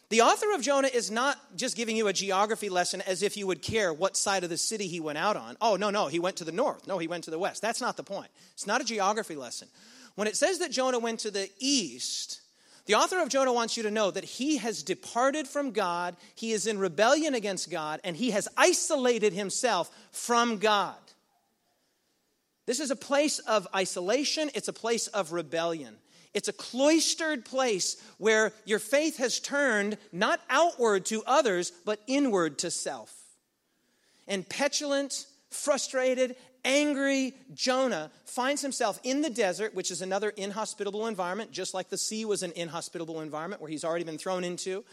the 0.08 0.22
author 0.22 0.52
of 0.54 0.62
Jonah 0.62 0.88
is 0.92 1.10
not 1.10 1.38
just 1.56 1.76
giving 1.76 1.96
you 1.96 2.08
a 2.08 2.12
geography 2.12 2.70
lesson 2.70 3.02
as 3.02 3.22
if 3.22 3.36
you 3.36 3.46
would 3.46 3.62
care 3.62 3.92
what 3.92 4.16
side 4.16 4.42
of 4.42 4.50
the 4.50 4.56
city 4.56 4.86
he 4.86 5.00
went 5.00 5.18
out 5.18 5.36
on. 5.36 5.56
Oh, 5.60 5.76
no, 5.76 5.90
no, 5.90 6.08
he 6.08 6.18
went 6.18 6.36
to 6.36 6.44
the 6.44 6.52
north. 6.52 6.86
No, 6.86 6.98
he 6.98 7.08
went 7.08 7.24
to 7.24 7.30
the 7.30 7.38
west. 7.38 7.62
That's 7.62 7.80
not 7.80 7.96
the 7.96 8.02
point. 8.02 8.30
It's 8.54 8.66
not 8.66 8.80
a 8.80 8.84
geography 8.84 9.36
lesson. 9.36 9.68
When 10.14 10.28
it 10.28 10.36
says 10.36 10.58
that 10.58 10.70
Jonah 10.70 10.98
went 10.98 11.20
to 11.20 11.30
the 11.30 11.50
east, 11.58 12.40
the 12.86 12.94
author 12.94 13.20
of 13.20 13.28
Jonah 13.28 13.52
wants 13.52 13.76
you 13.76 13.82
to 13.84 13.90
know 13.90 14.10
that 14.10 14.24
he 14.24 14.56
has 14.56 14.82
departed 14.82 15.46
from 15.46 15.72
God, 15.72 16.16
he 16.34 16.52
is 16.52 16.66
in 16.66 16.78
rebellion 16.78 17.34
against 17.34 17.70
God, 17.70 18.00
and 18.02 18.16
he 18.16 18.30
has 18.30 18.48
isolated 18.56 19.32
himself 19.32 19.90
from 20.10 20.56
God. 20.58 20.96
This 22.66 22.80
is 22.80 22.90
a 22.90 22.96
place 22.96 23.38
of 23.40 23.66
isolation, 23.74 24.50
it's 24.54 24.68
a 24.68 24.72
place 24.72 25.08
of 25.08 25.32
rebellion. 25.32 25.96
It's 26.34 26.48
a 26.48 26.52
cloistered 26.52 27.44
place 27.44 28.02
where 28.16 28.52
your 28.64 28.78
faith 28.78 29.18
has 29.18 29.38
turned 29.38 29.98
not 30.12 30.40
outward 30.48 31.04
to 31.06 31.22
others, 31.26 31.72
but 31.84 32.00
inward 32.06 32.58
to 32.60 32.70
self. 32.70 33.14
And 34.26 34.48
petulant, 34.48 35.26
frustrated, 35.50 36.36
angry 36.64 37.34
Jonah 37.52 38.10
finds 38.24 38.62
himself 38.62 38.98
in 39.02 39.20
the 39.20 39.28
desert, 39.28 39.74
which 39.74 39.90
is 39.90 40.00
another 40.00 40.30
inhospitable 40.30 41.06
environment, 41.06 41.50
just 41.50 41.74
like 41.74 41.90
the 41.90 41.98
sea 41.98 42.24
was 42.24 42.42
an 42.42 42.52
inhospitable 42.56 43.20
environment 43.20 43.60
where 43.60 43.70
he's 43.70 43.84
already 43.84 44.04
been 44.04 44.18
thrown 44.18 44.44
into. 44.44 44.84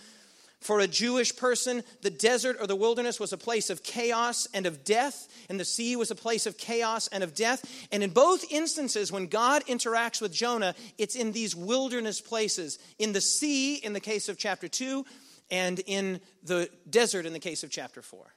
For 0.62 0.82
a 0.82 0.88
Jewish 0.88 1.36
person, 1.36 1.84
the 2.02 2.10
desert 2.10 2.58
or 2.60 2.68
the 2.68 2.76
wilderness 2.76 3.20
was 3.20 3.32
a 3.32 3.38
place 3.38 3.70
of 3.70 3.82
chaos 3.82 4.46
and 4.54 4.66
of 4.66 4.84
death, 4.84 5.28
and 5.50 5.58
the 5.58 5.66
sea 5.66 5.96
was 5.96 6.12
a 6.12 6.16
place 6.16 6.46
of 6.46 6.58
chaos 6.58 7.08
and 7.08 7.24
of 7.24 7.34
death. 7.34 7.88
And 7.92 8.04
in 8.04 8.10
both 8.10 8.44
instances, 8.52 9.12
when 9.12 9.28
God 9.28 9.66
interacts 9.68 10.22
with 10.22 10.34
Jonah, 10.34 10.76
it's 10.98 11.16
in 11.16 11.32
these 11.32 11.56
wilderness 11.56 12.20
places 12.20 12.78
in 12.98 13.14
the 13.14 13.22
sea, 13.22 13.76
in 13.76 13.94
the 13.94 14.02
case 14.02 14.28
of 14.28 14.38
chapter 14.38 14.68
2, 14.68 15.06
and 15.50 15.80
in 15.88 16.20
the 16.44 16.70
desert, 16.90 17.26
in 17.26 17.34
the 17.34 17.40
case 17.40 17.64
of 17.64 17.72
chapter 17.72 18.02
4. 18.02 18.34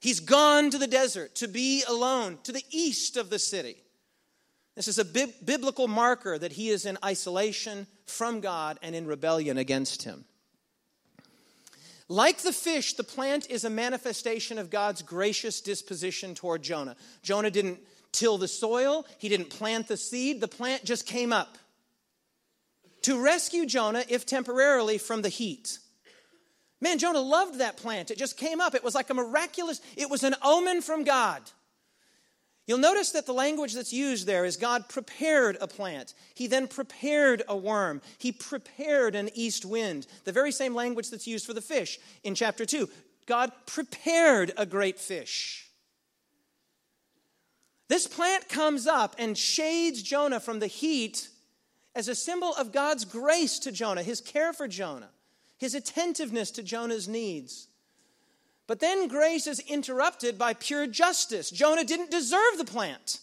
He's 0.00 0.20
gone 0.20 0.70
to 0.70 0.78
the 0.78 0.86
desert 0.86 1.34
to 1.36 1.48
be 1.48 1.82
alone, 1.88 2.38
to 2.42 2.52
the 2.52 2.64
east 2.70 3.16
of 3.16 3.30
the 3.30 3.38
city. 3.38 3.76
This 4.76 4.88
is 4.88 4.98
a 4.98 5.04
bi- 5.04 5.32
biblical 5.42 5.88
marker 5.88 6.38
that 6.38 6.52
he 6.52 6.68
is 6.68 6.84
in 6.84 6.98
isolation 7.02 7.86
from 8.06 8.40
God 8.40 8.78
and 8.82 8.94
in 8.94 9.06
rebellion 9.06 9.56
against 9.56 10.02
him. 10.02 10.26
Like 12.08 12.38
the 12.38 12.52
fish, 12.52 12.94
the 12.94 13.04
plant 13.04 13.50
is 13.50 13.64
a 13.64 13.70
manifestation 13.70 14.58
of 14.58 14.70
God's 14.70 15.02
gracious 15.02 15.60
disposition 15.60 16.34
toward 16.34 16.62
Jonah. 16.62 16.96
Jonah 17.22 17.50
didn't 17.50 17.80
till 18.12 18.38
the 18.38 18.48
soil, 18.48 19.06
he 19.18 19.28
didn't 19.28 19.50
plant 19.50 19.88
the 19.88 19.96
seed, 19.96 20.40
the 20.40 20.48
plant 20.48 20.84
just 20.84 21.06
came 21.06 21.32
up 21.32 21.58
to 23.04 23.22
rescue 23.22 23.66
Jonah, 23.66 24.02
if 24.08 24.24
temporarily, 24.24 24.96
from 24.96 25.20
the 25.20 25.28
heat. 25.28 25.78
Man, 26.80 26.98
Jonah 26.98 27.20
loved 27.20 27.60
that 27.60 27.76
plant. 27.76 28.10
It 28.10 28.16
just 28.16 28.38
came 28.38 28.62
up. 28.62 28.74
It 28.74 28.82
was 28.82 28.94
like 28.94 29.10
a 29.10 29.14
miraculous, 29.14 29.80
it 29.96 30.08
was 30.08 30.24
an 30.24 30.34
omen 30.42 30.80
from 30.80 31.04
God. 31.04 31.42
You'll 32.66 32.78
notice 32.78 33.10
that 33.12 33.26
the 33.26 33.34
language 33.34 33.74
that's 33.74 33.92
used 33.92 34.26
there 34.26 34.44
is 34.46 34.56
God 34.56 34.88
prepared 34.88 35.58
a 35.60 35.66
plant. 35.66 36.14
He 36.34 36.46
then 36.46 36.66
prepared 36.66 37.42
a 37.46 37.56
worm. 37.56 38.00
He 38.16 38.32
prepared 38.32 39.14
an 39.14 39.28
east 39.34 39.66
wind. 39.66 40.06
The 40.24 40.32
very 40.32 40.50
same 40.50 40.74
language 40.74 41.10
that's 41.10 41.26
used 41.26 41.44
for 41.44 41.52
the 41.52 41.60
fish 41.60 41.98
in 42.22 42.34
chapter 42.34 42.64
2. 42.64 42.88
God 43.26 43.52
prepared 43.66 44.52
a 44.56 44.64
great 44.64 44.98
fish. 44.98 45.68
This 47.88 48.06
plant 48.06 48.48
comes 48.48 48.86
up 48.86 49.14
and 49.18 49.36
shades 49.36 50.02
Jonah 50.02 50.40
from 50.40 50.58
the 50.58 50.66
heat 50.66 51.28
as 51.94 52.08
a 52.08 52.14
symbol 52.14 52.54
of 52.54 52.72
God's 52.72 53.04
grace 53.04 53.58
to 53.60 53.72
Jonah, 53.72 54.02
his 54.02 54.22
care 54.22 54.54
for 54.54 54.66
Jonah, 54.66 55.10
his 55.58 55.74
attentiveness 55.74 56.50
to 56.52 56.62
Jonah's 56.62 57.08
needs. 57.08 57.68
But 58.66 58.80
then 58.80 59.08
grace 59.08 59.46
is 59.46 59.60
interrupted 59.60 60.38
by 60.38 60.54
pure 60.54 60.86
justice. 60.86 61.50
Jonah 61.50 61.84
didn't 61.84 62.10
deserve 62.10 62.56
the 62.56 62.64
plant. 62.64 63.20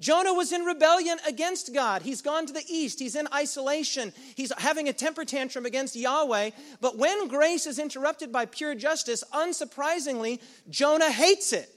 Jonah 0.00 0.34
was 0.34 0.52
in 0.52 0.62
rebellion 0.62 1.18
against 1.26 1.72
God. 1.72 2.02
He's 2.02 2.20
gone 2.20 2.46
to 2.46 2.52
the 2.52 2.64
east. 2.68 2.98
He's 2.98 3.14
in 3.16 3.28
isolation. 3.32 4.12
He's 4.34 4.52
having 4.58 4.88
a 4.88 4.92
temper 4.92 5.24
tantrum 5.24 5.66
against 5.66 5.96
Yahweh. 5.96 6.50
But 6.80 6.98
when 6.98 7.28
grace 7.28 7.66
is 7.66 7.78
interrupted 7.78 8.32
by 8.32 8.46
pure 8.46 8.74
justice, 8.74 9.22
unsurprisingly, 9.32 10.40
Jonah 10.68 11.10
hates 11.10 11.52
it. 11.52 11.70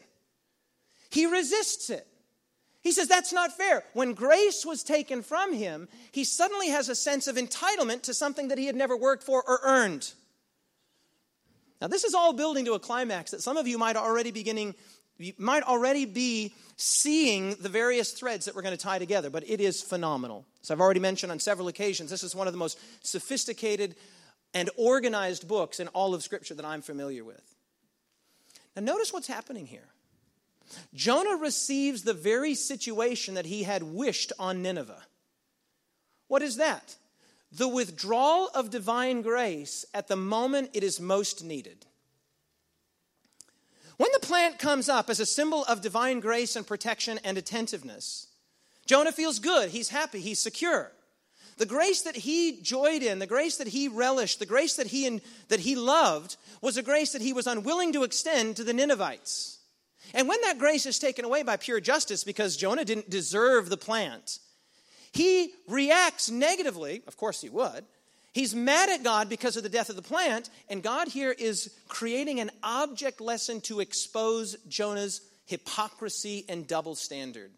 He 1.09 1.25
resists 1.25 1.89
it. 1.89 2.07
He 2.81 2.91
says 2.91 3.07
that's 3.07 3.33
not 3.33 3.55
fair. 3.55 3.83
When 3.93 4.13
grace 4.13 4.65
was 4.65 4.83
taken 4.83 5.21
from 5.21 5.53
him, 5.53 5.87
he 6.11 6.23
suddenly 6.23 6.69
has 6.69 6.89
a 6.89 6.95
sense 6.95 7.27
of 7.27 7.35
entitlement 7.35 8.03
to 8.03 8.13
something 8.13 8.47
that 8.47 8.57
he 8.57 8.65
had 8.65 8.75
never 8.75 8.97
worked 8.97 9.23
for 9.23 9.43
or 9.43 9.59
earned. 9.63 10.13
Now, 11.81 11.87
this 11.87 12.03
is 12.03 12.13
all 12.13 12.33
building 12.33 12.65
to 12.65 12.73
a 12.73 12.79
climax 12.79 13.31
that 13.31 13.41
some 13.41 13.57
of 13.57 13.67
you 13.67 13.77
might 13.77 13.95
already 13.95 14.31
beginning 14.31 14.75
you 15.19 15.33
might 15.37 15.63
already 15.63 16.05
be 16.05 16.53
seeing 16.75 17.55
the 17.55 17.69
various 17.69 18.11
threads 18.11 18.45
that 18.45 18.55
we're 18.55 18.61
going 18.61 18.77
to 18.77 18.83
tie 18.83 18.99
together, 18.99 19.29
but 19.29 19.47
it 19.49 19.59
is 19.59 19.81
phenomenal. 19.81 20.45
As 20.61 20.69
I've 20.69 20.81
already 20.81 20.99
mentioned 20.99 21.31
on 21.31 21.39
several 21.39 21.67
occasions, 21.67 22.09
this 22.09 22.23
is 22.23 22.35
one 22.35 22.47
of 22.47 22.53
the 22.53 22.59
most 22.59 22.79
sophisticated 23.05 23.95
and 24.53 24.69
organized 24.77 25.47
books 25.47 25.79
in 25.79 25.87
all 25.89 26.13
of 26.13 26.23
Scripture 26.23 26.53
that 26.55 26.65
I'm 26.65 26.81
familiar 26.81 27.23
with. 27.23 27.55
Now, 28.75 28.83
notice 28.83 29.11
what's 29.11 29.27
happening 29.27 29.65
here. 29.65 29.87
Jonah 30.93 31.37
receives 31.37 32.03
the 32.03 32.13
very 32.13 32.53
situation 32.53 33.35
that 33.35 33.45
he 33.45 33.63
had 33.63 33.81
wished 33.83 34.33
on 34.37 34.61
Nineveh. 34.61 35.03
What 36.27 36.41
is 36.41 36.57
that? 36.57 36.95
The 37.51 37.67
withdrawal 37.67 38.49
of 38.53 38.69
divine 38.69 39.21
grace 39.21 39.85
at 39.93 40.07
the 40.07 40.15
moment 40.15 40.71
it 40.73 40.83
is 40.83 40.99
most 40.99 41.43
needed. 41.43 41.85
When 43.97 44.11
the 44.13 44.19
plant 44.19 44.59
comes 44.59 44.89
up 44.89 45.09
as 45.09 45.19
a 45.19 45.25
symbol 45.25 45.63
of 45.65 45.81
divine 45.81 46.19
grace 46.19 46.55
and 46.55 46.67
protection 46.67 47.19
and 47.23 47.37
attentiveness, 47.37 48.27
Jonah 48.85 49.11
feels 49.11 49.39
good, 49.39 49.69
he's 49.69 49.89
happy, 49.89 50.19
he's 50.19 50.39
secure. 50.39 50.91
The 51.57 51.65
grace 51.65 52.03
that 52.03 52.15
he 52.15 52.61
joyed 52.61 53.01
in, 53.01 53.17
the 53.17 53.25
grace 53.25 53.57
that 53.57 53.69
he 53.69 53.87
relished, 53.87 54.37
the 54.37 54.45
grace 54.45 54.75
that 54.75 54.87
he, 54.87 55.21
that 55.47 55.61
he 55.61 55.75
loved 55.75 56.37
was 56.61 56.77
a 56.77 56.83
grace 56.83 57.13
that 57.13 57.21
he 57.21 57.33
was 57.33 57.47
unwilling 57.47 57.91
to 57.93 58.03
extend 58.03 58.55
to 58.55 58.63
the 58.63 58.73
Ninevites. 58.73 59.59
And 60.13 60.27
when 60.27 60.39
that 60.41 60.59
grace 60.59 60.85
is 60.85 60.99
taken 60.99 61.25
away 61.25 61.41
by 61.41 61.57
pure 61.57 61.79
justice 61.79 62.23
because 62.23 62.55
Jonah 62.55 62.85
didn't 62.85 63.09
deserve 63.09 63.69
the 63.69 63.77
plant, 63.77 64.39
he 65.11 65.53
reacts 65.67 66.29
negatively. 66.29 67.01
Of 67.07 67.17
course, 67.17 67.41
he 67.41 67.49
would. 67.49 67.85
He's 68.33 68.53
mad 68.53 68.89
at 68.89 69.03
God 69.03 69.29
because 69.29 69.57
of 69.57 69.63
the 69.63 69.69
death 69.69 69.89
of 69.89 69.95
the 69.95 70.01
plant, 70.01 70.49
and 70.69 70.83
God 70.83 71.07
here 71.07 71.31
is 71.31 71.73
creating 71.87 72.39
an 72.39 72.51
object 72.61 73.19
lesson 73.19 73.61
to 73.61 73.79
expose 73.79 74.55
Jonah's 74.67 75.21
hypocrisy 75.45 76.45
and 76.47 76.67
double 76.67 76.93
standard. 76.93 77.51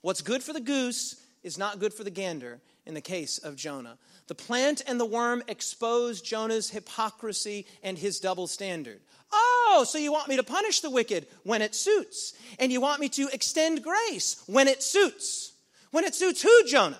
What's 0.00 0.22
good 0.22 0.42
for 0.42 0.52
the 0.52 0.60
goose 0.60 1.20
is 1.42 1.58
not 1.58 1.80
good 1.80 1.92
for 1.92 2.02
the 2.02 2.10
gander 2.10 2.60
in 2.86 2.94
the 2.94 3.00
case 3.00 3.38
of 3.38 3.56
Jonah. 3.56 3.98
The 4.28 4.34
plant 4.34 4.82
and 4.86 4.98
the 4.98 5.04
worm 5.04 5.42
expose 5.48 6.20
Jonah's 6.22 6.70
hypocrisy 6.70 7.66
and 7.82 7.98
his 7.98 8.18
double 8.18 8.46
standard. 8.46 9.00
Oh, 9.32 9.84
so 9.86 9.98
you 9.98 10.12
want 10.12 10.28
me 10.28 10.36
to 10.36 10.42
punish 10.42 10.80
the 10.80 10.90
wicked 10.90 11.26
when 11.42 11.60
it 11.60 11.74
suits, 11.74 12.32
and 12.58 12.72
you 12.72 12.80
want 12.80 13.00
me 13.00 13.08
to 13.10 13.28
extend 13.32 13.82
grace 13.82 14.42
when 14.46 14.68
it 14.68 14.82
suits. 14.82 15.52
When 15.90 16.04
it 16.04 16.14
suits 16.14 16.42
who, 16.42 16.64
Jonah? 16.66 16.98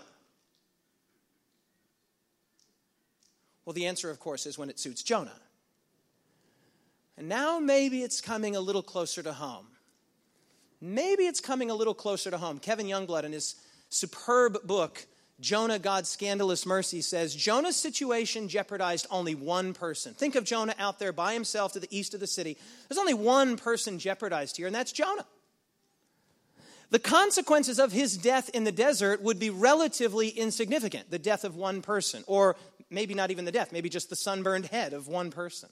Well, 3.64 3.74
the 3.74 3.86
answer, 3.86 4.10
of 4.10 4.20
course, 4.20 4.46
is 4.46 4.56
when 4.56 4.70
it 4.70 4.78
suits 4.78 5.02
Jonah. 5.02 5.40
And 7.18 7.28
now 7.28 7.58
maybe 7.58 8.02
it's 8.02 8.20
coming 8.20 8.54
a 8.54 8.60
little 8.60 8.82
closer 8.82 9.22
to 9.22 9.32
home. 9.32 9.66
Maybe 10.80 11.24
it's 11.24 11.40
coming 11.40 11.70
a 11.70 11.74
little 11.74 11.94
closer 11.94 12.30
to 12.30 12.38
home. 12.38 12.58
Kevin 12.58 12.86
Youngblood, 12.86 13.24
in 13.24 13.32
his 13.32 13.56
superb 13.88 14.58
book, 14.64 15.06
Jonah, 15.40 15.78
God's 15.78 16.08
Scandalous 16.08 16.64
Mercy, 16.64 17.00
says 17.00 17.34
Jonah's 17.34 17.76
situation 17.76 18.48
jeopardized 18.48 19.06
only 19.10 19.34
one 19.34 19.74
person. 19.74 20.14
Think 20.14 20.34
of 20.34 20.44
Jonah 20.44 20.74
out 20.78 20.98
there 20.98 21.12
by 21.12 21.32
himself 21.32 21.72
to 21.72 21.80
the 21.80 21.88
east 21.90 22.14
of 22.14 22.20
the 22.20 22.26
city. 22.26 22.56
There's 22.88 22.98
only 22.98 23.14
one 23.14 23.56
person 23.56 23.98
jeopardized 23.98 24.56
here, 24.56 24.66
and 24.66 24.74
that's 24.74 24.92
Jonah 24.92 25.26
the 26.90 26.98
consequences 26.98 27.78
of 27.78 27.92
his 27.92 28.16
death 28.16 28.48
in 28.50 28.64
the 28.64 28.72
desert 28.72 29.22
would 29.22 29.38
be 29.38 29.50
relatively 29.50 30.28
insignificant 30.28 31.10
the 31.10 31.18
death 31.18 31.44
of 31.44 31.56
one 31.56 31.82
person, 31.82 32.22
or 32.26 32.56
maybe 32.90 33.14
not 33.14 33.30
even 33.30 33.44
the 33.44 33.52
death, 33.52 33.72
maybe 33.72 33.88
just 33.88 34.08
the 34.10 34.16
sunburned 34.16 34.66
head 34.66 34.92
of 34.92 35.08
one 35.08 35.30
person. 35.30 35.68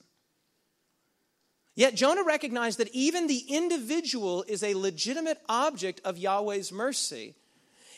Yet 1.77 1.95
Jonah 1.95 2.25
recognized 2.25 2.79
that 2.79 2.95
even 2.95 3.27
the 3.27 3.45
individual 3.49 4.45
is 4.47 4.63
a 4.63 4.75
legitimate 4.75 5.39
object 5.49 6.01
of 6.05 6.19
Yahweh's 6.19 6.73
mercy, 6.73 7.35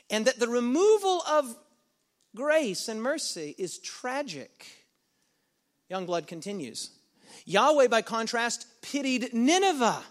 and 0.08 0.26
that 0.26 0.38
the 0.38 0.48
removal 0.48 1.22
of 1.28 1.56
grace 2.34 2.88
and 2.88 3.02
mercy 3.02 3.54
is 3.58 3.78
tragic. 3.78 4.66
Youngblood 5.90 6.26
continues. 6.26 6.90
Yahweh, 7.44 7.88
by 7.88 8.02
contrast, 8.02 8.66
pitied 8.82 9.32
Nineveh. 9.34 10.02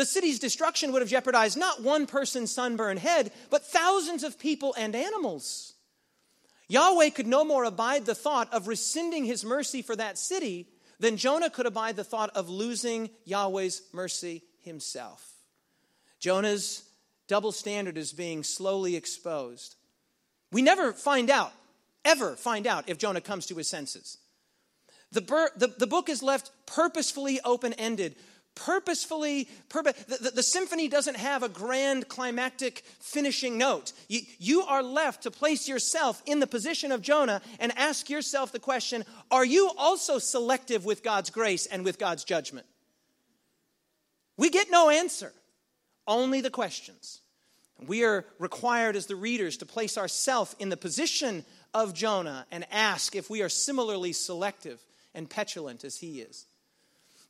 The 0.00 0.06
city's 0.06 0.38
destruction 0.38 0.92
would 0.92 1.02
have 1.02 1.10
jeopardized 1.10 1.58
not 1.58 1.82
one 1.82 2.06
person's 2.06 2.50
sunburned 2.50 3.00
head, 3.00 3.30
but 3.50 3.66
thousands 3.66 4.24
of 4.24 4.38
people 4.38 4.74
and 4.78 4.96
animals. 4.96 5.74
Yahweh 6.68 7.10
could 7.10 7.26
no 7.26 7.44
more 7.44 7.64
abide 7.64 8.06
the 8.06 8.14
thought 8.14 8.50
of 8.50 8.66
rescinding 8.66 9.26
his 9.26 9.44
mercy 9.44 9.82
for 9.82 9.94
that 9.94 10.16
city 10.16 10.66
than 11.00 11.18
Jonah 11.18 11.50
could 11.50 11.66
abide 11.66 11.96
the 11.96 12.02
thought 12.02 12.30
of 12.34 12.48
losing 12.48 13.10
Yahweh's 13.26 13.82
mercy 13.92 14.42
himself. 14.62 15.34
Jonah's 16.18 16.82
double 17.28 17.52
standard 17.52 17.98
is 17.98 18.14
being 18.14 18.42
slowly 18.42 18.96
exposed. 18.96 19.74
We 20.50 20.62
never 20.62 20.94
find 20.94 21.28
out, 21.28 21.52
ever 22.06 22.36
find 22.36 22.66
out, 22.66 22.88
if 22.88 22.96
Jonah 22.96 23.20
comes 23.20 23.44
to 23.48 23.54
his 23.54 23.68
senses. 23.68 24.16
The, 25.12 25.20
bur- 25.20 25.50
the, 25.56 25.66
the 25.66 25.86
book 25.86 26.08
is 26.08 26.22
left 26.22 26.52
purposefully 26.64 27.38
open 27.44 27.74
ended. 27.74 28.16
Purposefully, 28.54 29.48
purpose, 29.68 29.94
the, 30.04 30.16
the, 30.16 30.30
the, 30.30 30.42
symphony 30.42 30.88
doesn't 30.88 31.16
have 31.16 31.42
a 31.42 31.48
grand 31.48 32.08
climactic 32.08 32.82
finishing 32.98 33.56
note. 33.56 33.92
You, 34.08 34.20
you 34.38 34.62
are 34.62 34.82
left 34.82 35.22
to 35.22 35.30
place 35.30 35.68
yourself 35.68 36.22
in 36.26 36.40
the 36.40 36.46
position 36.46 36.92
of 36.92 37.00
Jonah 37.00 37.40
and 37.58 37.72
ask 37.78 38.10
yourself 38.10 38.52
the 38.52 38.58
question 38.58 39.04
Are 39.30 39.44
you 39.44 39.70
also 39.78 40.18
selective 40.18 40.84
with 40.84 41.02
God's 41.02 41.30
grace 41.30 41.66
and 41.66 41.84
with 41.84 41.98
God's 41.98 42.24
judgment? 42.24 42.66
We 44.36 44.50
get 44.50 44.70
no 44.70 44.90
answer, 44.90 45.32
only 46.06 46.40
the 46.40 46.50
questions. 46.50 47.20
We 47.86 48.04
are 48.04 48.26
required 48.38 48.96
as 48.96 49.06
the 49.06 49.16
readers 49.16 49.56
to 49.58 49.66
place 49.66 49.96
ourselves 49.96 50.54
in 50.58 50.68
the 50.68 50.76
position 50.76 51.44
of 51.72 51.94
Jonah 51.94 52.46
and 52.50 52.66
ask 52.70 53.16
if 53.16 53.30
we 53.30 53.42
are 53.42 53.48
similarly 53.48 54.12
selective 54.12 54.84
and 55.14 55.30
petulant 55.30 55.84
as 55.84 55.96
he 55.96 56.20
is. 56.20 56.46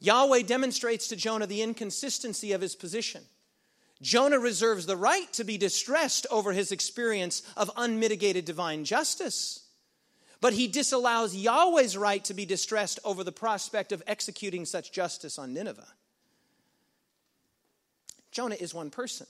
Yahweh 0.01 0.43
demonstrates 0.43 1.09
to 1.09 1.17
Jonah 1.17 1.47
the 1.47 1.63
inconsistency 1.63 2.53
of 2.53 2.61
his 2.61 2.75
position. 2.75 3.23
Jonah 4.03 4.39
reserves 4.39 4.87
the 4.87 4.97
right 4.97 5.31
to 5.35 5.45
be 5.45 5.59
distressed 5.59 6.27
over 6.31 6.53
his 6.53 6.73
experience 6.73 7.43
of 7.57 7.71
unmitigated 7.77 8.47
divine 8.47 8.85
justice, 8.85 9.67
but 10.41 10.55
he 10.55 10.67
disallows 10.67 11.37
Yahweh's 11.37 11.99
right 11.99 12.25
to 12.25 12.33
be 12.33 12.47
distressed 12.47 12.99
over 13.05 13.23
the 13.23 13.33
prospect 13.33 13.93
of 13.93 14.03
executing 14.07 14.65
such 14.65 14.91
justice 14.91 15.39
on 15.39 15.53
Nineveh. 15.53 15.87
Jonah 18.33 18.57
is 18.59 18.73
one 18.73 18.89
person. 18.89 19.27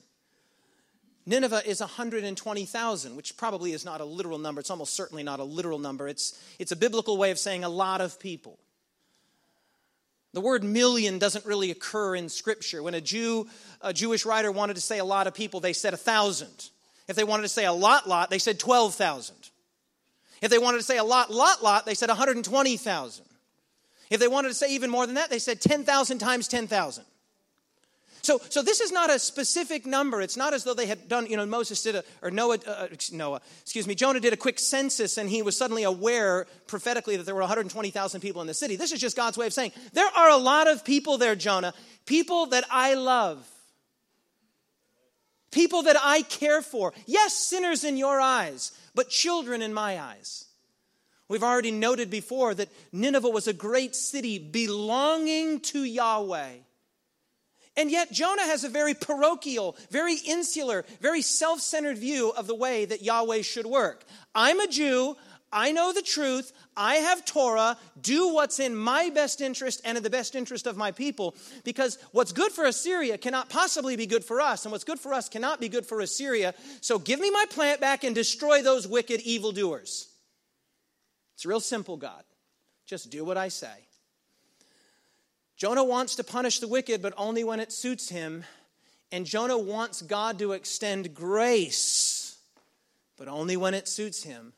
Nineveh 1.26 1.68
is 1.68 1.80
120,000, 1.80 3.16
which 3.16 3.36
probably 3.36 3.72
is 3.72 3.84
not 3.84 4.00
a 4.00 4.04
literal 4.04 4.38
number. 4.38 4.60
It's 4.60 4.70
almost 4.70 4.94
certainly 4.94 5.22
not 5.22 5.40
a 5.40 5.44
literal 5.44 5.78
number. 5.78 6.06
It's, 6.06 6.40
it's 6.58 6.72
a 6.72 6.76
biblical 6.76 7.16
way 7.16 7.30
of 7.30 7.38
saying 7.38 7.64
a 7.64 7.68
lot 7.68 8.00
of 8.00 8.20
people. 8.20 8.58
The 10.33 10.41
word 10.41 10.62
million 10.62 11.18
doesn't 11.18 11.45
really 11.45 11.70
occur 11.70 12.14
in 12.14 12.28
Scripture. 12.28 12.83
When 12.83 12.95
a 12.95 13.01
Jew, 13.01 13.49
a 13.81 13.93
Jewish 13.93 14.24
writer 14.24 14.53
wanted 14.53 14.74
to 14.74 14.81
say 14.81 14.99
a 14.99 15.05
lot 15.05 15.26
of 15.26 15.35
people, 15.35 15.61
they 15.61 15.72
said 15.72 15.93
a 15.93 15.97
thousand. 15.97 16.70
If 17.09 17.16
they 17.16 17.24
wanted 17.24 17.43
to 17.43 17.49
say 17.49 17.64
a 17.64 17.72
lot, 17.72 18.09
lot, 18.09 18.31
they 18.31 18.39
said 18.39 18.61
12,000. 18.61 19.35
If 20.41 20.51
they 20.51 20.59
wanted 20.59 20.78
to 20.78 20.85
say 20.85 20.99
a 20.99 21.05
lot, 21.05 21.33
lot, 21.33 21.62
lot, 21.62 21.85
they 21.85 21.95
said 21.95 22.09
120,000. 22.09 23.24
If 24.11 24.20
they 24.20 24.28
wanted 24.28 24.49
to 24.49 24.55
say 24.55 24.72
even 24.72 24.91
more 24.91 25.07
than 25.07 25.16
that, 25.16 25.31
they 25.31 25.39
said 25.39 25.61
10,000 25.61 26.18
times 26.18 26.49
10,000. 26.49 27.05
So, 28.22 28.40
so 28.50 28.62
this 28.62 28.80
is 28.80 28.92
not 28.92 29.10
a 29.10 29.18
specific 29.18 29.86
number. 29.86 30.20
It's 30.20 30.36
not 30.36 30.52
as 30.52 30.64
though 30.64 30.74
they 30.74 30.86
had 30.86 31.08
done, 31.08 31.26
you 31.26 31.36
know, 31.36 31.46
Moses 31.46 31.82
did 31.82 31.96
a, 31.96 32.04
or 32.22 32.30
Noah, 32.30 32.58
uh, 32.66 32.88
Noah, 33.12 33.40
excuse 33.62 33.86
me, 33.86 33.94
Jonah 33.94 34.20
did 34.20 34.32
a 34.32 34.36
quick 34.36 34.58
census 34.58 35.16
and 35.16 35.28
he 35.28 35.42
was 35.42 35.56
suddenly 35.56 35.84
aware 35.84 36.46
prophetically 36.66 37.16
that 37.16 37.24
there 37.24 37.34
were 37.34 37.40
120,000 37.40 38.20
people 38.20 38.40
in 38.40 38.46
the 38.46 38.54
city. 38.54 38.76
This 38.76 38.92
is 38.92 39.00
just 39.00 39.16
God's 39.16 39.38
way 39.38 39.46
of 39.46 39.52
saying, 39.52 39.72
there 39.92 40.08
are 40.14 40.30
a 40.30 40.36
lot 40.36 40.68
of 40.68 40.84
people 40.84 41.18
there, 41.18 41.34
Jonah, 41.34 41.72
people 42.04 42.46
that 42.46 42.64
I 42.70 42.94
love, 42.94 43.46
people 45.50 45.82
that 45.82 45.96
I 46.02 46.22
care 46.22 46.62
for. 46.62 46.92
Yes, 47.06 47.34
sinners 47.34 47.84
in 47.84 47.96
your 47.96 48.20
eyes, 48.20 48.72
but 48.94 49.08
children 49.08 49.62
in 49.62 49.72
my 49.72 49.98
eyes. 49.98 50.44
We've 51.28 51.44
already 51.44 51.70
noted 51.70 52.10
before 52.10 52.54
that 52.54 52.68
Nineveh 52.92 53.28
was 53.28 53.46
a 53.46 53.52
great 53.52 53.94
city 53.94 54.38
belonging 54.38 55.60
to 55.60 55.84
Yahweh. 55.84 56.54
And 57.81 57.91
yet, 57.91 58.12
Jonah 58.12 58.43
has 58.43 58.62
a 58.62 58.68
very 58.68 58.93
parochial, 58.93 59.74
very 59.89 60.16
insular, 60.16 60.85
very 61.01 61.22
self 61.22 61.62
centered 61.62 61.97
view 61.97 62.28
of 62.28 62.47
the 62.47 62.55
way 62.55 62.85
that 62.85 63.01
Yahweh 63.01 63.41
should 63.41 63.64
work. 63.64 64.05
I'm 64.35 64.61
a 64.61 64.68
Jew. 64.68 65.16
I 65.51 65.72
know 65.72 65.91
the 65.95 66.03
truth. 66.03 66.53
I 66.76 66.97
have 66.97 67.24
Torah. 67.24 67.78
Do 67.99 68.35
what's 68.35 68.61
in 68.61 68.76
my 68.76 69.09
best 69.09 69.41
interest 69.41 69.81
and 69.83 69.97
in 69.97 70.05
the 70.05 70.11
best 70.11 70.35
interest 70.35 70.66
of 70.66 70.76
my 70.76 70.93
people. 70.93 71.35
Because 71.64 71.97
what's 72.12 72.33
good 72.33 72.53
for 72.53 72.66
Assyria 72.66 73.16
cannot 73.16 73.49
possibly 73.49 73.97
be 73.97 74.07
good 74.07 74.26
for 74.26 74.43
us, 74.43 74.66
and 74.66 74.72
what's 74.72 74.85
good 74.85 75.01
for 75.01 75.14
us 75.14 75.31
cannot 75.31 75.59
be 75.59 75.70
good 75.70 75.87
for 75.87 76.01
Assyria. 76.01 76.53
So 76.83 76.99
give 76.99 77.18
me 77.18 77.31
my 77.31 77.47
plant 77.49 77.81
back 77.81 78.05
and 78.05 78.14
destroy 78.14 78.61
those 78.61 78.87
wicked 78.87 79.22
evildoers. 79.22 80.07
It's 81.35 81.47
real 81.47 81.61
simple, 81.61 81.97
God. 81.97 82.24
Just 82.85 83.09
do 83.09 83.24
what 83.24 83.39
I 83.39 83.49
say. 83.49 83.87
Jonah 85.61 85.84
wants 85.84 86.16
to 86.16 86.24
punish 86.24 86.58
the 86.58 86.66
wicked, 86.66 87.02
but 87.02 87.12
only 87.18 87.44
when 87.44 87.61
it 87.61 87.70
suits 87.70 88.08
him. 88.08 88.44
And 89.12 89.26
Jonah 89.26 89.58
wants 89.58 90.00
God 90.00 90.38
to 90.38 90.52
extend 90.52 91.12
grace, 91.14 92.38
but 93.18 93.28
only 93.28 93.58
when 93.58 93.74
it 93.74 93.86
suits 93.86 94.22
him. 94.22 94.54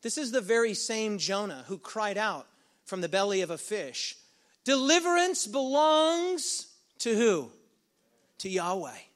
This 0.00 0.16
is 0.16 0.30
the 0.30 0.40
very 0.40 0.72
same 0.72 1.18
Jonah 1.18 1.64
who 1.66 1.76
cried 1.76 2.16
out 2.16 2.46
from 2.86 3.02
the 3.02 3.10
belly 3.10 3.42
of 3.42 3.50
a 3.50 3.58
fish 3.58 4.16
Deliverance 4.64 5.46
belongs 5.46 6.68
to 7.00 7.14
who? 7.14 7.50
To 8.38 8.48
Yahweh. 8.48 9.07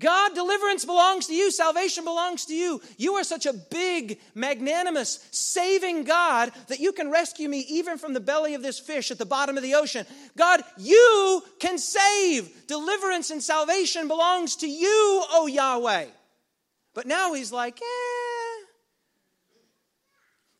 God, 0.00 0.34
deliverance 0.34 0.84
belongs 0.84 1.28
to 1.28 1.34
you. 1.34 1.52
Salvation 1.52 2.04
belongs 2.04 2.46
to 2.46 2.54
you. 2.54 2.80
You 2.96 3.14
are 3.14 3.24
such 3.24 3.46
a 3.46 3.52
big, 3.52 4.18
magnanimous, 4.34 5.24
saving 5.30 6.02
God 6.02 6.50
that 6.66 6.80
you 6.80 6.92
can 6.92 7.12
rescue 7.12 7.48
me 7.48 7.60
even 7.68 7.96
from 7.96 8.12
the 8.12 8.20
belly 8.20 8.54
of 8.54 8.62
this 8.62 8.80
fish 8.80 9.12
at 9.12 9.18
the 9.18 9.26
bottom 9.26 9.56
of 9.56 9.62
the 9.62 9.76
ocean. 9.76 10.04
God, 10.36 10.62
you 10.78 11.42
can 11.60 11.78
save. 11.78 12.66
Deliverance 12.66 13.30
and 13.30 13.40
salvation 13.40 14.08
belongs 14.08 14.56
to 14.56 14.68
you, 14.68 15.24
O 15.30 15.46
Yahweh. 15.46 16.06
But 16.92 17.06
now 17.06 17.32
he's 17.32 17.52
like, 17.52 17.80
eh. 17.80 18.64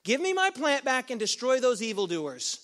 Give 0.04 0.20
me 0.20 0.32
my 0.32 0.50
plant 0.50 0.84
back 0.84 1.10
and 1.10 1.18
destroy 1.18 1.58
those 1.58 1.82
evildoers. 1.82 2.60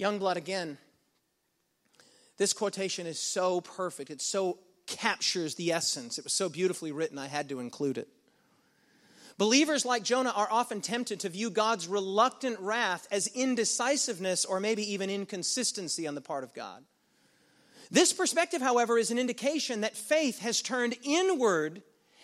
Youngblood 0.00 0.36
again 0.36 0.78
this 2.36 2.52
quotation 2.52 3.06
is 3.06 3.18
so 3.18 3.60
perfect. 3.60 4.10
It 4.10 4.20
so 4.20 4.58
captures 4.86 5.54
the 5.54 5.72
essence. 5.72 6.18
It 6.18 6.24
was 6.24 6.32
so 6.32 6.48
beautifully 6.48 6.92
written, 6.92 7.18
I 7.18 7.26
had 7.26 7.48
to 7.48 7.60
include 7.60 7.98
it. 7.98 8.08
Believers 9.38 9.84
like 9.84 10.02
Jonah 10.02 10.32
are 10.34 10.48
often 10.50 10.80
tempted 10.80 11.20
to 11.20 11.28
view 11.28 11.50
God's 11.50 11.86
reluctant 11.86 12.58
wrath 12.60 13.06
as 13.10 13.26
indecisiveness 13.28 14.44
or 14.44 14.60
maybe 14.60 14.92
even 14.92 15.10
inconsistency 15.10 16.06
on 16.06 16.14
the 16.14 16.22
part 16.22 16.42
of 16.42 16.54
God. 16.54 16.84
This 17.90 18.12
perspective, 18.12 18.62
however, 18.62 18.98
is 18.98 19.10
an 19.10 19.18
indication 19.18 19.82
that 19.82 19.96
faith 19.96 20.40
has 20.40 20.62
turned 20.62 20.96
inward 21.02 21.82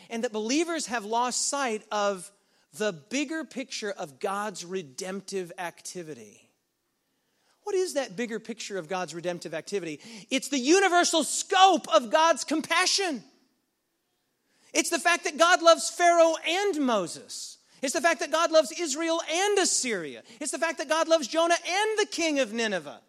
and 0.09 0.25
that 0.25 0.33
believers 0.33 0.87
have 0.87 1.05
lost 1.05 1.49
sight 1.49 1.83
of 1.93 2.31
the 2.75 2.93
bigger 2.93 3.45
picture 3.45 3.91
of 3.91 4.19
God's 4.19 4.65
redemptive 4.65 5.53
activity. 5.59 6.51
What 7.65 7.75
is 7.75 7.95
that 7.95 8.17
bigger 8.17 8.41
picture 8.41 8.79
of 8.79 8.89
God's 8.89 9.15
redemptive 9.15 9.55
activity? 9.55 10.01
It's 10.31 10.49
the 10.49 10.59
universal 10.59 11.25
scope 11.25 11.87
of 11.95 12.11
God's 12.11 12.45
compassion. 12.45 13.23
It's 14.73 14.91
the 14.91 14.99
fact 14.99 15.25
that 15.25 15.39
God 15.39 15.63
loves 15.63 15.91
Pharaoh 15.91 16.35
and 16.47 16.81
Moses. 16.81 17.59
It's 17.83 17.93
the 17.93 18.01
fact 18.01 18.21
that 18.21 18.31
God 18.31 18.51
loves 18.51 18.73
Israel 18.79 19.21
and 19.31 19.59
Assyria. 19.59 20.23
It's 20.41 20.53
the 20.53 20.59
fact 20.59 20.79
that 20.79 20.89
God 20.89 21.09
loves 21.09 21.27
Jonah 21.27 21.55
and 21.55 21.99
the 21.99 22.07
king 22.07 22.39
of 22.39 22.53
Nineveh. 22.53 23.01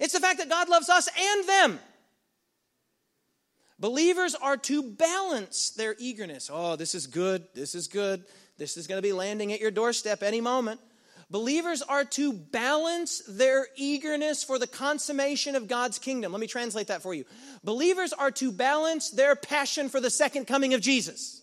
It's 0.00 0.12
the 0.12 0.20
fact 0.20 0.38
that 0.38 0.48
God 0.48 0.68
loves 0.68 0.88
us 0.88 1.08
and 1.18 1.48
them. 1.48 1.78
Believers 3.78 4.34
are 4.34 4.56
to 4.56 4.82
balance 4.82 5.70
their 5.70 5.94
eagerness. 5.98 6.50
Oh, 6.52 6.76
this 6.76 6.94
is 6.94 7.06
good. 7.06 7.44
This 7.54 7.74
is 7.74 7.88
good. 7.88 8.24
This 8.56 8.78
is 8.78 8.86
going 8.86 8.98
to 8.98 9.06
be 9.06 9.12
landing 9.12 9.52
at 9.52 9.60
your 9.60 9.70
doorstep 9.70 10.22
any 10.22 10.40
moment. 10.40 10.80
Believers 11.28 11.82
are 11.82 12.04
to 12.04 12.32
balance 12.32 13.20
their 13.26 13.66
eagerness 13.74 14.44
for 14.44 14.60
the 14.60 14.66
consummation 14.66 15.56
of 15.56 15.66
God's 15.66 15.98
kingdom. 15.98 16.30
Let 16.30 16.40
me 16.40 16.46
translate 16.46 16.86
that 16.86 17.02
for 17.02 17.14
you. 17.14 17.24
Believers 17.64 18.12
are 18.12 18.30
to 18.32 18.52
balance 18.52 19.10
their 19.10 19.34
passion 19.34 19.88
for 19.88 20.00
the 20.00 20.10
second 20.10 20.46
coming 20.46 20.72
of 20.72 20.80
Jesus. 20.80 21.42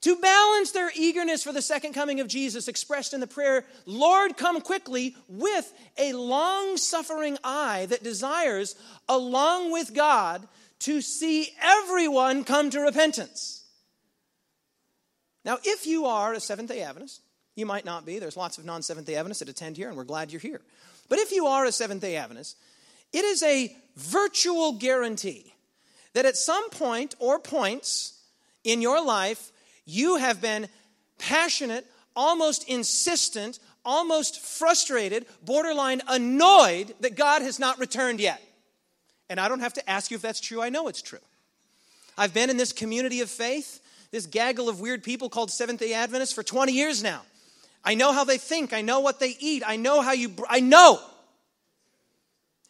To 0.00 0.16
balance 0.16 0.72
their 0.72 0.90
eagerness 0.96 1.44
for 1.44 1.52
the 1.52 1.62
second 1.62 1.92
coming 1.92 2.20
of 2.20 2.26
Jesus, 2.26 2.68
expressed 2.68 3.12
in 3.12 3.20
the 3.20 3.26
prayer, 3.26 3.66
Lord, 3.84 4.36
come 4.36 4.60
quickly, 4.62 5.14
with 5.28 5.72
a 5.98 6.14
long 6.14 6.78
suffering 6.78 7.36
eye 7.44 7.86
that 7.90 8.02
desires, 8.02 8.74
along 9.08 9.70
with 9.70 9.94
God, 9.94 10.48
to 10.80 11.02
see 11.02 11.50
everyone 11.60 12.44
come 12.44 12.70
to 12.70 12.80
repentance. 12.80 13.59
Now, 15.44 15.58
if 15.64 15.86
you 15.86 16.06
are 16.06 16.32
a 16.32 16.40
Seventh 16.40 16.68
day 16.68 16.82
Adventist, 16.82 17.22
you 17.56 17.66
might 17.66 17.84
not 17.84 18.06
be. 18.06 18.18
There's 18.18 18.36
lots 18.36 18.58
of 18.58 18.64
non 18.64 18.82
Seventh 18.82 19.06
day 19.06 19.16
Adventists 19.16 19.40
that 19.40 19.48
attend 19.48 19.76
here, 19.76 19.88
and 19.88 19.96
we're 19.96 20.04
glad 20.04 20.32
you're 20.32 20.40
here. 20.40 20.60
But 21.08 21.18
if 21.18 21.32
you 21.32 21.46
are 21.46 21.64
a 21.64 21.72
Seventh 21.72 22.02
day 22.02 22.16
Adventist, 22.16 22.56
it 23.12 23.24
is 23.24 23.42
a 23.42 23.74
virtual 23.96 24.72
guarantee 24.72 25.52
that 26.12 26.26
at 26.26 26.36
some 26.36 26.70
point 26.70 27.14
or 27.18 27.38
points 27.38 28.20
in 28.64 28.82
your 28.82 29.04
life, 29.04 29.52
you 29.84 30.16
have 30.16 30.40
been 30.40 30.68
passionate, 31.18 31.86
almost 32.14 32.68
insistent, 32.68 33.58
almost 33.84 34.40
frustrated, 34.40 35.26
borderline 35.44 36.02
annoyed 36.08 36.94
that 37.00 37.16
God 37.16 37.42
has 37.42 37.58
not 37.58 37.78
returned 37.78 38.20
yet. 38.20 38.42
And 39.28 39.38
I 39.38 39.48
don't 39.48 39.60
have 39.60 39.74
to 39.74 39.90
ask 39.90 40.10
you 40.10 40.16
if 40.16 40.22
that's 40.22 40.40
true, 40.40 40.60
I 40.60 40.68
know 40.68 40.88
it's 40.88 41.02
true. 41.02 41.20
I've 42.18 42.34
been 42.34 42.50
in 42.50 42.56
this 42.56 42.72
community 42.72 43.20
of 43.20 43.30
faith, 43.30 43.80
this 44.10 44.26
gaggle 44.26 44.68
of 44.68 44.80
weird 44.80 45.02
people 45.02 45.28
called 45.28 45.50
Seventh 45.50 45.80
day 45.80 45.94
Adventists 45.94 46.32
for 46.32 46.42
20 46.42 46.72
years 46.72 47.02
now. 47.02 47.22
I 47.84 47.94
know 47.94 48.12
how 48.12 48.24
they 48.24 48.38
think, 48.38 48.72
I 48.72 48.82
know 48.82 49.00
what 49.00 49.20
they 49.20 49.36
eat, 49.40 49.62
I 49.66 49.76
know 49.76 50.02
how 50.02 50.12
you, 50.12 50.32
I 50.48 50.60
know. 50.60 51.00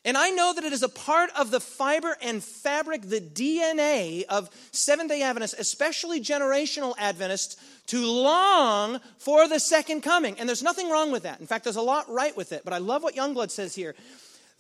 And 0.03 0.16
I 0.16 0.30
know 0.30 0.55
that 0.55 0.64
it 0.64 0.72
is 0.72 0.82
a 0.82 0.88
part 0.88 1.30
of 1.38 1.51
the 1.51 1.61
fiber 1.61 2.16
and 2.22 2.43
fabric, 2.43 3.03
the 3.03 3.20
DNA 3.20 4.24
of 4.24 4.49
Seventh 4.72 5.11
day 5.11 5.20
Adventists, 5.22 5.59
especially 5.59 6.22
generational 6.22 6.95
Adventists, 6.97 7.57
to 7.88 8.07
long 8.07 9.01
for 9.18 9.47
the 9.47 9.61
second 9.61 10.01
coming. 10.01 10.41
And 10.41 10.49
there's 10.49 10.62
nothing 10.62 10.88
wrong 10.88 11.12
with 11.12 11.24
that. 11.24 11.41
In 11.41 11.47
fact, 11.47 11.64
there's 11.64 11.76
a 11.76 11.82
lot 11.82 12.11
right 12.11 12.34
with 12.34 12.53
it. 12.53 12.62
But 12.64 12.72
I 12.72 12.78
love 12.78 13.03
what 13.03 13.14
Youngblood 13.14 13.51
says 13.51 13.74
here. 13.74 13.95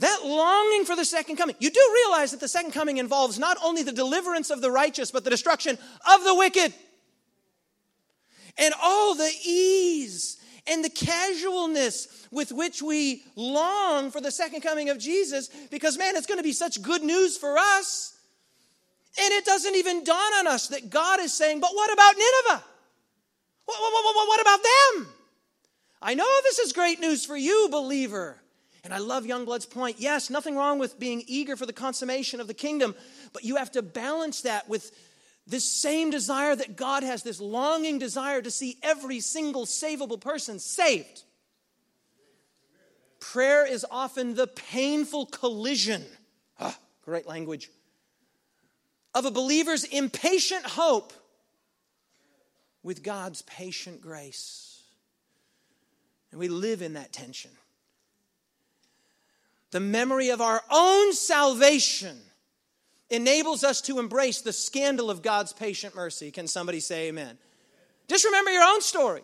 That 0.00 0.20
longing 0.24 0.86
for 0.86 0.96
the 0.96 1.04
second 1.04 1.36
coming. 1.36 1.54
You 1.58 1.70
do 1.70 1.90
realize 2.06 2.30
that 2.30 2.40
the 2.40 2.48
second 2.48 2.72
coming 2.72 2.96
involves 2.96 3.38
not 3.38 3.58
only 3.62 3.82
the 3.82 3.92
deliverance 3.92 4.48
of 4.48 4.62
the 4.62 4.70
righteous, 4.70 5.10
but 5.10 5.24
the 5.24 5.30
destruction 5.30 5.76
of 6.10 6.24
the 6.24 6.34
wicked. 6.34 6.72
And 8.56 8.72
all 8.82 9.14
the 9.14 9.30
ease 9.44 10.38
and 10.66 10.82
the 10.82 10.88
casualness 10.88 12.26
with 12.30 12.50
which 12.50 12.80
we 12.80 13.24
long 13.36 14.10
for 14.10 14.22
the 14.22 14.30
second 14.30 14.62
coming 14.62 14.88
of 14.88 14.98
Jesus 14.98 15.50
because, 15.70 15.98
man, 15.98 16.16
it's 16.16 16.26
going 16.26 16.38
to 16.38 16.44
be 16.44 16.52
such 16.52 16.80
good 16.80 17.02
news 17.02 17.36
for 17.36 17.58
us. 17.58 18.16
And 19.20 19.32
it 19.32 19.44
doesn't 19.44 19.76
even 19.76 20.02
dawn 20.02 20.32
on 20.38 20.46
us 20.46 20.68
that 20.68 20.88
God 20.88 21.20
is 21.20 21.34
saying, 21.34 21.60
but 21.60 21.70
what 21.74 21.92
about 21.92 22.14
Nineveh? 22.16 22.64
What, 23.66 23.78
what, 23.78 24.14
what, 24.16 24.28
what 24.28 24.40
about 24.40 24.60
them? 24.62 25.14
I 26.00 26.14
know 26.14 26.26
this 26.44 26.58
is 26.58 26.72
great 26.72 27.00
news 27.00 27.26
for 27.26 27.36
you, 27.36 27.68
believer. 27.70 28.40
And 28.82 28.94
I 28.94 28.98
love 28.98 29.24
Youngblood's 29.24 29.66
point. 29.66 29.96
Yes, 29.98 30.30
nothing 30.30 30.56
wrong 30.56 30.78
with 30.78 30.98
being 30.98 31.22
eager 31.26 31.56
for 31.56 31.66
the 31.66 31.72
consummation 31.72 32.40
of 32.40 32.46
the 32.46 32.54
kingdom, 32.54 32.94
but 33.32 33.44
you 33.44 33.56
have 33.56 33.70
to 33.72 33.82
balance 33.82 34.42
that 34.42 34.68
with 34.68 34.90
this 35.46 35.64
same 35.64 36.10
desire 36.10 36.54
that 36.54 36.76
God 36.76 37.02
has, 37.02 37.22
this 37.22 37.40
longing 37.40 37.98
desire 37.98 38.40
to 38.40 38.50
see 38.50 38.78
every 38.82 39.20
single 39.20 39.66
savable 39.66 40.20
person 40.20 40.58
saved. 40.58 41.24
Prayer 43.18 43.66
is 43.66 43.84
often 43.90 44.34
the 44.34 44.46
painful 44.46 45.26
collision, 45.26 46.04
ah, 46.58 46.76
great 47.02 47.26
language, 47.26 47.70
of 49.14 49.24
a 49.26 49.30
believer's 49.30 49.84
impatient 49.84 50.64
hope 50.64 51.12
with 52.82 53.02
God's 53.02 53.42
patient 53.42 54.00
grace. 54.00 54.82
And 56.30 56.40
we 56.40 56.48
live 56.48 56.80
in 56.80 56.94
that 56.94 57.12
tension. 57.12 57.50
The 59.70 59.80
memory 59.80 60.30
of 60.30 60.40
our 60.40 60.62
own 60.70 61.12
salvation 61.12 62.18
enables 63.08 63.64
us 63.64 63.80
to 63.82 63.98
embrace 63.98 64.40
the 64.40 64.52
scandal 64.52 65.10
of 65.10 65.22
God's 65.22 65.52
patient 65.52 65.94
mercy. 65.94 66.30
Can 66.30 66.46
somebody 66.46 66.80
say 66.80 67.08
amen? 67.08 67.38
Just 68.08 68.24
remember 68.24 68.50
your 68.50 68.64
own 68.64 68.80
story. 68.80 69.22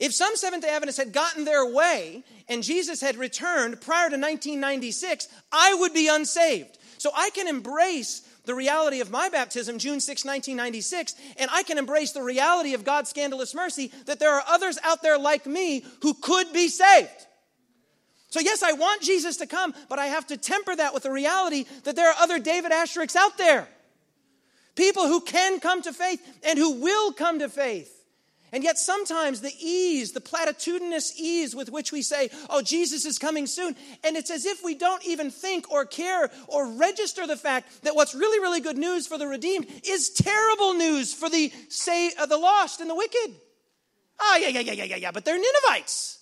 If 0.00 0.12
some 0.12 0.34
Seventh 0.36 0.64
day 0.64 0.70
Adventists 0.70 0.98
had 0.98 1.12
gotten 1.12 1.44
their 1.44 1.66
way 1.66 2.24
and 2.48 2.62
Jesus 2.62 3.00
had 3.00 3.16
returned 3.16 3.80
prior 3.80 4.08
to 4.10 4.16
1996, 4.16 5.28
I 5.52 5.74
would 5.74 5.94
be 5.94 6.08
unsaved. 6.08 6.78
So 6.98 7.10
I 7.14 7.30
can 7.30 7.48
embrace 7.48 8.22
the 8.44 8.54
reality 8.54 9.00
of 9.00 9.10
my 9.10 9.28
baptism, 9.28 9.78
June 9.78 10.00
6, 10.00 10.24
1996, 10.24 11.14
and 11.38 11.50
I 11.52 11.62
can 11.62 11.78
embrace 11.78 12.12
the 12.12 12.22
reality 12.22 12.74
of 12.74 12.84
God's 12.84 13.10
scandalous 13.10 13.54
mercy 13.54 13.92
that 14.06 14.18
there 14.18 14.32
are 14.32 14.44
others 14.48 14.78
out 14.82 15.02
there 15.02 15.18
like 15.18 15.46
me 15.46 15.84
who 16.02 16.14
could 16.14 16.52
be 16.52 16.68
saved. 16.68 17.26
So, 18.34 18.40
yes, 18.40 18.64
I 18.64 18.72
want 18.72 19.00
Jesus 19.00 19.36
to 19.36 19.46
come, 19.46 19.72
but 19.88 20.00
I 20.00 20.06
have 20.06 20.26
to 20.26 20.36
temper 20.36 20.74
that 20.74 20.92
with 20.92 21.04
the 21.04 21.12
reality 21.12 21.66
that 21.84 21.94
there 21.94 22.08
are 22.08 22.16
other 22.18 22.40
David 22.40 22.72
Asschericks 22.72 23.14
out 23.14 23.38
there. 23.38 23.68
People 24.74 25.06
who 25.06 25.20
can 25.20 25.60
come 25.60 25.82
to 25.82 25.92
faith 25.92 26.20
and 26.42 26.58
who 26.58 26.80
will 26.80 27.12
come 27.12 27.38
to 27.38 27.48
faith. 27.48 27.92
And 28.50 28.64
yet, 28.64 28.76
sometimes 28.76 29.40
the 29.40 29.52
ease, 29.60 30.10
the 30.10 30.20
platitudinous 30.20 31.16
ease 31.16 31.54
with 31.54 31.70
which 31.70 31.92
we 31.92 32.02
say, 32.02 32.28
Oh, 32.50 32.60
Jesus 32.60 33.04
is 33.04 33.20
coming 33.20 33.46
soon, 33.46 33.76
and 34.02 34.16
it's 34.16 34.32
as 34.32 34.46
if 34.46 34.64
we 34.64 34.74
don't 34.74 35.06
even 35.06 35.30
think 35.30 35.70
or 35.70 35.84
care 35.84 36.28
or 36.48 36.66
register 36.72 37.28
the 37.28 37.36
fact 37.36 37.84
that 37.84 37.94
what's 37.94 38.16
really, 38.16 38.40
really 38.40 38.60
good 38.60 38.78
news 38.78 39.06
for 39.06 39.16
the 39.16 39.28
redeemed 39.28 39.68
is 39.84 40.10
terrible 40.10 40.74
news 40.74 41.14
for 41.14 41.30
the, 41.30 41.52
say, 41.68 42.10
uh, 42.18 42.26
the 42.26 42.36
lost 42.36 42.80
and 42.80 42.90
the 42.90 42.96
wicked. 42.96 43.36
Ah, 44.18 44.32
Oh, 44.32 44.36
yeah, 44.38 44.48
yeah, 44.48 44.58
yeah, 44.58 44.72
yeah, 44.72 44.84
yeah, 44.86 44.96
yeah, 44.96 45.10
but 45.12 45.24
they're 45.24 45.38
Ninevites. 45.38 46.18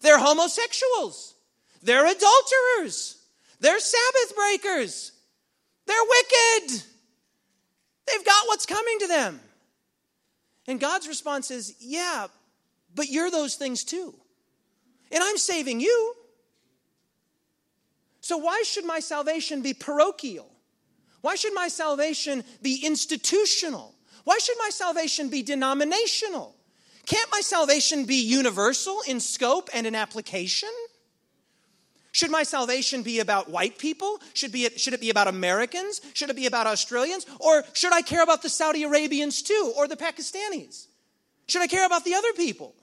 They're 0.00 0.18
homosexuals. 0.18 1.34
They're 1.82 2.06
adulterers. 2.06 3.16
They're 3.60 3.80
Sabbath 3.80 4.36
breakers. 4.36 5.12
They're 5.86 5.96
wicked. 5.96 6.82
They've 8.06 8.24
got 8.24 8.46
what's 8.46 8.66
coming 8.66 8.98
to 9.00 9.06
them. 9.06 9.40
And 10.66 10.80
God's 10.80 11.08
response 11.08 11.50
is, 11.50 11.74
Yeah, 11.80 12.26
but 12.94 13.08
you're 13.08 13.30
those 13.30 13.56
things 13.56 13.84
too. 13.84 14.14
And 15.12 15.22
I'm 15.22 15.36
saving 15.36 15.80
you. 15.80 16.14
So 18.20 18.36
why 18.36 18.62
should 18.64 18.84
my 18.84 19.00
salvation 19.00 19.62
be 19.62 19.74
parochial? 19.74 20.50
Why 21.20 21.34
should 21.34 21.54
my 21.54 21.68
salvation 21.68 22.44
be 22.62 22.82
institutional? 22.84 23.94
Why 24.24 24.38
should 24.38 24.56
my 24.58 24.70
salvation 24.70 25.28
be 25.28 25.42
denominational? 25.42 26.54
Can't 27.10 27.28
my 27.32 27.40
salvation 27.40 28.04
be 28.04 28.22
universal 28.22 29.00
in 29.04 29.18
scope 29.18 29.68
and 29.74 29.84
in 29.84 29.96
application? 29.96 30.68
Should 32.12 32.30
my 32.30 32.44
salvation 32.44 33.02
be 33.02 33.18
about 33.18 33.50
white 33.50 33.78
people? 33.78 34.20
Should, 34.32 34.52
be, 34.52 34.68
should 34.76 34.94
it 34.94 35.00
be 35.00 35.10
about 35.10 35.26
Americans? 35.26 36.00
Should 36.14 36.30
it 36.30 36.36
be 36.36 36.46
about 36.46 36.68
Australians? 36.68 37.26
Or 37.40 37.64
should 37.72 37.92
I 37.92 38.02
care 38.02 38.22
about 38.22 38.42
the 38.42 38.48
Saudi 38.48 38.84
Arabians 38.84 39.42
too, 39.42 39.72
or 39.76 39.88
the 39.88 39.96
Pakistanis? 39.96 40.86
Should 41.48 41.62
I 41.62 41.66
care 41.66 41.84
about 41.84 42.04
the 42.04 42.14
other 42.14 42.32
people? 42.34 42.76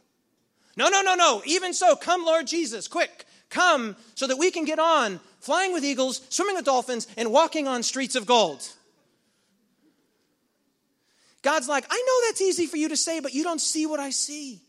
No, 0.75 0.89
no, 0.89 1.01
no, 1.01 1.15
no. 1.15 1.41
Even 1.45 1.73
so, 1.73 1.95
come, 1.95 2.25
Lord 2.25 2.47
Jesus, 2.47 2.89
quick, 2.89 3.23
come 3.49 3.95
so 4.15 4.27
that 4.27 4.37
we 4.37 4.51
can 4.51 4.65
get 4.65 4.77
on 4.77 5.21
flying 5.39 5.71
with 5.71 5.85
eagles, 5.85 6.19
swimming 6.27 6.57
with 6.57 6.65
dolphins, 6.65 7.07
and 7.15 7.31
walking 7.31 7.65
on 7.65 7.81
streets 7.81 8.17
of 8.17 8.25
gold. 8.25 8.67
God's 11.47 11.69
like, 11.69 11.85
I 11.89 11.95
know 11.95 12.27
that's 12.27 12.41
easy 12.41 12.65
for 12.65 12.75
you 12.75 12.89
to 12.89 12.97
say, 12.97 13.21
but 13.21 13.33
you 13.33 13.41
don't 13.41 13.61
see 13.61 13.85
what 13.85 14.01
I 14.01 14.09
see. 14.09 14.59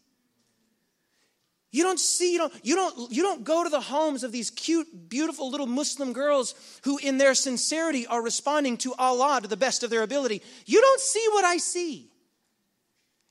You 1.73 1.83
don't 1.83 1.99
see, 1.99 2.35
you 2.35 2.39
don't, 2.39 2.55
you 2.63 2.77
don't, 2.77 3.11
you 3.11 3.23
don't 3.25 3.43
go 3.43 3.65
to 3.65 3.69
the 3.69 3.81
homes 3.81 4.23
of 4.23 4.31
these 4.31 4.51
cute, 4.51 4.87
beautiful 5.09 5.51
little 5.51 5.67
Muslim 5.67 6.13
girls 6.13 6.55
who, 6.85 6.97
in 6.99 7.19
their 7.19 7.35
sincerity, 7.35 8.07
are 8.07 8.23
responding 8.23 8.77
to 8.77 8.95
Allah 8.95 9.41
to 9.43 9.49
the 9.49 9.57
best 9.57 9.83
of 9.83 9.91
their 9.91 10.05
ability. 10.05 10.41
You 10.67 10.81
don't 10.81 11.01
see 11.01 11.27
what 11.33 11.45
I 11.45 11.57
see. 11.57 12.08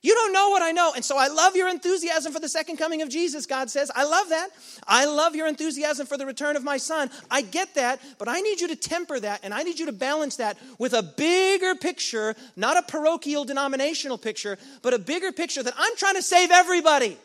You 0.03 0.13
don't 0.13 0.31
know 0.31 0.49
what 0.49 0.61
I 0.61 0.71
know. 0.71 0.93
And 0.95 1.03
so 1.03 1.17
I 1.17 1.27
love 1.27 1.55
your 1.55 1.67
enthusiasm 1.67 2.31
for 2.31 2.39
the 2.39 2.47
second 2.47 2.77
coming 2.77 3.01
of 3.01 3.09
Jesus, 3.09 3.47
God 3.47 3.69
says. 3.69 3.91
I 3.95 4.05
love 4.05 4.29
that. 4.29 4.49
I 4.87 5.05
love 5.05 5.35
your 5.35 5.47
enthusiasm 5.47 6.05
for 6.05 6.17
the 6.17 6.25
return 6.25 6.55
of 6.55 6.63
my 6.63 6.77
son. 6.77 7.09
I 7.31 7.41
get 7.41 7.73
that, 7.75 7.99
but 8.19 8.27
I 8.27 8.41
need 8.41 8.61
you 8.61 8.67
to 8.67 8.75
temper 8.75 9.19
that 9.19 9.39
and 9.43 9.53
I 9.53 9.63
need 9.63 9.79
you 9.79 9.87
to 9.87 9.91
balance 9.91 10.35
that 10.35 10.57
with 10.77 10.93
a 10.93 11.01
bigger 11.01 11.73
picture, 11.73 12.35
not 12.55 12.77
a 12.77 12.83
parochial 12.83 13.43
denominational 13.43 14.19
picture, 14.19 14.57
but 14.83 14.93
a 14.93 14.99
bigger 14.99 15.31
picture 15.31 15.63
that 15.63 15.73
I'm 15.75 15.95
trying 15.95 16.15
to 16.15 16.21
save 16.21 16.51
everybody. 16.51 17.17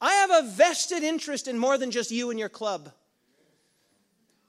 I 0.00 0.12
have 0.12 0.30
a 0.30 0.48
vested 0.48 1.02
interest 1.02 1.46
in 1.46 1.58
more 1.58 1.76
than 1.76 1.90
just 1.90 2.10
you 2.10 2.30
and 2.30 2.38
your 2.38 2.48
club. 2.48 2.90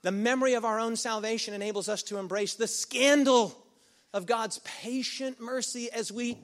The 0.02 0.12
memory 0.12 0.54
of 0.54 0.64
our 0.64 0.80
own 0.80 0.96
salvation 0.96 1.52
enables 1.52 1.88
us 1.88 2.02
to 2.04 2.16
embrace 2.16 2.54
the 2.54 2.66
scandal 2.66 3.59
of 4.12 4.26
God's 4.26 4.58
patient 4.60 5.40
mercy 5.40 5.90
as 5.90 6.10
we 6.10 6.38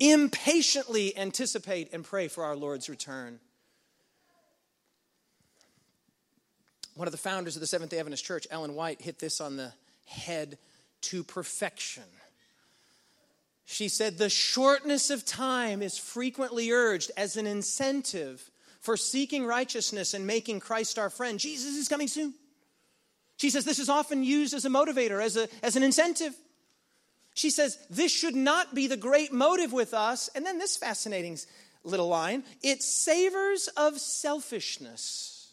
impatiently 0.00 1.16
anticipate 1.16 1.92
and 1.92 2.04
pray 2.04 2.28
for 2.28 2.44
our 2.44 2.56
Lord's 2.56 2.88
return. 2.88 3.38
One 6.94 7.06
of 7.06 7.12
the 7.12 7.18
founders 7.18 7.56
of 7.56 7.60
the 7.60 7.66
Seventh 7.66 7.90
day 7.90 7.98
Adventist 7.98 8.24
Church, 8.24 8.46
Ellen 8.50 8.74
White, 8.74 9.00
hit 9.00 9.18
this 9.18 9.40
on 9.40 9.56
the 9.56 9.72
head 10.06 10.58
to 11.02 11.22
perfection. 11.22 12.02
She 13.64 13.88
said, 13.88 14.18
The 14.18 14.28
shortness 14.28 15.10
of 15.10 15.24
time 15.24 15.80
is 15.82 15.96
frequently 15.96 16.72
urged 16.72 17.12
as 17.16 17.36
an 17.36 17.46
incentive 17.46 18.50
for 18.80 18.96
seeking 18.96 19.46
righteousness 19.46 20.14
and 20.14 20.26
making 20.26 20.60
Christ 20.60 20.98
our 20.98 21.10
friend. 21.10 21.38
Jesus 21.38 21.76
is 21.76 21.88
coming 21.88 22.08
soon. 22.08 22.34
She 23.40 23.48
says 23.48 23.64
this 23.64 23.78
is 23.78 23.88
often 23.88 24.22
used 24.22 24.52
as 24.52 24.66
a 24.66 24.68
motivator, 24.68 25.24
as, 25.24 25.34
a, 25.38 25.48
as 25.62 25.74
an 25.74 25.82
incentive. 25.82 26.34
She 27.32 27.48
says, 27.48 27.78
This 27.88 28.12
should 28.12 28.36
not 28.36 28.74
be 28.74 28.86
the 28.86 28.98
great 28.98 29.32
motive 29.32 29.72
with 29.72 29.94
us. 29.94 30.28
And 30.34 30.44
then 30.44 30.58
this 30.58 30.76
fascinating 30.76 31.38
little 31.82 32.08
line 32.08 32.44
it 32.62 32.82
savors 32.82 33.68
of 33.78 33.98
selfishness. 33.98 35.52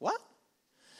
What? 0.00 0.20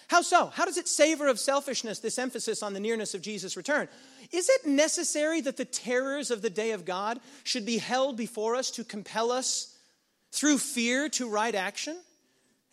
How 0.07 0.23
so? 0.23 0.47
How 0.47 0.65
does 0.65 0.77
it 0.77 0.87
savor 0.87 1.27
of 1.27 1.41
selfishness, 1.41 1.99
this 1.99 2.17
emphasis 2.17 2.63
on 2.63 2.73
the 2.73 2.79
nearness 2.79 3.15
of 3.15 3.21
Jesus' 3.21 3.57
return? 3.57 3.89
Is 4.31 4.49
it 4.49 4.65
necessary 4.65 5.41
that 5.41 5.57
the 5.57 5.65
terrors 5.65 6.31
of 6.31 6.41
the 6.41 6.51
day 6.51 6.71
of 6.71 6.85
God 6.85 7.19
should 7.43 7.67
be 7.67 7.79
held 7.79 8.17
before 8.17 8.55
us 8.55 8.71
to 8.71 8.85
compel 8.85 9.33
us 9.33 9.77
through 10.31 10.59
fear 10.59 11.09
to 11.09 11.29
right 11.29 11.57
action? 11.57 11.97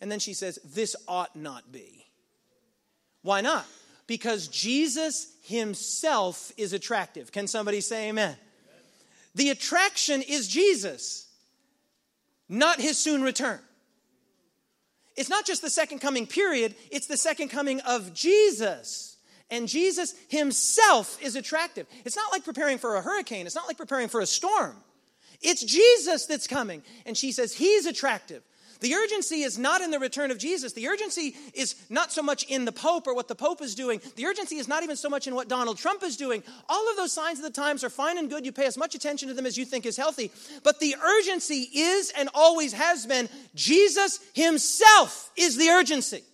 And 0.00 0.08
then 0.08 0.20
she 0.20 0.34
says, 0.34 0.60
This 0.64 0.94
ought 1.08 1.34
not 1.34 1.72
be. 1.72 2.01
Why 3.22 3.40
not? 3.40 3.66
Because 4.06 4.48
Jesus 4.48 5.32
himself 5.42 6.52
is 6.56 6.72
attractive. 6.72 7.32
Can 7.32 7.46
somebody 7.46 7.80
say 7.80 8.08
amen? 8.08 8.30
amen? 8.30 8.38
The 9.34 9.50
attraction 9.50 10.22
is 10.22 10.48
Jesus, 10.48 11.26
not 12.48 12.80
his 12.80 12.98
soon 12.98 13.22
return. 13.22 13.60
It's 15.16 15.28
not 15.28 15.46
just 15.46 15.62
the 15.62 15.70
second 15.70 16.00
coming 16.00 16.26
period, 16.26 16.74
it's 16.90 17.06
the 17.06 17.16
second 17.16 17.48
coming 17.48 17.80
of 17.80 18.12
Jesus. 18.14 19.16
And 19.50 19.68
Jesus 19.68 20.14
himself 20.28 21.22
is 21.22 21.36
attractive. 21.36 21.86
It's 22.06 22.16
not 22.16 22.32
like 22.32 22.42
preparing 22.42 22.78
for 22.78 22.96
a 22.96 23.02
hurricane, 23.02 23.46
it's 23.46 23.54
not 23.54 23.68
like 23.68 23.76
preparing 23.76 24.08
for 24.08 24.20
a 24.20 24.26
storm. 24.26 24.76
It's 25.42 25.62
Jesus 25.62 26.26
that's 26.26 26.46
coming. 26.46 26.82
And 27.04 27.16
she 27.16 27.32
says, 27.32 27.52
He's 27.52 27.86
attractive. 27.86 28.42
The 28.82 28.94
urgency 28.94 29.42
is 29.42 29.58
not 29.58 29.80
in 29.80 29.92
the 29.92 30.00
return 30.00 30.32
of 30.32 30.38
Jesus. 30.38 30.72
The 30.72 30.88
urgency 30.88 31.36
is 31.54 31.76
not 31.88 32.10
so 32.10 32.20
much 32.20 32.42
in 32.48 32.64
the 32.64 32.72
Pope 32.72 33.06
or 33.06 33.14
what 33.14 33.28
the 33.28 33.36
Pope 33.36 33.62
is 33.62 33.76
doing. 33.76 34.00
The 34.16 34.26
urgency 34.26 34.56
is 34.56 34.66
not 34.66 34.82
even 34.82 34.96
so 34.96 35.08
much 35.08 35.28
in 35.28 35.36
what 35.36 35.48
Donald 35.48 35.78
Trump 35.78 36.02
is 36.02 36.16
doing. 36.16 36.42
All 36.68 36.90
of 36.90 36.96
those 36.96 37.12
signs 37.12 37.38
of 37.38 37.44
the 37.44 37.50
times 37.50 37.84
are 37.84 37.90
fine 37.90 38.18
and 38.18 38.28
good. 38.28 38.44
You 38.44 38.50
pay 38.50 38.66
as 38.66 38.76
much 38.76 38.96
attention 38.96 39.28
to 39.28 39.34
them 39.34 39.46
as 39.46 39.56
you 39.56 39.64
think 39.64 39.86
is 39.86 39.96
healthy. 39.96 40.32
But 40.64 40.80
the 40.80 40.96
urgency 41.00 41.68
is 41.72 42.12
and 42.18 42.28
always 42.34 42.72
has 42.72 43.06
been 43.06 43.28
Jesus 43.54 44.18
Himself 44.34 45.30
is 45.36 45.56
the 45.56 45.68
urgency. 45.68 46.24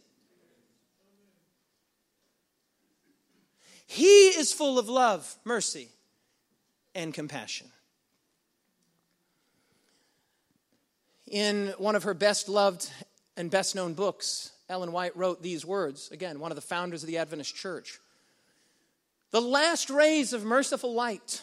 He 3.86 4.28
is 4.28 4.54
full 4.54 4.78
of 4.78 4.88
love, 4.88 5.36
mercy, 5.44 5.90
and 6.94 7.12
compassion. 7.12 7.68
In 11.30 11.74
one 11.76 11.94
of 11.94 12.04
her 12.04 12.14
best 12.14 12.48
loved 12.48 12.90
and 13.36 13.50
best 13.50 13.74
known 13.74 13.92
books, 13.92 14.52
Ellen 14.68 14.92
White 14.92 15.16
wrote 15.16 15.42
these 15.42 15.64
words 15.64 16.10
again, 16.10 16.40
one 16.40 16.50
of 16.50 16.56
the 16.56 16.62
founders 16.62 17.02
of 17.02 17.06
the 17.06 17.18
Adventist 17.18 17.54
Church. 17.54 17.98
The 19.30 19.40
last 19.40 19.90
rays 19.90 20.32
of 20.32 20.44
merciful 20.44 20.94
light, 20.94 21.42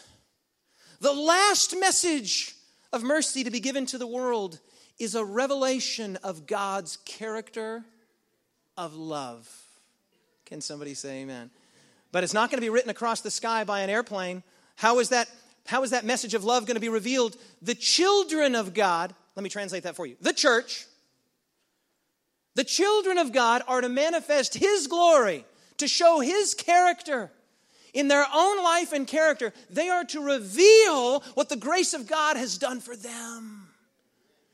the 1.00 1.12
last 1.12 1.78
message 1.78 2.56
of 2.92 3.04
mercy 3.04 3.44
to 3.44 3.50
be 3.50 3.60
given 3.60 3.86
to 3.86 3.98
the 3.98 4.06
world 4.06 4.58
is 4.98 5.14
a 5.14 5.24
revelation 5.24 6.16
of 6.24 6.46
God's 6.46 6.96
character 7.04 7.84
of 8.76 8.94
love. 8.94 9.48
Can 10.46 10.60
somebody 10.60 10.94
say 10.94 11.20
amen? 11.20 11.50
But 12.10 12.24
it's 12.24 12.34
not 12.34 12.50
going 12.50 12.58
to 12.58 12.64
be 12.64 12.70
written 12.70 12.90
across 12.90 13.20
the 13.20 13.30
sky 13.30 13.62
by 13.62 13.80
an 13.80 13.90
airplane. 13.90 14.42
How 14.74 14.98
is 14.98 15.10
that, 15.10 15.28
how 15.66 15.84
is 15.84 15.90
that 15.90 16.04
message 16.04 16.34
of 16.34 16.44
love 16.44 16.66
going 16.66 16.76
to 16.76 16.80
be 16.80 16.88
revealed? 16.88 17.36
The 17.62 17.74
children 17.74 18.56
of 18.56 18.74
God 18.74 19.14
let 19.36 19.42
me 19.42 19.50
translate 19.50 19.82
that 19.82 19.96
for 19.96 20.06
you. 20.06 20.16
The 20.20 20.32
church, 20.32 20.86
the 22.54 22.64
children 22.64 23.18
of 23.18 23.32
God 23.32 23.62
are 23.68 23.82
to 23.82 23.88
manifest 23.88 24.54
His 24.54 24.86
glory, 24.86 25.44
to 25.76 25.86
show 25.86 26.20
His 26.20 26.54
character. 26.54 27.30
In 27.92 28.08
their 28.08 28.26
own 28.34 28.62
life 28.62 28.92
and 28.92 29.06
character, 29.06 29.52
they 29.70 29.88
are 29.88 30.04
to 30.04 30.20
reveal 30.20 31.20
what 31.34 31.48
the 31.48 31.56
grace 31.56 31.94
of 31.94 32.06
God 32.06 32.36
has 32.36 32.58
done 32.58 32.80
for 32.80 32.96
them. 32.96 33.68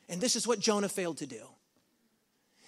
And 0.09 0.21
this 0.21 0.37
is 0.37 0.47
what 0.47 0.61
Jonah 0.61 0.89
failed 0.89 1.19
to 1.19 1.27
do. 1.27 1.43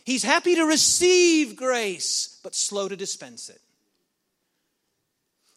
He's 0.04 0.22
happy 0.22 0.54
to 0.54 0.64
receive 0.64 1.56
grace, 1.56 2.40
but 2.42 2.54
slow 2.54 2.88
to 2.88 2.96
dispense 2.96 3.48
it. 3.48 3.60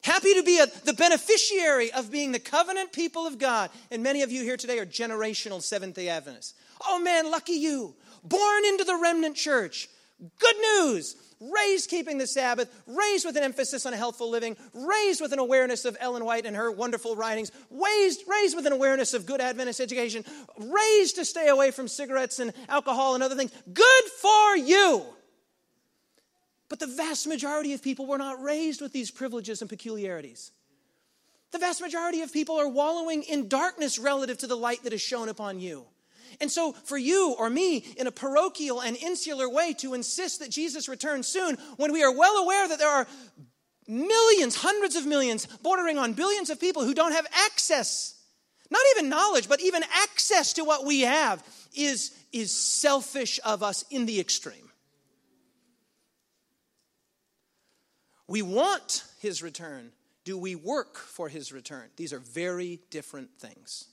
Happy 0.08 0.36
to 0.36 0.44
be 0.44 0.58
a, 0.58 0.68
the 0.86 0.94
beneficiary 0.94 1.92
of 1.92 2.10
being 2.10 2.32
the 2.32 2.40
covenant 2.40 2.94
people 2.94 3.28
of 3.28 3.38
God. 3.38 3.70
And 3.92 4.02
many 4.04 4.22
of 4.22 4.32
you 4.32 4.42
here 4.42 4.56
today 4.56 4.80
are 4.80 4.86
generational 4.86 5.62
Seventh 5.62 5.96
day 5.96 6.08
Adventists. 6.08 6.54
Oh 6.88 6.98
man, 6.98 7.30
lucky 7.30 7.56
you. 7.56 7.94
Born 8.24 8.66
into 8.66 8.86
the 8.86 8.96
remnant 8.96 9.36
church. 9.36 9.90
Good 10.40 10.56
news. 10.56 11.18
Raised 11.42 11.90
keeping 11.90 12.20
the 12.20 12.26
Sabbath, 12.26 12.74
raised 12.88 13.26
with 13.26 13.36
an 13.36 13.44
emphasis 13.44 13.86
on 13.86 13.94
a 13.94 13.98
healthful 13.98 14.30
living, 14.30 14.56
raised 14.74 15.20
with 15.20 15.34
an 15.34 15.40
awareness 15.40 15.84
of 15.84 15.98
Ellen 16.00 16.24
White 16.24 16.46
and 16.46 16.56
her 16.56 16.72
wonderful 16.72 17.18
writings, 17.18 17.52
raised, 17.70 18.24
raised 18.30 18.56
with 18.56 18.66
an 18.66 18.72
awareness 18.72 19.14
of 19.14 19.26
good 19.26 19.42
Adventist 19.42 19.82
education, 19.82 20.24
raised 20.58 21.18
to 21.18 21.26
stay 21.26 21.50
away 21.50 21.72
from 21.72 21.90
cigarettes 21.90 22.40
and 22.40 22.54
alcohol 22.70 23.14
and 23.14 23.24
other 23.24 23.36
things. 23.36 23.52
Good 23.74 24.04
for 24.22 24.56
you. 24.56 25.06
But 26.70 26.80
the 26.80 26.88
vast 26.88 27.28
majority 27.28 27.74
of 27.74 27.82
people 27.82 28.06
were 28.06 28.18
not 28.18 28.42
raised 28.42 28.82
with 28.82 28.92
these 28.92 29.12
privileges 29.12 29.62
and 29.62 29.70
peculiarities. 29.70 30.52
The 31.52 31.60
vast 31.60 31.82
majority 31.82 32.22
of 32.22 32.34
people 32.34 32.60
are 32.60 32.68
wallowing 32.68 33.24
in 33.24 33.48
darkness 33.48 33.98
relative 33.98 34.38
to 34.40 34.48
the 34.48 34.58
light 34.58 34.84
that 34.84 34.94
is 34.94 35.02
shown 35.02 35.30
upon 35.30 35.60
you. 35.60 35.86
And 36.42 36.52
so, 36.52 36.74
for 36.74 36.98
you 36.98 37.36
or 37.40 37.50
me, 37.50 37.78
in 37.98 38.06
a 38.06 38.12
parochial 38.12 38.82
and 38.82 38.98
insular 38.98 39.50
way, 39.50 39.74
to 39.76 39.94
insist 39.94 40.40
that 40.40 40.52
Jesus 40.52 40.90
returns 40.90 41.28
soon, 41.28 41.56
when 41.78 41.94
we 41.94 42.04
are 42.04 42.12
well 42.12 42.44
aware 42.44 42.68
that 42.68 42.80
there 42.80 42.90
are 42.90 43.08
millions, 43.88 44.56
hundreds 44.56 44.98
of 44.98 45.06
millions, 45.06 45.46
bordering 45.64 45.98
on 45.98 46.14
billions 46.14 46.50
of 46.50 46.60
people 46.60 46.84
who 46.84 46.94
don't 46.94 47.14
have 47.14 47.26
access, 47.46 48.14
not 48.70 48.82
even 48.96 49.10
knowledge, 49.10 49.48
but 49.48 49.62
even 49.62 49.84
access 50.04 50.54
to 50.54 50.66
what 50.66 50.86
we 50.86 51.02
have, 51.02 51.42
is, 51.74 52.12
is 52.34 52.54
selfish 52.54 53.40
of 53.46 53.64
us 53.64 53.86
in 53.90 54.06
the 54.06 54.20
extreme. 54.20 54.67
We 58.28 58.42
want 58.42 59.04
his 59.20 59.42
return. 59.42 59.92
Do 60.26 60.38
we 60.38 60.56
work 60.56 60.98
for 60.98 61.30
his 61.30 61.52
return? 61.52 61.86
These 61.96 62.12
are 62.12 62.20
very 62.20 62.80
different 62.90 63.30
things. 63.40 63.86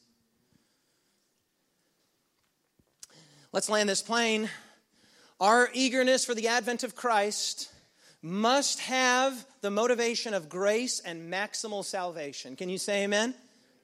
Let's 3.53 3.69
land 3.69 3.89
this 3.89 4.03
plane. 4.03 4.51
Our 5.41 5.69
eagerness 5.73 6.25
for 6.25 6.35
the 6.35 6.49
advent 6.49 6.83
of 6.83 6.97
Christ 6.97 7.71
must 8.21 8.81
have 8.81 9.47
the 9.61 9.71
motivation 9.71 10.35
of 10.35 10.49
grace 10.49 10.99
and 10.99 11.33
maximal 11.33 11.85
salvation. 11.85 12.57
Can 12.57 12.69
you 12.69 12.79
say 12.79 13.05
amen? 13.05 13.35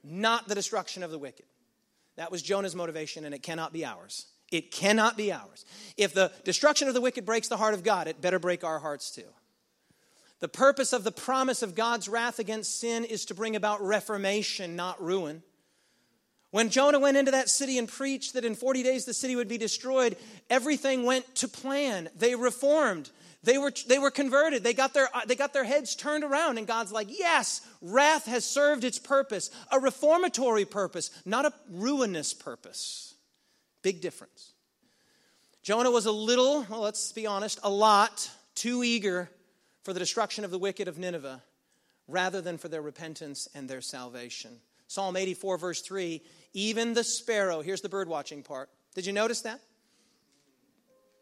Not 0.03 0.47
the 0.47 0.55
destruction 0.55 1.03
of 1.03 1.11
the 1.11 1.19
wicked. 1.19 1.45
That 2.17 2.31
was 2.31 2.41
Jonah's 2.41 2.75
motivation, 2.75 3.23
and 3.23 3.33
it 3.33 3.43
cannot 3.43 3.71
be 3.71 3.85
ours. 3.85 4.25
It 4.51 4.71
cannot 4.71 5.15
be 5.15 5.31
ours. 5.31 5.65
If 5.95 6.13
the 6.13 6.31
destruction 6.43 6.89
of 6.89 6.93
the 6.93 7.01
wicked 7.01 7.25
breaks 7.25 7.47
the 7.47 7.57
heart 7.57 7.73
of 7.73 7.83
God, 7.83 8.07
it 8.07 8.19
better 8.19 8.39
break 8.39 8.63
our 8.63 8.79
hearts 8.79 9.11
too. 9.11 9.23
The 10.41 10.47
purpose 10.47 10.91
of 10.91 11.03
the 11.03 11.11
promise 11.11 11.61
of 11.61 11.75
God's 11.75 12.09
wrath 12.09 12.39
against 12.39 12.79
sin 12.79 13.05
is 13.05 13.25
to 13.25 13.35
bring 13.35 13.55
about 13.55 13.81
reformation, 13.81 14.75
not 14.75 15.01
ruin. 15.01 15.43
When 16.49 16.69
Jonah 16.69 16.99
went 16.99 17.15
into 17.15 17.31
that 17.31 17.47
city 17.47 17.77
and 17.77 17.87
preached 17.87 18.33
that 18.33 18.43
in 18.43 18.55
40 18.55 18.83
days 18.83 19.05
the 19.05 19.13
city 19.13 19.35
would 19.35 19.47
be 19.47 19.59
destroyed, 19.59 20.17
everything 20.49 21.05
went 21.05 21.35
to 21.35 21.47
plan. 21.47 22.09
They 22.17 22.35
reformed. 22.35 23.11
They 23.43 23.59
were, 23.59 23.71
they 23.87 23.99
were 23.99 24.11
converted. 24.11 24.63
They 24.63 24.73
got, 24.73 24.95
their, 24.95 25.09
they 25.27 25.35
got 25.35 25.53
their 25.53 25.63
heads 25.63 25.95
turned 25.95 26.23
around, 26.23 26.57
and 26.57 26.67
God's 26.67 26.91
like, 26.91 27.07
yes, 27.09 27.61
wrath 27.79 28.25
has 28.25 28.43
served 28.43 28.83
its 28.83 28.99
purpose, 28.99 29.51
a 29.71 29.79
reformatory 29.79 30.65
purpose, 30.65 31.11
not 31.23 31.45
a 31.45 31.53
ruinous 31.69 32.33
purpose. 32.33 33.13
Big 33.83 34.01
difference. 34.01 34.53
Jonah 35.63 35.91
was 35.91 36.07
a 36.07 36.11
little, 36.11 36.65
well, 36.69 36.81
let's 36.81 37.11
be 37.11 37.27
honest, 37.27 37.59
a 37.63 37.69
lot 37.69 38.29
too 38.55 38.83
eager 38.83 39.29
for 39.83 39.93
the 39.93 39.99
destruction 39.99 40.45
of 40.45 40.51
the 40.51 40.59
wicked 40.59 40.87
of 40.87 40.97
Nineveh 40.97 41.41
rather 42.07 42.41
than 42.41 42.57
for 42.57 42.67
their 42.67 42.81
repentance 42.81 43.47
and 43.55 43.69
their 43.69 43.81
salvation. 43.81 44.51
Psalm 44.87 45.15
84, 45.15 45.57
verse 45.57 45.81
3 45.81 46.21
even 46.53 46.93
the 46.93 47.03
sparrow, 47.03 47.61
here's 47.61 47.81
the 47.81 47.89
bird 47.89 48.09
watching 48.09 48.43
part. 48.43 48.69
Did 48.93 49.05
you 49.05 49.13
notice 49.13 49.41
that? 49.41 49.61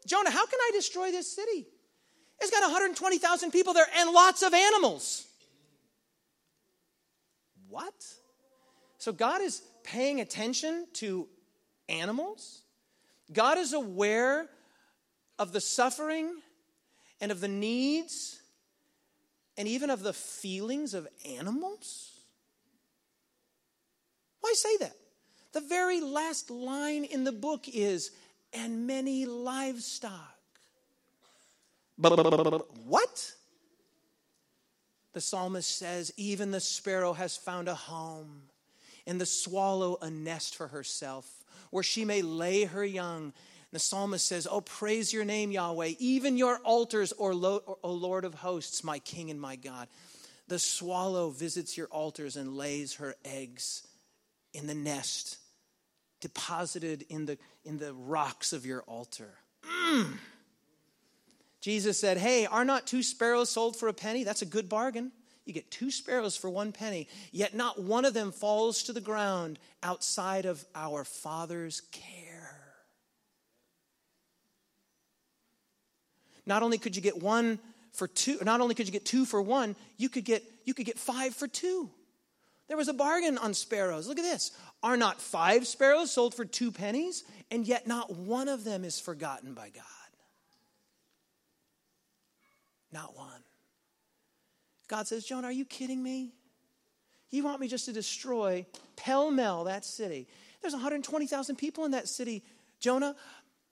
Jonah, 0.06 0.30
how 0.30 0.44
can 0.46 0.58
I 0.58 0.70
destroy 0.74 1.12
this 1.12 1.34
city? 1.34 1.66
It's 2.40 2.50
got 2.50 2.62
120,000 2.62 3.50
people 3.50 3.74
there 3.74 3.86
and 3.98 4.10
lots 4.10 4.42
of 4.42 4.52
animals. 4.54 5.26
What? 7.68 7.94
So 8.98 9.12
God 9.12 9.40
is 9.40 9.62
paying 9.84 10.20
attention 10.20 10.86
to 10.94 11.28
animals? 11.88 12.62
God 13.32 13.58
is 13.58 13.72
aware 13.72 14.48
of 15.38 15.52
the 15.52 15.60
suffering 15.60 16.32
and 17.20 17.30
of 17.30 17.40
the 17.40 17.48
needs 17.48 18.39
and 19.60 19.68
even 19.68 19.90
of 19.90 20.02
the 20.02 20.14
feelings 20.14 20.94
of 20.94 21.06
animals? 21.28 22.12
Why 24.40 24.54
say 24.56 24.78
that? 24.78 24.96
The 25.52 25.60
very 25.60 26.00
last 26.00 26.50
line 26.50 27.04
in 27.04 27.24
the 27.24 27.32
book 27.32 27.68
is, 27.68 28.10
and 28.54 28.86
many 28.86 29.26
livestock. 29.26 30.38
What? 32.86 33.34
the 35.12 35.20
psalmist 35.20 35.76
says, 35.76 36.10
Even 36.16 36.52
the 36.52 36.60
sparrow 36.60 37.12
has 37.12 37.36
found 37.36 37.68
a 37.68 37.74
home, 37.74 38.44
and 39.06 39.20
the 39.20 39.26
swallow 39.26 39.98
a 40.00 40.08
nest 40.08 40.54
for 40.54 40.68
herself, 40.68 41.28
where 41.70 41.82
she 41.82 42.06
may 42.06 42.22
lay 42.22 42.64
her 42.64 42.84
young. 42.84 43.34
The 43.72 43.78
psalmist 43.78 44.26
says, 44.26 44.48
Oh, 44.50 44.60
praise 44.60 45.12
your 45.12 45.24
name, 45.24 45.52
Yahweh, 45.52 45.92
even 45.98 46.36
your 46.36 46.58
altars, 46.64 47.12
O 47.18 47.76
Lord 47.84 48.24
of 48.24 48.34
hosts, 48.34 48.82
my 48.82 48.98
King 48.98 49.30
and 49.30 49.40
my 49.40 49.56
God. 49.56 49.88
The 50.48 50.58
swallow 50.58 51.30
visits 51.30 51.76
your 51.76 51.86
altars 51.86 52.36
and 52.36 52.56
lays 52.56 52.94
her 52.94 53.14
eggs 53.24 53.86
in 54.52 54.66
the 54.66 54.74
nest, 54.74 55.38
deposited 56.20 57.06
in 57.08 57.26
the, 57.26 57.38
in 57.64 57.78
the 57.78 57.94
rocks 57.94 58.52
of 58.52 58.66
your 58.66 58.82
altar. 58.82 59.34
Mm. 59.64 60.14
Jesus 61.60 62.00
said, 62.00 62.16
Hey, 62.16 62.46
are 62.46 62.64
not 62.64 62.86
two 62.86 63.02
sparrows 63.02 63.50
sold 63.50 63.76
for 63.76 63.88
a 63.88 63.92
penny? 63.92 64.24
That's 64.24 64.42
a 64.42 64.46
good 64.46 64.68
bargain. 64.68 65.12
You 65.44 65.52
get 65.52 65.70
two 65.70 65.90
sparrows 65.90 66.36
for 66.36 66.50
one 66.50 66.72
penny, 66.72 67.08
yet 67.32 67.54
not 67.54 67.80
one 67.80 68.04
of 68.04 68.14
them 68.14 68.30
falls 68.30 68.84
to 68.84 68.92
the 68.92 69.00
ground 69.00 69.58
outside 69.82 70.46
of 70.46 70.64
our 70.74 71.04
Father's 71.04 71.82
care. 71.92 72.29
Not 76.50 76.64
only 76.64 76.78
could 76.78 76.96
you 76.96 77.02
get 77.02 77.22
one 77.22 77.60
for 77.92 78.08
two, 78.08 78.36
not 78.42 78.60
only 78.60 78.74
could 78.74 78.88
you 78.88 78.92
get 78.92 79.04
two 79.04 79.24
for 79.24 79.40
one, 79.40 79.76
you 79.98 80.08
could 80.08 80.24
get 80.24 80.42
you 80.64 80.74
could 80.74 80.84
get 80.84 80.98
five 80.98 81.32
for 81.32 81.46
two. 81.46 81.88
There 82.66 82.76
was 82.76 82.88
a 82.88 82.92
bargain 82.92 83.38
on 83.38 83.54
sparrows. 83.54 84.08
Look 84.08 84.18
at 84.18 84.24
this. 84.24 84.50
Are 84.82 84.96
not 84.96 85.20
five 85.20 85.64
sparrows 85.64 86.10
sold 86.10 86.34
for 86.34 86.44
two 86.44 86.72
pennies? 86.72 87.22
And 87.52 87.64
yet 87.68 87.86
not 87.86 88.16
one 88.16 88.48
of 88.48 88.64
them 88.64 88.84
is 88.84 88.98
forgotten 88.98 89.54
by 89.54 89.68
God. 89.68 89.84
Not 92.92 93.16
one. 93.16 93.44
God 94.88 95.06
says, 95.06 95.24
Jonah, 95.24 95.46
are 95.46 95.52
you 95.52 95.64
kidding 95.64 96.02
me? 96.02 96.32
You 97.30 97.44
want 97.44 97.60
me 97.60 97.68
just 97.68 97.84
to 97.84 97.92
destroy 97.92 98.66
pell 98.96 99.30
mell 99.30 99.64
that 99.64 99.84
city? 99.84 100.26
There's 100.62 100.74
120,000 100.74 101.54
people 101.54 101.84
in 101.84 101.92
that 101.92 102.08
city, 102.08 102.42
Jonah. 102.80 103.14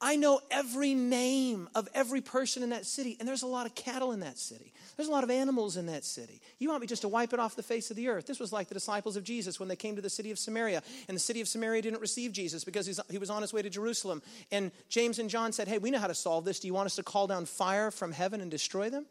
I 0.00 0.14
know 0.14 0.40
every 0.48 0.94
name 0.94 1.68
of 1.74 1.88
every 1.92 2.20
person 2.20 2.62
in 2.62 2.70
that 2.70 2.86
city, 2.86 3.16
and 3.18 3.28
there's 3.28 3.42
a 3.42 3.48
lot 3.48 3.66
of 3.66 3.74
cattle 3.74 4.12
in 4.12 4.20
that 4.20 4.38
city. 4.38 4.72
There's 4.96 5.08
a 5.08 5.12
lot 5.12 5.24
of 5.24 5.30
animals 5.30 5.76
in 5.76 5.86
that 5.86 6.04
city. 6.04 6.40
You 6.60 6.68
want 6.68 6.82
me 6.82 6.86
just 6.86 7.02
to 7.02 7.08
wipe 7.08 7.32
it 7.32 7.40
off 7.40 7.56
the 7.56 7.64
face 7.64 7.90
of 7.90 7.96
the 7.96 8.06
earth? 8.06 8.26
This 8.26 8.38
was 8.38 8.52
like 8.52 8.68
the 8.68 8.74
disciples 8.74 9.16
of 9.16 9.24
Jesus 9.24 9.58
when 9.58 9.68
they 9.68 9.74
came 9.74 9.96
to 9.96 10.02
the 10.02 10.10
city 10.10 10.30
of 10.30 10.38
Samaria, 10.38 10.84
and 11.08 11.16
the 11.16 11.20
city 11.20 11.40
of 11.40 11.48
Samaria 11.48 11.82
didn't 11.82 12.00
receive 12.00 12.30
Jesus 12.30 12.62
because 12.62 12.86
he 13.10 13.18
was 13.18 13.30
on 13.30 13.42
his 13.42 13.52
way 13.52 13.60
to 13.60 13.70
Jerusalem. 13.70 14.22
And 14.52 14.70
James 14.88 15.18
and 15.18 15.28
John 15.28 15.50
said, 15.50 15.66
Hey, 15.66 15.78
we 15.78 15.90
know 15.90 15.98
how 15.98 16.06
to 16.06 16.14
solve 16.14 16.44
this. 16.44 16.60
Do 16.60 16.68
you 16.68 16.74
want 16.74 16.86
us 16.86 16.96
to 16.96 17.02
call 17.02 17.26
down 17.26 17.44
fire 17.44 17.90
from 17.90 18.12
heaven 18.12 18.40
and 18.40 18.52
destroy 18.52 18.90
them? 18.90 19.04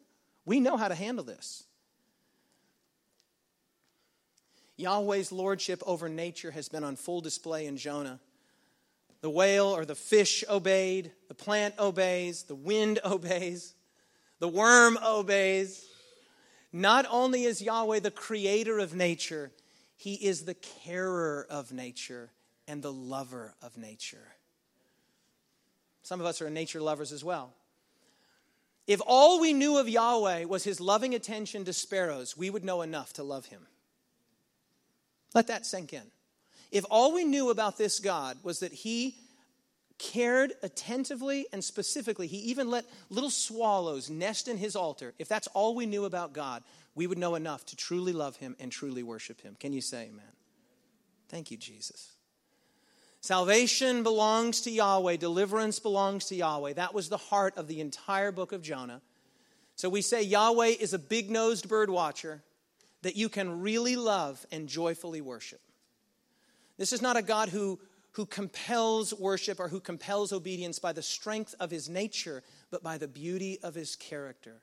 We 0.45 0.61
know 0.61 0.77
how 0.77 0.87
to 0.87 0.95
handle 0.95 1.25
this. 1.25 1.65
Yahweh's 4.77 5.33
lordship 5.33 5.83
over 5.85 6.07
nature 6.07 6.51
has 6.51 6.69
been 6.69 6.85
on 6.85 6.95
full 6.95 7.19
display 7.19 7.65
in 7.65 7.75
Jonah. 7.75 8.21
The 9.21 9.29
whale 9.29 9.65
or 9.65 9.85
the 9.85 9.95
fish 9.95 10.43
obeyed, 10.49 11.11
the 11.27 11.33
plant 11.33 11.75
obeys, 11.79 12.43
the 12.43 12.55
wind 12.55 12.99
obeys, 13.05 13.73
the 14.39 14.47
worm 14.47 14.97
obeys. 15.03 15.85
Not 16.71 17.05
only 17.09 17.43
is 17.43 17.61
Yahweh 17.61 17.99
the 17.99 18.11
creator 18.11 18.79
of 18.79 18.93
nature, 18.93 19.51
he 19.95 20.13
is 20.13 20.45
the 20.45 20.53
carer 20.53 21.47
of 21.49 21.71
nature 21.71 22.31
and 22.67 22.83
the 22.83 22.91
lover 22.91 23.55
of 23.61 23.77
nature. 23.77 24.27
Some 26.03 26.19
of 26.19 26.25
us 26.25 26.41
are 26.41 26.49
nature 26.49 26.81
lovers 26.81 27.11
as 27.11 27.23
well. 27.23 27.53
If 28.85 29.01
all 29.05 29.41
we 29.41 29.51
knew 29.51 29.77
of 29.77 29.89
Yahweh 29.89 30.45
was 30.45 30.63
his 30.63 30.79
loving 30.79 31.13
attention 31.13 31.65
to 31.65 31.73
sparrows, 31.73 32.37
we 32.37 32.49
would 32.49 32.63
know 32.63 32.81
enough 32.81 33.11
to 33.13 33.23
love 33.23 33.47
him. 33.47 33.67
Let 35.33 35.47
that 35.47 35.65
sink 35.65 35.91
in. 35.91 36.03
If 36.71 36.85
all 36.89 37.13
we 37.13 37.23
knew 37.23 37.49
about 37.49 37.77
this 37.77 37.99
God 37.99 38.37
was 38.43 38.59
that 38.59 38.73
he 38.73 39.15
cared 39.97 40.53
attentively 40.61 41.47
and 41.51 41.63
specifically, 41.63 42.27
he 42.27 42.37
even 42.37 42.69
let 42.69 42.85
little 43.09 43.29
swallows 43.29 44.09
nest 44.09 44.47
in 44.47 44.57
his 44.57 44.75
altar, 44.75 45.13
if 45.17 45.27
that's 45.27 45.47
all 45.47 45.75
we 45.75 45.85
knew 45.85 46.05
about 46.05 46.33
God, 46.33 46.63
we 46.95 47.07
would 47.07 47.17
know 47.17 47.35
enough 47.35 47.65
to 47.67 47.75
truly 47.75 48.13
love 48.13 48.35
him 48.37 48.55
and 48.59 48.71
truly 48.71 49.03
worship 49.03 49.41
him. 49.41 49.55
Can 49.59 49.73
you 49.73 49.81
say 49.81 50.05
amen? 50.05 50.25
Thank 51.29 51.51
you, 51.51 51.57
Jesus. 51.57 52.11
Salvation 53.21 54.03
belongs 54.03 54.61
to 54.61 54.71
Yahweh, 54.71 55.17
deliverance 55.17 55.79
belongs 55.79 56.25
to 56.25 56.35
Yahweh. 56.35 56.73
That 56.73 56.93
was 56.93 57.09
the 57.09 57.17
heart 57.17 57.57
of 57.57 57.67
the 57.67 57.81
entire 57.81 58.31
book 58.31 58.51
of 58.51 58.61
Jonah. 58.61 59.01
So 59.75 59.89
we 59.89 60.01
say 60.01 60.21
Yahweh 60.21 60.75
is 60.79 60.93
a 60.93 60.99
big 60.99 61.29
nosed 61.29 61.67
bird 61.67 61.89
watcher 61.89 62.41
that 63.01 63.15
you 63.15 63.29
can 63.29 63.61
really 63.61 63.95
love 63.95 64.45
and 64.51 64.67
joyfully 64.67 65.21
worship. 65.21 65.61
This 66.77 66.93
is 66.93 67.01
not 67.01 67.17
a 67.17 67.21
God 67.21 67.49
who, 67.49 67.79
who 68.11 68.25
compels 68.25 69.13
worship 69.13 69.59
or 69.59 69.67
who 69.67 69.79
compels 69.79 70.31
obedience 70.31 70.79
by 70.79 70.93
the 70.93 71.01
strength 71.01 71.55
of 71.59 71.71
his 71.71 71.89
nature, 71.89 72.43
but 72.71 72.83
by 72.83 72.97
the 72.97 73.07
beauty 73.07 73.59
of 73.63 73.75
his 73.75 73.95
character. 73.95 74.61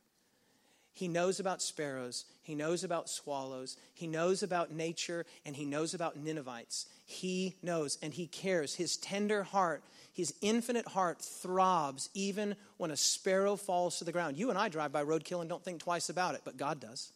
He 0.94 1.08
knows 1.08 1.40
about 1.40 1.60
sparrows, 1.60 2.24
he 2.42 2.54
knows 2.54 2.84
about 2.84 3.10
swallows, 3.10 3.76
he 3.94 4.06
knows 4.06 4.44
about 4.44 4.70
nature, 4.70 5.26
and 5.44 5.56
he 5.56 5.64
knows 5.64 5.92
about 5.92 6.16
Ninevites. 6.16 6.86
He 7.04 7.56
knows 7.62 7.98
and 8.00 8.14
he 8.14 8.28
cares. 8.28 8.76
His 8.76 8.96
tender 8.96 9.42
heart, 9.42 9.82
his 10.12 10.32
infinite 10.40 10.86
heart 10.86 11.20
throbs 11.20 12.10
even 12.14 12.54
when 12.76 12.92
a 12.92 12.96
sparrow 12.96 13.56
falls 13.56 13.98
to 13.98 14.04
the 14.04 14.12
ground. 14.12 14.36
You 14.36 14.50
and 14.50 14.58
I 14.58 14.68
drive 14.68 14.92
by 14.92 15.04
roadkill 15.04 15.40
and 15.40 15.48
don't 15.48 15.64
think 15.64 15.80
twice 15.80 16.10
about 16.10 16.36
it, 16.36 16.42
but 16.44 16.56
God 16.56 16.78
does. 16.78 17.12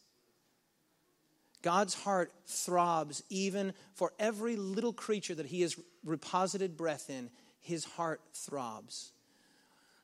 God's 1.61 1.93
heart 1.93 2.31
throbs 2.45 3.23
even 3.29 3.73
for 3.93 4.13
every 4.19 4.55
little 4.55 4.93
creature 4.93 5.35
that 5.35 5.45
he 5.45 5.61
has 5.61 5.75
reposited 6.05 6.77
breath 6.77 7.09
in. 7.09 7.29
His 7.61 7.83
heart 7.83 8.21
throbs. 8.33 9.11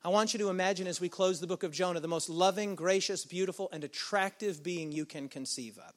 I 0.04 0.10
want 0.10 0.34
you 0.34 0.40
to 0.40 0.50
imagine 0.50 0.86
as 0.86 1.02
we 1.02 1.10
close 1.10 1.40
the 1.40 1.48
book 1.48 1.64
of 1.64 1.72
Jonah 1.72 2.00
the 2.00 2.08
most 2.08 2.30
loving, 2.30 2.76
gracious, 2.76 3.26
beautiful, 3.26 3.70
and 3.72 3.84
attractive 3.84 4.62
being 4.62 4.92
you 4.92 5.06
can 5.06 5.30
conceive 5.30 5.80
of. 5.80 5.94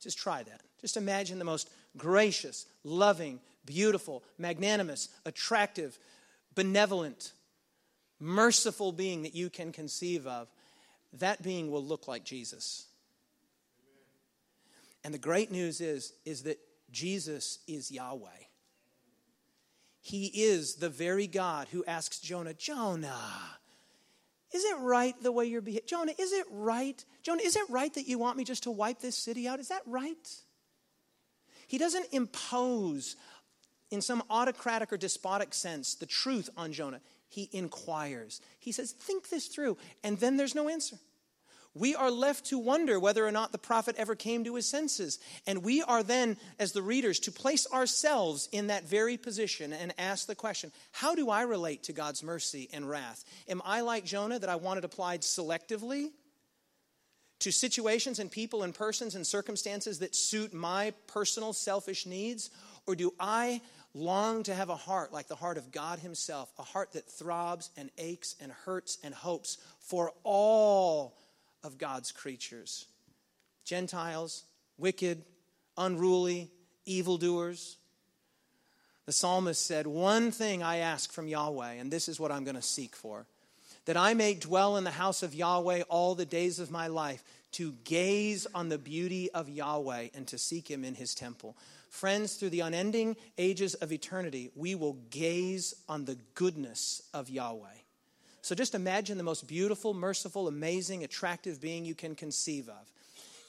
Just 0.00 0.18
try 0.18 0.42
that. 0.42 0.60
Just 0.80 0.96
imagine 0.96 1.38
the 1.38 1.44
most 1.44 1.70
gracious, 1.96 2.66
loving, 2.84 3.40
beautiful, 3.64 4.22
magnanimous, 4.38 5.08
attractive, 5.24 5.98
benevolent, 6.54 7.32
merciful 8.20 8.92
being 8.92 9.22
that 9.22 9.34
you 9.34 9.50
can 9.50 9.72
conceive 9.72 10.26
of. 10.26 10.48
That 11.14 11.42
being 11.42 11.70
will 11.70 11.84
look 11.84 12.06
like 12.06 12.24
Jesus. 12.24 12.86
And 15.04 15.12
the 15.12 15.18
great 15.18 15.50
news 15.50 15.80
is, 15.80 16.12
is 16.24 16.42
that 16.44 16.58
Jesus 16.90 17.58
is 17.66 17.90
Yahweh. 17.90 18.28
He 20.00 20.26
is 20.26 20.76
the 20.76 20.88
very 20.88 21.26
God 21.26 21.68
who 21.70 21.84
asks 21.84 22.18
Jonah, 22.18 22.54
Jonah, 22.54 23.16
is 24.52 24.64
it 24.64 24.76
right 24.80 25.14
the 25.22 25.32
way 25.32 25.46
you're 25.46 25.62
behaving? 25.62 25.86
Jonah, 25.86 26.12
is 26.18 26.32
it 26.32 26.46
right? 26.50 27.02
Jonah, 27.22 27.42
is 27.42 27.56
it 27.56 27.64
right 27.70 27.92
that 27.94 28.06
you 28.06 28.18
want 28.18 28.36
me 28.36 28.44
just 28.44 28.64
to 28.64 28.70
wipe 28.70 29.00
this 29.00 29.16
city 29.16 29.48
out? 29.48 29.60
Is 29.60 29.68
that 29.68 29.82
right? 29.86 30.28
He 31.66 31.78
doesn't 31.78 32.06
impose, 32.12 33.16
in 33.90 34.02
some 34.02 34.22
autocratic 34.28 34.92
or 34.92 34.96
despotic 34.98 35.54
sense, 35.54 35.94
the 35.94 36.06
truth 36.06 36.50
on 36.56 36.72
Jonah. 36.72 37.00
He 37.28 37.48
inquires. 37.52 38.42
He 38.58 38.72
says, 38.72 38.92
Think 38.92 39.30
this 39.30 39.46
through. 39.46 39.78
And 40.04 40.18
then 40.18 40.36
there's 40.36 40.54
no 40.54 40.68
answer 40.68 40.96
we 41.74 41.94
are 41.94 42.10
left 42.10 42.46
to 42.46 42.58
wonder 42.58 43.00
whether 43.00 43.26
or 43.26 43.32
not 43.32 43.50
the 43.50 43.58
prophet 43.58 43.96
ever 43.96 44.14
came 44.14 44.44
to 44.44 44.56
his 44.56 44.68
senses. 44.68 45.18
And 45.46 45.64
we 45.64 45.82
are 45.82 46.02
then, 46.02 46.36
as 46.58 46.72
the 46.72 46.82
readers, 46.82 47.18
to 47.20 47.32
place 47.32 47.66
ourselves 47.72 48.48
in 48.52 48.66
that 48.66 48.84
very 48.84 49.16
position 49.16 49.72
and 49.72 49.94
ask 49.96 50.26
the 50.26 50.34
question 50.34 50.70
how 50.92 51.14
do 51.14 51.30
I 51.30 51.42
relate 51.42 51.84
to 51.84 51.94
God's 51.94 52.22
mercy 52.22 52.68
and 52.72 52.88
wrath? 52.88 53.24
Am 53.48 53.62
I 53.64 53.80
like 53.80 54.04
Jonah 54.04 54.38
that 54.38 54.50
I 54.50 54.56
want 54.56 54.78
it 54.78 54.84
applied 54.84 55.22
selectively 55.22 56.10
to 57.40 57.50
situations 57.50 58.18
and 58.18 58.30
people 58.30 58.62
and 58.62 58.74
persons 58.74 59.14
and 59.14 59.26
circumstances 59.26 60.00
that 60.00 60.14
suit 60.14 60.52
my 60.52 60.92
personal 61.06 61.54
selfish 61.54 62.04
needs? 62.04 62.50
Or 62.86 62.94
do 62.94 63.14
I 63.18 63.62
long 63.94 64.42
to 64.42 64.54
have 64.54 64.68
a 64.68 64.76
heart 64.76 65.12
like 65.12 65.28
the 65.28 65.36
heart 65.36 65.56
of 65.56 65.72
God 65.72 66.00
Himself, 66.00 66.52
a 66.58 66.62
heart 66.62 66.92
that 66.92 67.10
throbs 67.10 67.70
and 67.78 67.90
aches 67.96 68.36
and 68.40 68.52
hurts 68.52 68.98
and 69.02 69.14
hopes 69.14 69.56
for 69.80 70.12
all 70.22 71.16
of 71.62 71.78
God's 71.78 72.12
creatures 72.12 72.86
Gentiles, 73.64 74.44
wicked, 74.78 75.22
unruly, 75.76 76.50
evildoers. 76.84 77.76
The 79.06 79.12
psalmist 79.12 79.64
said, 79.64 79.86
One 79.86 80.30
thing 80.30 80.62
I 80.62 80.78
ask 80.78 81.12
from 81.12 81.28
Yahweh, 81.28 81.72
and 81.72 81.90
this 81.90 82.08
is 82.08 82.20
what 82.20 82.32
I'm 82.32 82.44
going 82.44 82.56
to 82.56 82.62
seek 82.62 82.94
for 82.94 83.26
that 83.84 83.96
I 83.96 84.14
may 84.14 84.34
dwell 84.34 84.76
in 84.76 84.84
the 84.84 84.90
house 84.90 85.22
of 85.22 85.34
Yahweh 85.34 85.82
all 85.88 86.14
the 86.14 86.26
days 86.26 86.58
of 86.58 86.70
my 86.70 86.86
life, 86.86 87.24
to 87.52 87.72
gaze 87.84 88.46
on 88.54 88.68
the 88.68 88.78
beauty 88.78 89.30
of 89.32 89.48
Yahweh 89.48 90.08
and 90.14 90.26
to 90.28 90.38
seek 90.38 90.70
him 90.70 90.84
in 90.84 90.94
his 90.94 91.14
temple. 91.14 91.56
Friends, 91.90 92.34
through 92.34 92.50
the 92.50 92.60
unending 92.60 93.16
ages 93.36 93.74
of 93.74 93.92
eternity, 93.92 94.50
we 94.54 94.74
will 94.74 94.96
gaze 95.10 95.74
on 95.88 96.06
the 96.06 96.16
goodness 96.34 97.02
of 97.12 97.28
Yahweh. 97.28 97.68
So 98.42 98.56
just 98.56 98.74
imagine 98.74 99.18
the 99.18 99.24
most 99.24 99.46
beautiful, 99.46 99.94
merciful, 99.94 100.48
amazing, 100.48 101.04
attractive 101.04 101.60
being 101.60 101.84
you 101.84 101.94
can 101.94 102.16
conceive 102.16 102.68
of. 102.68 102.90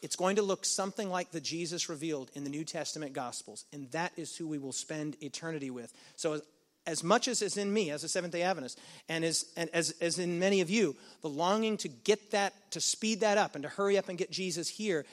it's 0.04 0.16
going 0.16 0.36
to 0.36 0.42
look 0.42 0.66
something 0.66 1.10
like 1.10 1.32
the 1.32 1.42
Jesus 1.42 1.90
revealed 1.90 2.30
in 2.36 2.44
the 2.44 2.50
New 2.50 2.64
Testament 2.64 3.14
Gospels, 3.14 3.66
and 3.74 3.90
that 3.92 4.12
is 4.18 4.36
who 4.36 4.48
we 4.48 4.60
will 4.60 4.74
spend 4.74 5.16
eternity 5.24 5.72
with. 5.72 5.92
So, 6.16 6.34
as, 6.34 6.42
as 6.86 7.04
much 7.04 7.30
as 7.30 7.42
is 7.42 7.56
in 7.56 7.74
me 7.74 7.90
as 7.90 8.04
a 8.04 8.10
Seventh 8.10 8.34
day 8.34 8.42
Adventist, 8.42 8.78
and 9.08 9.24
as, 9.24 9.46
and 9.56 9.70
as, 9.74 9.96
as 10.02 10.20
in 10.20 10.40
many 10.40 10.60
of 10.60 10.70
you, 10.70 10.96
the 11.22 11.30
longing 11.30 11.78
to 11.78 11.88
get 11.88 12.32
that, 12.32 12.54
to 12.72 12.82
speed 12.82 13.22
that 13.22 13.38
up, 13.38 13.56
and 13.56 13.64
to 13.64 13.70
hurry 13.70 13.98
up 13.98 14.10
and 14.10 14.18
get 14.18 14.30
Jesus 14.30 14.68
here, 14.68 15.06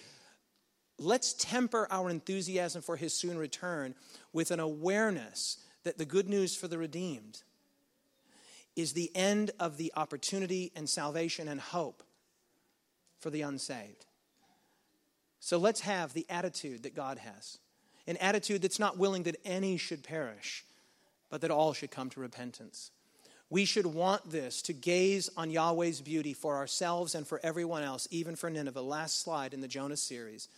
let's 0.98 1.32
temper 1.34 1.86
our 1.90 2.10
enthusiasm 2.10 2.82
for 2.82 2.96
his 2.96 3.14
soon 3.14 3.38
return 3.38 3.94
with 4.32 4.50
an 4.50 4.60
awareness 4.60 5.56
that 5.84 5.96
the 5.96 6.04
good 6.04 6.28
news 6.28 6.56
for 6.56 6.66
the 6.68 6.76
redeemed 6.76 7.42
is 8.80 8.92
the 8.92 9.10
end 9.14 9.50
of 9.60 9.76
the 9.76 9.92
opportunity 9.96 10.72
and 10.74 10.88
salvation 10.88 11.48
and 11.48 11.60
hope 11.60 12.02
for 13.18 13.30
the 13.30 13.42
unsaved. 13.42 14.06
So 15.38 15.58
let's 15.58 15.80
have 15.80 16.12
the 16.12 16.26
attitude 16.28 16.82
that 16.82 16.94
God 16.94 17.18
has 17.18 17.58
an 18.06 18.16
attitude 18.16 18.62
that's 18.62 18.78
not 18.78 18.98
willing 18.98 19.22
that 19.24 19.36
any 19.44 19.76
should 19.76 20.02
perish, 20.02 20.64
but 21.28 21.42
that 21.42 21.50
all 21.50 21.72
should 21.72 21.90
come 21.90 22.10
to 22.10 22.18
repentance. 22.18 22.90
We 23.50 23.64
should 23.64 23.86
want 23.86 24.30
this 24.30 24.62
to 24.62 24.72
gaze 24.72 25.28
on 25.36 25.50
Yahweh's 25.50 26.00
beauty 26.00 26.32
for 26.32 26.56
ourselves 26.56 27.14
and 27.14 27.26
for 27.26 27.38
everyone 27.42 27.82
else, 27.82 28.08
even 28.10 28.36
for 28.36 28.50
Nineveh. 28.50 28.80
Last 28.80 29.20
slide 29.20 29.54
in 29.54 29.60
the 29.60 29.68
Jonah 29.68 29.96
series. 29.96 30.48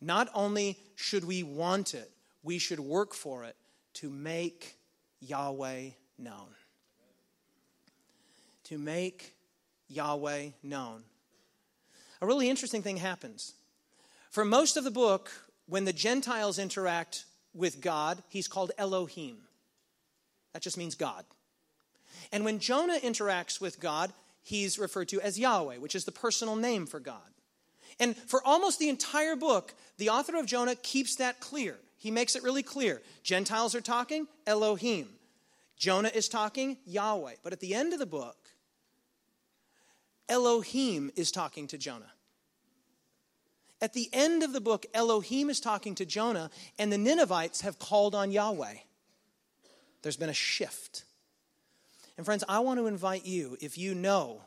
Not 0.00 0.28
only 0.34 0.78
should 0.94 1.24
we 1.24 1.42
want 1.42 1.94
it, 1.94 2.10
we 2.42 2.58
should 2.58 2.80
work 2.80 3.14
for 3.14 3.44
it 3.44 3.56
to 3.94 4.10
make 4.10 4.76
Yahweh 5.20 5.90
known. 6.18 6.54
To 8.70 8.78
make 8.78 9.34
Yahweh 9.88 10.50
known. 10.62 11.02
A 12.22 12.26
really 12.26 12.48
interesting 12.48 12.82
thing 12.82 12.98
happens. 12.98 13.54
For 14.30 14.44
most 14.44 14.76
of 14.76 14.84
the 14.84 14.92
book, 14.92 15.28
when 15.66 15.86
the 15.86 15.92
Gentiles 15.92 16.56
interact 16.56 17.24
with 17.52 17.80
God, 17.80 18.22
he's 18.28 18.46
called 18.46 18.70
Elohim. 18.78 19.38
That 20.52 20.62
just 20.62 20.78
means 20.78 20.94
God. 20.94 21.24
And 22.30 22.44
when 22.44 22.60
Jonah 22.60 23.00
interacts 23.02 23.60
with 23.60 23.80
God, 23.80 24.12
he's 24.40 24.78
referred 24.78 25.08
to 25.08 25.20
as 25.20 25.36
Yahweh, 25.36 25.78
which 25.78 25.96
is 25.96 26.04
the 26.04 26.12
personal 26.12 26.54
name 26.54 26.86
for 26.86 27.00
God. 27.00 27.18
And 27.98 28.16
for 28.16 28.40
almost 28.46 28.78
the 28.78 28.88
entire 28.88 29.34
book, 29.34 29.74
the 29.98 30.10
author 30.10 30.36
of 30.36 30.46
Jonah 30.46 30.76
keeps 30.76 31.16
that 31.16 31.40
clear. 31.40 31.76
He 31.98 32.12
makes 32.12 32.36
it 32.36 32.44
really 32.44 32.62
clear. 32.62 33.02
Gentiles 33.24 33.74
are 33.74 33.80
talking, 33.80 34.28
Elohim. 34.46 35.08
Jonah 35.76 36.12
is 36.14 36.28
talking, 36.28 36.76
Yahweh. 36.86 37.34
But 37.42 37.52
at 37.52 37.58
the 37.58 37.74
end 37.74 37.92
of 37.92 37.98
the 37.98 38.06
book, 38.06 38.36
Elohim 40.30 41.10
is 41.16 41.30
talking 41.30 41.66
to 41.66 41.76
Jonah. 41.76 42.12
At 43.82 43.94
the 43.94 44.08
end 44.12 44.42
of 44.42 44.52
the 44.52 44.60
book, 44.60 44.86
Elohim 44.94 45.50
is 45.50 45.60
talking 45.60 45.94
to 45.96 46.06
Jonah, 46.06 46.50
and 46.78 46.92
the 46.92 46.98
Ninevites 46.98 47.62
have 47.62 47.78
called 47.78 48.14
on 48.14 48.30
Yahweh. 48.30 48.74
There's 50.02 50.16
been 50.16 50.28
a 50.28 50.34
shift. 50.34 51.04
And 52.16 52.24
friends, 52.24 52.44
I 52.48 52.60
want 52.60 52.78
to 52.78 52.86
invite 52.86 53.26
you, 53.26 53.56
if 53.60 53.76
you 53.76 53.94
know 53.94 54.42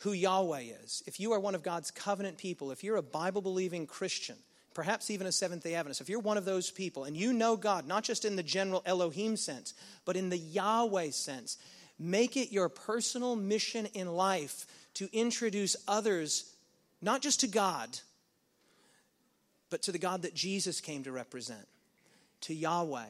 who 0.00 0.12
Yahweh 0.12 0.64
is, 0.84 1.02
if 1.06 1.18
you 1.18 1.32
are 1.32 1.40
one 1.40 1.54
of 1.54 1.62
God's 1.62 1.90
covenant 1.90 2.36
people, 2.36 2.70
if 2.70 2.84
you're 2.84 2.96
a 2.96 3.02
Bible 3.02 3.40
believing 3.40 3.86
Christian, 3.86 4.36
perhaps 4.74 5.10
even 5.10 5.26
a 5.26 5.32
Seventh 5.32 5.62
day 5.62 5.74
Adventist, 5.74 6.00
if 6.00 6.08
you're 6.08 6.18
one 6.18 6.36
of 6.36 6.44
those 6.44 6.70
people 6.70 7.04
and 7.04 7.16
you 7.16 7.32
know 7.32 7.56
God, 7.56 7.86
not 7.86 8.04
just 8.04 8.24
in 8.24 8.36
the 8.36 8.42
general 8.42 8.82
Elohim 8.84 9.36
sense, 9.36 9.72
but 10.04 10.16
in 10.16 10.28
the 10.28 10.36
Yahweh 10.36 11.10
sense, 11.10 11.56
make 11.98 12.36
it 12.36 12.52
your 12.52 12.68
personal 12.68 13.36
mission 13.36 13.86
in 13.94 14.12
life 14.12 14.66
to 14.96 15.08
introduce 15.12 15.76
others, 15.86 16.50
not 17.02 17.20
just 17.20 17.40
to 17.40 17.46
God, 17.46 17.98
but 19.68 19.82
to 19.82 19.92
the 19.92 19.98
God 19.98 20.22
that 20.22 20.34
Jesus 20.34 20.80
came 20.80 21.04
to 21.04 21.12
represent, 21.12 21.68
to 22.42 22.54
Yahweh, 22.54 23.04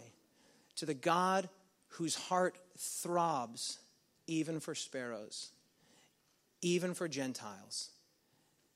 to 0.76 0.86
the 0.86 0.94
God 0.94 1.48
whose 1.90 2.16
heart 2.16 2.58
throbs 2.76 3.78
even 4.26 4.58
for 4.58 4.74
sparrows, 4.74 5.52
even 6.60 6.92
for 6.92 7.06
Gentiles, 7.06 7.90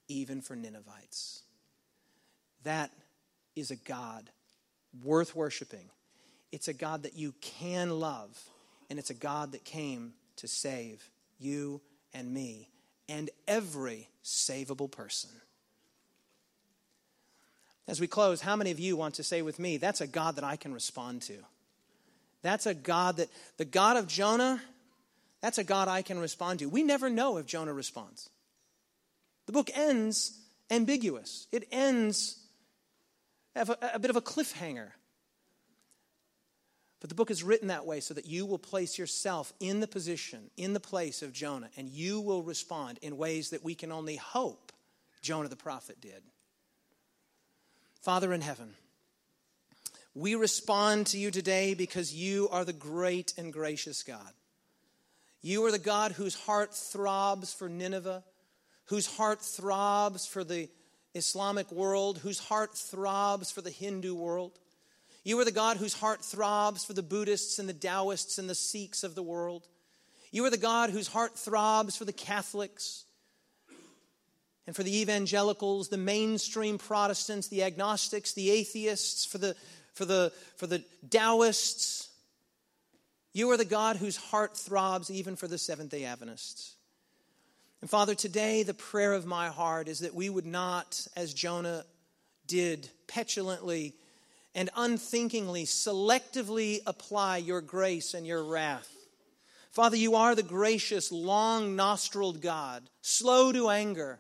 even 0.07 0.41
for 0.41 0.55
Ninevites. 0.55 1.43
That 2.63 2.93
is 3.57 3.73
a 3.73 3.77
God 3.77 4.31
worth 5.03 5.35
worshiping. 5.35 5.91
It's 6.53 6.69
a 6.69 6.73
God 6.73 7.03
that 7.03 7.17
you 7.17 7.35
can 7.41 7.91
love, 7.91 8.39
and 8.89 9.01
it's 9.01 9.11
a 9.11 9.15
God 9.15 9.51
that 9.51 9.65
came 9.65 10.13
to 10.37 10.47
save 10.47 11.11
you 11.41 11.81
and 12.15 12.33
me 12.33 12.69
and 13.11 13.29
every 13.49 14.09
savable 14.25 14.91
person. 14.91 15.31
As 17.89 18.01
we 18.01 18.07
close, 18.07 18.41
how 18.41 18.55
many 18.55 18.71
of 18.71 18.79
you 18.79 18.97
want 18.97 19.17
to 19.17 19.25
say 19.25 19.43
with 19.43 19.59
me, 19.59 19.77
that's 19.77 20.01
a 20.01 20.07
God 20.07 20.37
that 20.37 20.45
I 20.45 20.55
can 20.55 20.73
respond 20.73 21.23
to? 21.23 21.35
That's 22.43 22.67
a 22.67 22.73
God 22.73 23.17
that, 23.17 23.29
the 23.57 23.65
God 23.65 23.97
of 23.97 24.07
Jonah, 24.07 24.63
that's 25.41 25.59
a 25.59 25.65
God 25.65 25.89
I 25.89 26.03
can 26.03 26.21
respond 26.21 26.61
to. 26.61 26.67
We 26.67 26.85
never 26.85 27.11
know 27.11 27.37
if 27.39 27.47
Jonah 27.47 27.73
responds. 27.73 28.31
The 29.47 29.53
book 29.53 29.71
ends 29.75 30.39
ambiguous, 30.71 31.49
it 31.51 31.67
ends 31.73 32.39
a, 33.57 33.77
a 33.95 33.99
bit 33.99 34.11
of 34.11 34.17
a 34.17 34.23
cliffhanger. 34.23 34.91
But 37.01 37.09
the 37.09 37.15
book 37.15 37.31
is 37.31 37.43
written 37.43 37.69
that 37.69 37.87
way 37.87 38.01
so 38.01 38.13
that 38.15 38.27
you 38.27 38.45
will 38.45 38.59
place 38.59 38.99
yourself 38.99 39.53
in 39.59 39.81
the 39.81 39.89
position, 39.89 40.51
in 40.57 40.75
the 40.75 40.81
place 40.81 41.23
of 41.23 41.33
Jonah, 41.33 41.71
and 41.77 41.89
you 41.89 42.21
will 42.21 42.43
respond 42.43 42.99
in 43.01 43.17
ways 43.17 43.51
that 43.51 43.65
we 43.65 43.75
can 43.75 43.91
only 43.91 44.17
hope 44.17 44.71
Jonah 45.23 45.49
the 45.49 45.57
prophet 45.57 46.01
did. 46.01 46.23
Father 48.03 48.33
in 48.33 48.43
heaven, 48.43 48.75
we 50.15 50.35
respond 50.35 51.07
to 51.09 51.19
you 51.19 51.31
today 51.31 51.75
because 51.75 52.15
you 52.15 52.49
are 52.51 52.65
the 52.65 52.73
great 52.73 53.33
and 53.39 53.53
gracious 53.53 54.03
God. 54.03 54.33
You 55.43 55.65
are 55.65 55.71
the 55.71 55.79
God 55.79 56.13
whose 56.13 56.35
heart 56.35 56.75
throbs 56.75 57.55
for 57.55 57.69
Nineveh, 57.69 58.25
whose 58.87 59.07
heart 59.07 59.41
throbs 59.41 60.27
for 60.27 60.45
the 60.45 60.69
Islamic 61.15 61.71
world, 61.73 62.19
whose 62.19 62.41
heart 62.41 62.75
throbs 62.75 63.51
for 63.51 63.63
the 63.63 63.71
Hindu 63.71 64.15
world. 64.15 64.59
You 65.23 65.39
are 65.39 65.45
the 65.45 65.53
God 65.53 65.77
whose 65.77 65.95
heart 65.95 66.25
throbs 66.25 66.85
for 66.85 66.95
the 66.95 67.03
Buddhists 67.03 67.59
and 67.59 67.69
the 67.69 67.75
Taoists 67.75 68.39
and 68.39 68.49
the 68.49 68.55
Sikhs 68.55 69.05
of 69.05 69.15
the 69.15 69.23
world. 69.23 69.67
You 70.33 70.45
are 70.45 70.51
the 70.51 70.57
God 70.57 70.91
whose 70.91 71.09
heart 71.09 71.39
throbs 71.39 71.97
for 71.97 72.05
the 72.05 72.13
Catholics 72.13 73.05
and 74.67 74.75
for 74.75 74.83
the 74.83 75.01
evangelicals, 75.01 75.89
the 75.89 75.99
mainstream 75.99 76.79
Protestants, 76.79 77.49
the 77.49 77.65
agnostics, 77.65 78.33
the 78.33 78.51
atheists, 78.51 79.27
for 79.27 79.39
the, 79.39 79.57
for 79.95 80.05
the, 80.05 80.33
for 80.57 80.67
the 80.67 80.83
Taoists. 81.09 82.09
You 83.33 83.51
are 83.51 83.57
the 83.57 83.65
God 83.65 83.97
whose 83.97 84.17
heart 84.17 84.57
throbs 84.57 85.11
even 85.11 85.37
for 85.37 85.49
the 85.49 85.59
Seventh 85.59 85.91
day 85.91 86.05
Adventists. 86.05 86.77
And 87.81 87.91
Father, 87.91 88.15
today 88.15 88.63
the 88.63 88.75
prayer 88.75 89.13
of 89.13 89.27
my 89.27 89.49
heart 89.49 89.89
is 89.89 90.01
that 90.01 90.15
we 90.15 90.31
would 90.31 90.47
not, 90.47 91.07
as 91.17 91.35
Jonah 91.35 91.85
did, 92.47 92.89
petulantly 93.07 93.95
and 94.55 94.71
unthinkingly, 94.77 95.65
selectively 95.65 96.81
apply 96.87 97.39
your 97.39 97.61
grace 97.61 98.15
and 98.15 98.27
your 98.27 98.43
wrath. 98.43 98.91
Father, 99.71 99.97
you 99.97 100.17
are 100.17 100.35
the 100.35 100.43
gracious, 100.43 101.13
long 101.13 101.77
nostriled 101.77 102.41
God, 102.41 102.89
slow 103.03 103.53
to 103.53 103.69
anger 103.69 104.19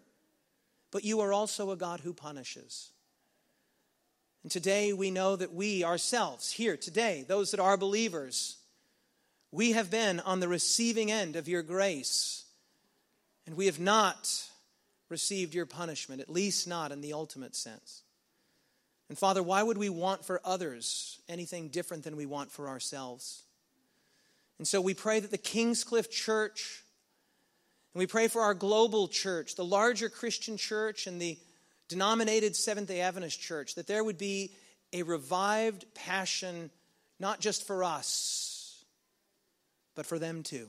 but 0.90 1.04
you 1.04 1.20
are 1.20 1.32
also 1.32 1.70
a 1.70 1.76
God 1.76 2.00
who 2.00 2.12
punishes. 2.12 2.90
And 4.42 4.50
today 4.50 4.92
we 4.92 5.10
know 5.10 5.36
that 5.36 5.52
we 5.52 5.84
ourselves, 5.84 6.50
here 6.52 6.76
today, 6.76 7.24
those 7.26 7.50
that 7.50 7.60
are 7.60 7.76
believers, 7.76 8.56
we 9.52 9.72
have 9.72 9.90
been 9.90 10.20
on 10.20 10.40
the 10.40 10.48
receiving 10.48 11.10
end 11.10 11.36
of 11.36 11.48
your 11.48 11.62
grace, 11.62 12.44
and 13.46 13.56
we 13.56 13.66
have 13.66 13.80
not 13.80 14.48
received 15.08 15.54
your 15.54 15.66
punishment, 15.66 16.20
at 16.20 16.30
least 16.30 16.66
not 16.66 16.92
in 16.92 17.00
the 17.00 17.12
ultimate 17.12 17.54
sense. 17.54 18.02
And 19.10 19.18
Father, 19.18 19.42
why 19.42 19.60
would 19.62 19.76
we 19.76 19.88
want 19.88 20.24
for 20.24 20.40
others 20.44 21.18
anything 21.28 21.68
different 21.68 22.04
than 22.04 22.16
we 22.16 22.26
want 22.26 22.52
for 22.52 22.68
ourselves? 22.68 23.42
And 24.58 24.68
so 24.68 24.80
we 24.80 24.94
pray 24.94 25.18
that 25.18 25.32
the 25.32 25.36
Kingscliff 25.36 26.10
Church 26.10 26.84
and 27.92 27.98
we 27.98 28.06
pray 28.06 28.28
for 28.28 28.42
our 28.42 28.54
global 28.54 29.08
church, 29.08 29.56
the 29.56 29.64
larger 29.64 30.08
Christian 30.08 30.56
church 30.56 31.08
and 31.08 31.20
the 31.20 31.36
denominated 31.88 32.54
Seventh 32.54 32.86
day 32.86 33.00
Adventist 33.00 33.40
church, 33.40 33.74
that 33.74 33.88
there 33.88 34.04
would 34.04 34.16
be 34.16 34.52
a 34.92 35.02
revived 35.02 35.92
passion, 35.92 36.70
not 37.18 37.40
just 37.40 37.66
for 37.66 37.82
us, 37.82 38.84
but 39.96 40.06
for 40.06 40.20
them 40.20 40.44
too. 40.44 40.68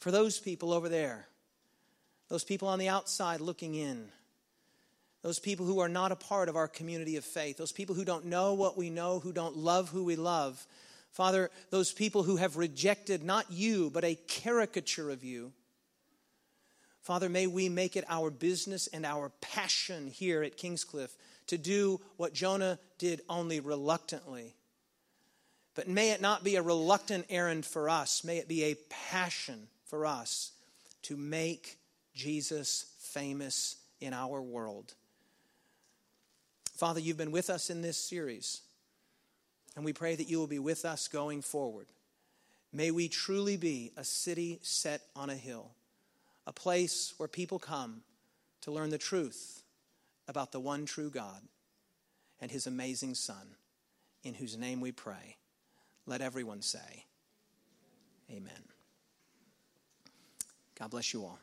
For 0.00 0.10
those 0.10 0.38
people 0.38 0.72
over 0.72 0.88
there, 0.88 1.28
those 2.30 2.44
people 2.44 2.68
on 2.68 2.78
the 2.78 2.88
outside 2.88 3.42
looking 3.42 3.74
in, 3.74 4.08
those 5.24 5.40
people 5.40 5.66
who 5.66 5.80
are 5.80 5.88
not 5.88 6.12
a 6.12 6.16
part 6.16 6.48
of 6.48 6.54
our 6.54 6.68
community 6.68 7.16
of 7.16 7.24
faith, 7.24 7.56
those 7.56 7.72
people 7.72 7.96
who 7.96 8.04
don't 8.04 8.26
know 8.26 8.54
what 8.54 8.78
we 8.78 8.90
know, 8.90 9.18
who 9.18 9.32
don't 9.32 9.56
love 9.56 9.88
who 9.88 10.04
we 10.04 10.14
love. 10.14 10.64
Father, 11.10 11.50
those 11.70 11.92
people 11.92 12.22
who 12.22 12.36
have 12.36 12.56
rejected 12.56 13.24
not 13.24 13.50
you, 13.50 13.90
but 13.90 14.04
a 14.04 14.14
caricature 14.14 15.10
of 15.10 15.24
you 15.24 15.52
Father, 17.04 17.28
may 17.28 17.46
we 17.46 17.68
make 17.68 17.96
it 17.96 18.04
our 18.08 18.30
business 18.30 18.86
and 18.86 19.04
our 19.04 19.28
passion 19.42 20.08
here 20.08 20.42
at 20.42 20.56
Kingscliff 20.56 21.14
to 21.48 21.58
do 21.58 22.00
what 22.16 22.32
Jonah 22.32 22.78
did 22.96 23.20
only 23.28 23.60
reluctantly. 23.60 24.54
But 25.74 25.86
may 25.86 26.12
it 26.12 26.22
not 26.22 26.42
be 26.42 26.56
a 26.56 26.62
reluctant 26.62 27.26
errand 27.28 27.66
for 27.66 27.90
us. 27.90 28.24
May 28.24 28.38
it 28.38 28.48
be 28.48 28.64
a 28.64 28.76
passion 28.88 29.68
for 29.84 30.06
us 30.06 30.52
to 31.02 31.14
make 31.14 31.76
Jesus 32.14 32.86
famous 33.00 33.76
in 34.00 34.14
our 34.14 34.40
world. 34.40 34.94
Father, 36.74 36.98
you've 36.98 37.16
been 37.16 37.30
with 37.30 37.50
us 37.50 37.70
in 37.70 37.82
this 37.82 37.96
series, 37.96 38.62
and 39.76 39.84
we 39.84 39.92
pray 39.92 40.16
that 40.16 40.28
you 40.28 40.38
will 40.38 40.48
be 40.48 40.58
with 40.58 40.84
us 40.84 41.06
going 41.06 41.40
forward. 41.40 41.86
May 42.72 42.90
we 42.90 43.08
truly 43.08 43.56
be 43.56 43.92
a 43.96 44.02
city 44.02 44.58
set 44.62 45.00
on 45.14 45.30
a 45.30 45.36
hill, 45.36 45.70
a 46.46 46.52
place 46.52 47.14
where 47.16 47.28
people 47.28 47.60
come 47.60 48.02
to 48.62 48.72
learn 48.72 48.90
the 48.90 48.98
truth 48.98 49.62
about 50.26 50.50
the 50.50 50.58
one 50.58 50.84
true 50.84 51.10
God 51.10 51.42
and 52.40 52.50
his 52.50 52.66
amazing 52.66 53.14
Son, 53.14 53.54
in 54.24 54.34
whose 54.34 54.56
name 54.56 54.80
we 54.80 54.90
pray. 54.90 55.36
Let 56.06 56.20
everyone 56.20 56.60
say, 56.60 57.04
Amen. 58.30 58.52
God 60.78 60.90
bless 60.90 61.12
you 61.12 61.22
all. 61.22 61.38